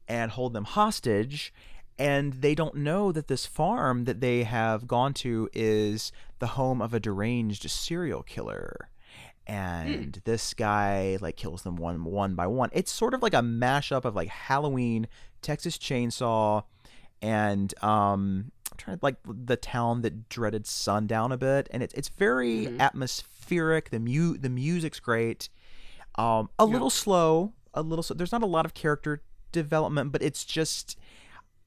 and 0.08 0.30
hold 0.30 0.52
them 0.52 0.64
hostage 0.64 1.52
and 1.98 2.34
they 2.34 2.54
don't 2.54 2.74
know 2.76 3.12
that 3.12 3.28
this 3.28 3.46
farm 3.46 4.04
that 4.04 4.20
they 4.20 4.42
have 4.44 4.86
gone 4.86 5.12
to 5.14 5.48
is 5.52 6.12
the 6.38 6.48
home 6.48 6.80
of 6.82 6.92
a 6.94 7.00
deranged 7.00 7.68
serial 7.70 8.22
killer 8.22 8.88
and 9.46 10.20
this 10.24 10.54
guy 10.54 11.18
like 11.20 11.36
kills 11.36 11.62
them 11.62 11.76
one 11.76 12.04
one 12.04 12.34
by 12.34 12.46
one 12.46 12.70
it's 12.72 12.90
sort 12.90 13.12
of 13.14 13.22
like 13.22 13.34
a 13.34 13.38
mashup 13.42 14.04
of 14.04 14.14
like 14.14 14.28
halloween 14.28 15.06
texas 15.42 15.76
chainsaw 15.76 16.62
and 17.22 17.74
um 17.82 18.50
I'm 18.72 18.76
trying 18.78 18.98
to 18.98 19.04
like 19.04 19.16
the 19.26 19.56
town 19.56 20.02
that 20.02 20.28
dreaded 20.28 20.66
sundown 20.66 21.30
a 21.30 21.36
bit 21.36 21.68
and 21.70 21.82
it's 21.82 21.94
it's 21.94 22.08
very 22.08 22.66
Mhm. 22.66 22.80
atmospheric 22.80 23.90
the 23.90 24.00
mu 24.00 24.36
the 24.38 24.48
music's 24.48 24.98
great 25.00 25.48
um 26.16 26.48
a 26.58 26.64
Yeah. 26.66 26.72
little 26.72 26.90
slow 26.90 27.52
a 27.74 27.82
little 27.82 28.02
so 28.02 28.14
there's 28.14 28.32
not 28.32 28.42
a 28.42 28.46
lot 28.46 28.64
of 28.64 28.72
character 28.74 29.22
development 29.52 30.10
but 30.10 30.22
it's 30.22 30.44
just 30.44 30.98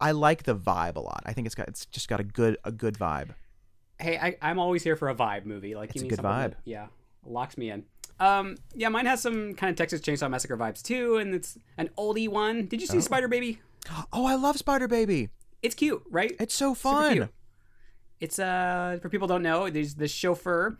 i 0.01 0.11
like 0.11 0.43
the 0.43 0.55
vibe 0.55 0.95
a 0.95 0.99
lot 0.99 1.21
i 1.25 1.34
think 1.34 1.45
it's 1.45 1.55
got 1.55 1.67
it's 1.67 1.86
just 1.86 2.07
got 2.09 2.19
a 2.19 2.23
good 2.23 2.57
a 2.63 2.71
good 2.71 2.95
vibe 2.95 3.30
hey, 3.99 4.15
I, 4.15 4.38
I'm 4.43 4.59
always 4.59 4.84
here 4.84 4.95
for 4.95 5.09
a 5.09 5.15
vibe 5.15 5.45
movie. 5.45 5.73
Like 5.73 5.89
It's 5.89 6.01
you 6.03 6.05
a 6.05 6.09
good 6.11 6.19
vibe. 6.19 6.49
that- 6.51 6.57
yeah, 6.65 6.86
locks 7.28 7.57
me 7.57 7.69
in. 7.71 7.84
Um, 8.19 8.55
yeah, 8.73 8.89
mine 8.89 9.05
has 9.05 9.21
some 9.21 9.53
kind 9.53 9.69
of 9.69 9.75
Texas 9.78 10.01
Chainsaw 10.01 10.30
Massacre 10.30 10.57
vibes 10.57 10.82
too, 10.82 11.17
and 11.17 11.36
it's 11.36 11.57
an 11.78 11.89
oldie 11.97 12.28
one. 12.30 12.65
Did 12.67 12.82
you 12.82 12.88
see 12.88 12.97
Oh. 12.97 13.01
Spider 13.01 13.28
Baby? 13.28 13.59
oh 14.11 14.25
i 14.25 14.36
love 14.36 14.57
spider 14.57 14.86
baby 14.88 15.30
It's 15.61 15.73
cute, 15.75 16.03
right? 16.09 16.36
it's 16.41 16.53
so 16.55 16.73
fun. 16.73 17.30
It's 18.19 18.38
uh 18.39 18.97
for 19.01 19.09
people 19.09 19.28
who 19.28 19.36
don't 19.36 19.43
know, 19.43 19.69
there's 19.69 19.95
this 19.95 20.11
chauffeur 20.11 20.78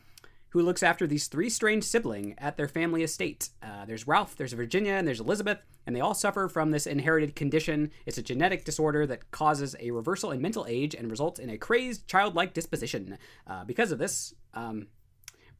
who 0.50 0.62
looks 0.62 0.82
after 0.82 1.06
these 1.06 1.28
three 1.28 1.50
strange 1.50 1.84
siblings 1.84 2.34
at 2.38 2.58
their 2.58 2.68
family 2.68 3.04
estate. 3.04 3.50
Uh, 3.62 3.86
there's 3.86 4.08
Ralph, 4.08 4.36
there's 4.38 4.54
Virginia, 4.54 4.93
and 4.93 5.06
there's 5.08 5.20
Elizabeth, 5.20 5.60
and 5.86 5.95
they 5.95 6.00
all 6.00 6.14
suffer 6.14 6.48
from 6.48 6.72
this 6.72 6.88
inherited 6.88 7.36
condition. 7.36 7.91
It's 8.06 8.18
a 8.18 8.24
genetic 8.24 8.64
disorder 8.66 9.06
that 9.08 9.30
causes 9.32 9.76
a 9.80 9.91
reversal 9.91 10.32
in 10.32 10.41
mental 10.41 10.66
age 10.68 10.95
and 10.95 11.12
results 11.12 11.39
in 11.39 11.50
a 11.50 11.58
crazed, 11.58 12.08
childlike 12.08 12.54
disposition. 12.54 13.18
Uh, 13.45 13.66
because 13.66 13.91
of 13.91 14.00
this, 14.00 14.34
um, 14.54 14.88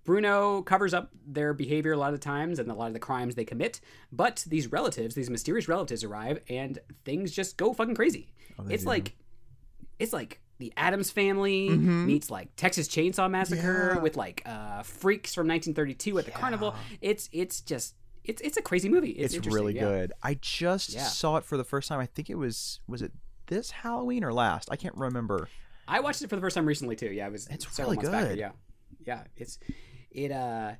Bruno 0.08 0.62
covers 0.62 0.94
up 0.94 1.12
their 1.28 1.54
behavior 1.54 1.92
a 1.92 1.98
lot 1.98 2.14
of 2.14 2.22
times 2.22 2.60
and 2.60 2.72
a 2.72 2.74
lot 2.74 2.88
of 2.88 2.94
the 2.94 3.00
crimes 3.00 3.36
they 3.36 3.44
commit. 3.44 3.82
But 4.10 4.46
these 4.48 4.72
relatives, 4.72 5.16
these 5.16 5.30
mysterious 5.30 5.68
relatives, 5.68 6.02
arrive 6.06 6.40
and 6.50 6.80
things 7.04 7.34
just 7.34 7.58
go 7.58 7.74
fucking 7.74 7.94
crazy. 7.96 8.32
Oh, 8.58 8.64
it's 8.70 8.84
do. 8.84 8.90
like, 8.90 9.18
it's 10.00 10.14
like 10.14 10.40
the 10.60 10.72
Addams 10.78 11.12
Family 11.12 11.70
Mhm. 11.72 12.06
meets 12.06 12.32
like 12.32 12.56
Texas 12.56 12.88
Chainsaw 12.88 13.30
Massacre 13.30 13.96
Yeah. 13.96 14.02
with 14.02 14.16
like 14.16 14.44
uh, 14.46 14.82
freaks 14.84 15.34
from 15.36 15.46
1932 15.46 16.18
at 16.20 16.24
the 16.26 16.32
Yeah. 16.32 16.40
carnival. 16.40 16.74
It's 17.02 17.28
it's 17.34 17.60
just 17.60 17.94
it's 18.24 18.42
it's 18.42 18.56
a 18.56 18.62
crazy 18.62 18.88
movie. 18.88 19.12
It's, 19.12 19.34
it's 19.34 19.46
really 19.46 19.76
yeah. 19.76 19.82
good. 19.82 20.14
I 20.24 20.36
just 20.36 20.92
saw 21.20 21.36
it 21.36 21.44
for 21.44 21.58
the 21.58 21.64
first 21.66 21.90
time. 21.90 22.00
I 22.00 22.06
think 22.06 22.30
it 22.30 22.36
was 22.36 22.80
was 22.88 23.02
it 23.02 23.12
this 23.48 23.72
Halloween 23.72 24.24
or 24.24 24.32
last? 24.34 24.70
I 24.72 24.78
can't 24.78 24.96
remember. 24.96 25.50
I 25.86 26.00
watched 26.00 26.22
it 26.22 26.30
for 26.30 26.36
the 26.38 26.42
first 26.42 26.56
time 26.56 26.66
recently 26.66 26.96
too. 26.96 27.12
Yeah, 27.12 27.28
it 27.28 27.32
was 27.34 27.48
It's 27.48 27.78
really 27.78 27.98
months 27.98 28.10
back. 28.10 28.30
good. 28.30 28.38
Yeah, 28.40 28.52
yeah. 29.06 29.24
It's 29.36 29.60
it 30.12 30.32
uh 30.32 30.74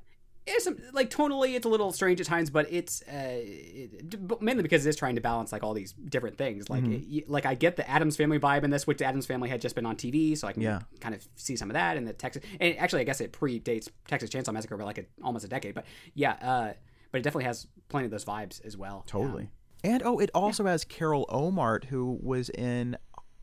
it's 0.50 0.64
some, 0.64 0.78
like 0.94 1.10
tonally 1.10 1.54
it's 1.56 1.66
a 1.66 1.68
little 1.68 1.92
strange 1.92 2.20
at 2.22 2.26
times, 2.26 2.48
but 2.48 2.66
it's 2.72 3.02
uh 3.02 3.12
it, 3.12 4.40
mainly 4.40 4.62
because 4.62 4.86
it 4.86 4.88
is 4.88 4.96
trying 4.96 5.14
to 5.16 5.20
balance 5.20 5.52
like 5.52 5.62
all 5.62 5.74
these 5.74 5.92
different 5.92 6.38
things. 6.38 6.70
Like 6.70 6.82
Mm-hmm. 6.84 7.18
it, 7.18 7.28
like 7.28 7.44
I 7.44 7.54
get 7.54 7.76
the 7.76 7.88
Addams 7.88 8.16
Family 8.16 8.38
vibe 8.38 8.64
in 8.64 8.70
this, 8.70 8.86
which 8.86 8.98
the 8.98 9.04
Addams 9.04 9.26
Family 9.26 9.48
had 9.50 9.60
just 9.60 9.74
been 9.74 9.84
on 9.84 9.96
TV, 9.96 10.36
so 10.38 10.48
I 10.48 10.52
can 10.52 10.62
Yeah. 10.62 10.80
kind 11.00 11.14
of 11.14 11.26
see 11.36 11.54
some 11.56 11.68
of 11.70 11.74
that. 11.74 11.96
And 11.98 12.06
the 12.08 12.14
Texas 12.14 12.42
and 12.60 12.78
actually 12.78 13.02
I 13.02 13.04
guess 13.04 13.20
it 13.20 13.32
predates 13.32 13.88
Texas 14.06 14.30
Chainsaw 14.30 14.52
Massacre 14.54 14.76
by 14.78 14.84
like 14.84 14.98
a, 14.98 15.04
almost 15.22 15.44
a 15.44 15.48
decade, 15.48 15.74
but 15.74 15.84
yeah. 16.14 16.32
uh 16.40 16.72
but 17.12 17.18
it 17.18 17.22
definitely 17.22 17.44
has 17.44 17.66
plenty 17.88 18.04
of 18.06 18.10
those 18.10 18.24
vibes 18.24 18.64
as 18.66 18.76
well. 18.76 19.02
Totally. 19.06 19.48
And 19.84 20.02
oh, 20.04 20.18
it 20.18 20.30
also 20.34 20.64
has 20.66 20.84
Carol 20.84 21.24
Ohmart, 21.30 21.84
who 21.84 22.18
was 22.22 22.50
in 22.50 22.96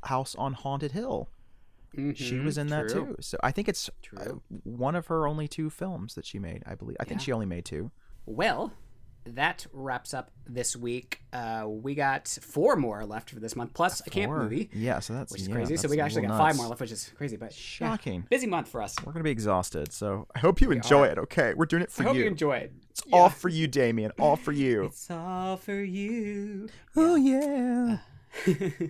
House 0.04 0.36
on 0.36 0.54
Haunted 0.54 0.92
Hill. 0.92 1.30
She 2.16 2.40
was 2.40 2.58
in 2.58 2.68
that 2.68 2.86
Mm-hmm. 2.86 2.98
true. 3.06 3.16
too. 3.16 3.22
So 3.22 3.38
I 3.44 3.52
think 3.52 3.68
it's 3.70 3.90
uh, 4.18 4.32
one 4.64 4.96
of 4.96 5.08
her 5.08 5.28
only 5.28 5.48
two 5.48 5.70
films 5.70 6.16
that 6.16 6.26
she 6.26 6.40
made. 6.40 6.64
I 6.66 6.76
believe. 6.76 6.98
I 7.00 7.04
think 7.06 7.22
she 7.22 7.32
only 7.32 7.46
made 7.46 7.66
two. 7.66 7.92
Well, 8.26 8.74
that 9.28 9.66
wraps 9.74 10.14
up 10.14 10.30
this 10.48 10.76
week. 10.76 11.22
Uh, 11.34 11.64
we 11.68 11.96
got 11.96 12.28
four 12.28 12.76
more 12.76 13.04
left 13.06 13.32
for 13.32 13.40
this 13.40 13.56
month, 13.56 13.74
plus 13.74 14.00
a 14.06 14.10
camp 14.12 14.32
Or- 14.32 14.44
got 14.44 14.70
Yeah, 14.72 15.00
so 15.00 15.14
that's 15.14 15.32
which 15.32 15.42
is 15.42 15.48
yeah, 15.48 15.56
crazy. 15.56 15.78
So 15.78 15.88
we 15.90 16.00
actually 16.00 16.22
got 16.24 16.32
little 16.34 16.46
five 16.46 16.56
more 16.58 16.68
left, 16.68 16.80
which 16.82 16.92
is 16.92 17.12
crazy. 17.18 17.36
But 17.36 17.52
yeah, 17.52 17.88
Shocking. 17.90 18.26
busy 18.30 18.46
month 18.46 18.68
for 18.68 18.84
us. 18.84 18.96
We're 19.04 19.14
gonna 19.14 19.24
be 19.24 19.32
exhausted, 19.32 19.92
so 19.92 20.28
I 20.36 20.40
hope 20.40 20.62
you 20.62 20.70
enjoy 20.72 21.06
it. 21.08 21.18
Okay, 21.18 21.54
we're 21.56 21.66
doing 21.66 21.82
it 21.82 21.90
I 21.90 21.92
for 21.92 22.04
hope 22.04 22.16
you. 22.16 22.22
you 22.24 22.28
enjoy 22.28 22.58
it. 22.58 22.74
it's 22.92 23.02
all 23.12 23.30
for 23.30 23.50
you, 23.50 23.68
Damien. 23.68 24.12
All 24.20 24.36
for 24.36 24.52
you. 24.52 24.84
It's 24.86 25.10
all 25.10 25.58
for 25.58 25.82
you. 25.82 26.70
oh 26.96 27.16
yeah. 27.16 27.98
Uh, 28.48 28.52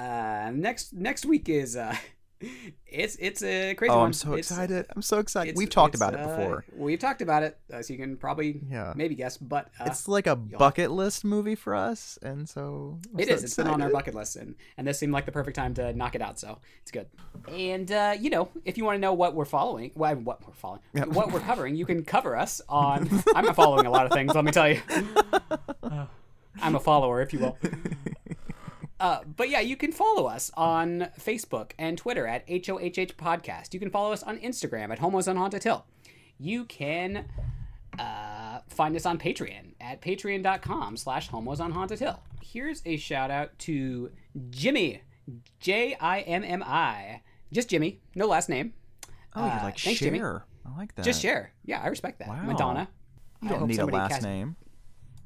next 0.00 0.92
next 0.92 1.24
week 1.26 1.48
is 1.48 1.76
uh, 1.76 1.94
it's 2.86 3.16
it's 3.16 3.42
a 3.42 3.74
crazy 3.74 3.90
Oh, 3.90 3.96
one. 3.98 4.06
I'm 4.08 4.12
so 4.12 4.32
It's- 4.34 4.50
excited. 4.50 4.86
I'm 4.94 5.00
so 5.02 5.18
excited. 5.20 5.56
We've 5.56 5.70
talked 5.70 5.94
about 5.94 6.12
it 6.14 6.20
uh, 6.20 6.26
before. 6.28 6.64
We've 6.76 6.98
talked 6.98 7.22
about 7.22 7.42
it, 7.42 7.58
uh, 7.72 7.80
so 7.82 7.92
you 7.94 7.98
can 7.98 8.16
probably 8.18 8.60
Yeah. 8.70 8.92
maybe 8.94 9.14
guess. 9.14 9.38
But 9.38 9.68
uh, 9.80 9.84
it's 9.86 10.06
like 10.06 10.26
a 10.26 10.36
bucket 10.36 10.90
list 10.90 11.24
movie 11.24 11.54
for 11.54 11.74
us, 11.74 12.18
and 12.22 12.46
so 12.48 12.98
It 13.16 13.28
is. 13.30 13.42
It's 13.42 13.56
been 13.56 13.66
on 13.68 13.80
our 13.80 13.88
bucket 13.90 14.14
list, 14.14 14.36
and, 14.36 14.54
and 14.76 14.86
this 14.86 14.98
seemed 14.98 15.12
like 15.14 15.24
the 15.24 15.32
perfect 15.32 15.56
time 15.56 15.72
to 15.74 15.92
knock 15.94 16.14
it 16.14 16.20
out. 16.20 16.38
So 16.38 16.58
it's 16.82 16.90
good. 16.90 17.06
And 17.48 17.90
uh, 17.90 18.14
you 18.20 18.28
know, 18.28 18.50
if 18.66 18.76
you 18.76 18.84
want 18.84 18.96
to 18.96 19.00
know 19.00 19.14
what 19.14 19.34
we're 19.34 19.44
following, 19.46 19.92
well, 19.94 20.14
what 20.16 20.46
we're 20.46 20.52
following, 20.54 20.80
what 21.14 21.32
we're 21.32 21.40
covering, 21.40 21.74
you 21.74 21.86
can 21.86 22.04
cover 22.04 22.36
us 22.36 22.60
on. 22.68 23.08
I'm 23.34 23.54
following 23.54 23.86
a 23.86 23.90
lot 23.90 24.04
of 24.04 24.12
things. 24.12 24.34
Let 24.34 24.44
me 24.44 24.52
tell 24.52 24.68
you. 24.68 24.80
Uh, 25.82 26.06
I'm 26.62 26.74
a 26.74 26.80
follower, 26.80 27.20
if 27.22 27.32
you 27.34 27.38
will. 27.40 27.58
Uh, 28.98 29.20
but 29.36 29.50
yeah, 29.50 29.60
you 29.60 29.76
can 29.76 29.92
follow 29.92 30.26
us 30.26 30.50
on 30.56 31.08
Facebook 31.20 31.72
and 31.78 31.98
Twitter 31.98 32.26
at 32.26 32.46
HOHH 32.48 33.14
Podcast. 33.16 33.74
You 33.74 33.80
can 33.80 33.90
follow 33.90 34.12
us 34.12 34.22
on 34.22 34.38
Instagram 34.38 34.90
at 34.90 34.98
Homos 35.00 35.28
on 35.28 35.36
Haunted 35.36 35.64
Hill. 35.64 35.84
You 36.38 36.64
can 36.64 37.26
uh, 37.98 38.60
find 38.68 38.96
us 38.96 39.04
on 39.06 39.18
Patreon 39.18 39.72
at 39.80 40.00
patreon.com 40.00 40.96
slash 40.96 41.28
homos 41.28 41.60
on 41.60 41.72
haunted 41.72 41.98
hill. 41.98 42.20
Here's 42.42 42.82
a 42.86 42.96
shout 42.96 43.30
out 43.30 43.58
to 43.60 44.10
Jimmy, 44.50 45.02
J 45.60 45.96
I 46.00 46.20
M 46.20 46.44
M 46.44 46.62
I. 46.62 47.22
Just 47.52 47.68
Jimmy, 47.70 48.00
no 48.14 48.26
last 48.26 48.48
name. 48.48 48.72
Oh, 49.34 49.44
you're 49.44 49.50
Uh, 49.54 49.62
like 49.64 49.78
thanks, 49.78 49.98
Cher. 50.00 50.06
Jimmy. 50.10 50.20
I 50.22 50.76
like 50.78 50.94
that. 50.96 51.04
Just 51.04 51.22
Cher. 51.22 51.52
Yeah, 51.64 51.80
I 51.82 51.88
respect 51.88 52.18
that. 52.20 52.28
Wow. 52.28 52.42
Madonna. 52.44 52.88
You 53.42 53.48
I 53.48 53.52
don't 53.52 53.68
need 53.68 53.78
a 53.78 53.86
last 53.86 54.22
name. 54.22 54.56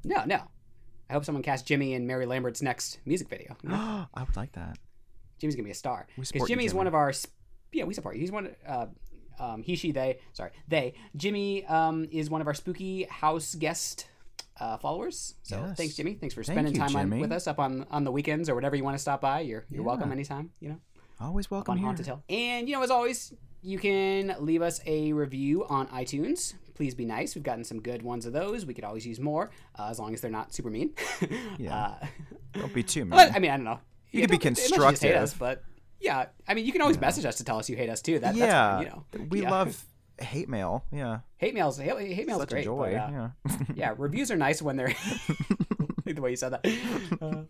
No, 0.03 0.23
no. 0.25 0.41
I 1.11 1.13
hope 1.13 1.25
someone 1.25 1.43
casts 1.43 1.67
Jimmy 1.67 1.93
in 1.93 2.07
Mary 2.07 2.25
Lambert's 2.25 2.61
next 2.61 2.99
music 3.05 3.27
video. 3.27 3.57
I 3.69 4.05
would 4.15 4.37
like 4.37 4.53
that. 4.53 4.77
Jimmy's 5.39 5.55
gonna 5.57 5.65
be 5.65 5.71
a 5.71 5.75
star 5.75 6.07
because 6.15 6.29
Jimmy's 6.47 6.71
Jimmy. 6.71 6.77
one 6.77 6.87
of 6.87 6.95
our. 6.95 7.11
sp- 7.11 7.35
Yeah, 7.73 7.83
we 7.83 7.93
support. 7.93 8.15
you. 8.15 8.21
He's 8.21 8.31
one. 8.31 8.55
Uh, 8.65 8.85
um, 9.37 9.61
he, 9.61 9.75
she, 9.75 9.91
they. 9.91 10.19
Sorry, 10.31 10.51
they. 10.69 10.93
Jimmy 11.17 11.65
um, 11.65 12.07
is 12.13 12.29
one 12.29 12.39
of 12.39 12.47
our 12.47 12.53
spooky 12.53 13.03
house 13.09 13.55
guest 13.55 14.07
uh, 14.61 14.77
followers. 14.77 15.35
So 15.43 15.57
Yes. 15.67 15.77
thanks, 15.77 15.95
Jimmy. 15.95 16.13
Thanks 16.13 16.33
for 16.33 16.43
Thank 16.45 16.55
spending 16.55 16.75
you, 16.75 16.79
time 16.79 16.95
on, 16.95 17.19
with 17.19 17.33
us 17.33 17.45
up 17.45 17.59
on 17.59 17.85
on 17.91 18.05
the 18.05 18.11
weekends 18.11 18.47
or 18.47 18.55
whatever 18.55 18.77
you 18.77 18.85
want 18.85 18.95
to 18.95 19.01
stop 19.01 19.19
by. 19.19 19.41
You're 19.41 19.65
you're 19.69 19.81
Yeah. 19.81 19.87
welcome 19.87 20.13
anytime. 20.13 20.51
You 20.61 20.69
know, 20.69 20.79
Always 21.19 21.51
welcome 21.51 21.73
on 21.73 21.77
here. 21.79 21.87
Haunted 21.87 22.05
Hill. 22.05 22.23
And 22.29 22.69
you 22.69 22.75
know, 22.75 22.83
as 22.83 22.89
always, 22.91 23.33
you 23.61 23.77
can 23.79 24.35
leave 24.39 24.61
us 24.61 24.79
a 24.85 25.13
review 25.13 25.65
on 25.67 25.87
iTunes. 25.87 26.53
Please 26.73 26.95
be 26.95 27.05
nice. 27.05 27.35
We've 27.35 27.43
gotten 27.43 27.63
some 27.63 27.79
good 27.81 28.01
ones 28.01 28.25
of 28.25 28.33
those. 28.33 28.65
We 28.65 28.73
could 28.73 28.83
always 28.83 29.05
use 29.05 29.19
more, 29.19 29.51
uh, 29.77 29.87
as 29.89 29.99
long 29.99 30.13
as 30.13 30.21
they're 30.21 30.31
not 30.31 30.53
super 30.53 30.69
mean. 30.69 30.93
Yeah. 31.59 31.75
Uh, 32.01 32.05
Don't 32.53 32.73
be 32.73 32.81
too 32.83 33.05
mean. 33.05 33.19
I 33.19 33.37
mean, 33.39 33.51
I 33.51 33.57
don't 33.57 33.63
know. 33.65 33.79
You 34.11 34.21
could 34.21 34.31
be 34.31 34.37
you 34.43 34.91
hate 34.99 35.15
us, 35.15 35.33
but 35.33 35.63
yeah, 35.99 36.25
I 36.47 36.53
mean, 36.55 36.65
you 36.65 36.71
can 36.71 36.81
always 36.81 36.99
message 36.99 37.23
us 37.25 37.35
to 37.37 37.43
tell 37.43 37.59
us 37.59 37.69
you 37.69 37.75
hate 37.77 37.89
us 37.89 38.01
too. 38.01 38.19
That, 38.19 38.35
yeah, 38.35 38.79
you 38.79 38.85
know. 38.87 39.05
we 39.29 39.43
Yeah. 39.43 39.51
love 39.51 39.85
hate 40.19 40.49
mail. 40.49 40.83
Yeah, 40.91 41.19
hate 41.37 41.53
mails. 41.53 41.77
Hate, 41.77 42.11
hate 42.13 42.27
mails 42.27 42.41
such 42.41 42.49
great. 42.49 42.65
joy. 42.65 42.93
but, 42.97 43.13
uh, 43.13 43.29
yeah. 43.47 43.57
yeah, 43.75 43.93
reviews 43.97 44.31
are 44.31 44.35
nice 44.37 44.61
when 44.61 44.75
they're 44.77 44.93
like 46.05 46.15
the 46.15 46.21
way 46.21 46.31
you 46.31 46.35
said 46.35 46.49
that. 46.53 46.65
Uh, 47.21 47.43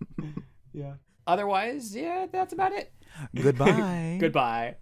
yeah. 0.74 0.93
Otherwise, 1.26 1.95
yeah, 1.95 2.28
that's 2.32 2.51
about 2.53 2.74
it. 2.74 2.91
Goodbye. 3.36 4.18
Goodbye. 4.20 4.76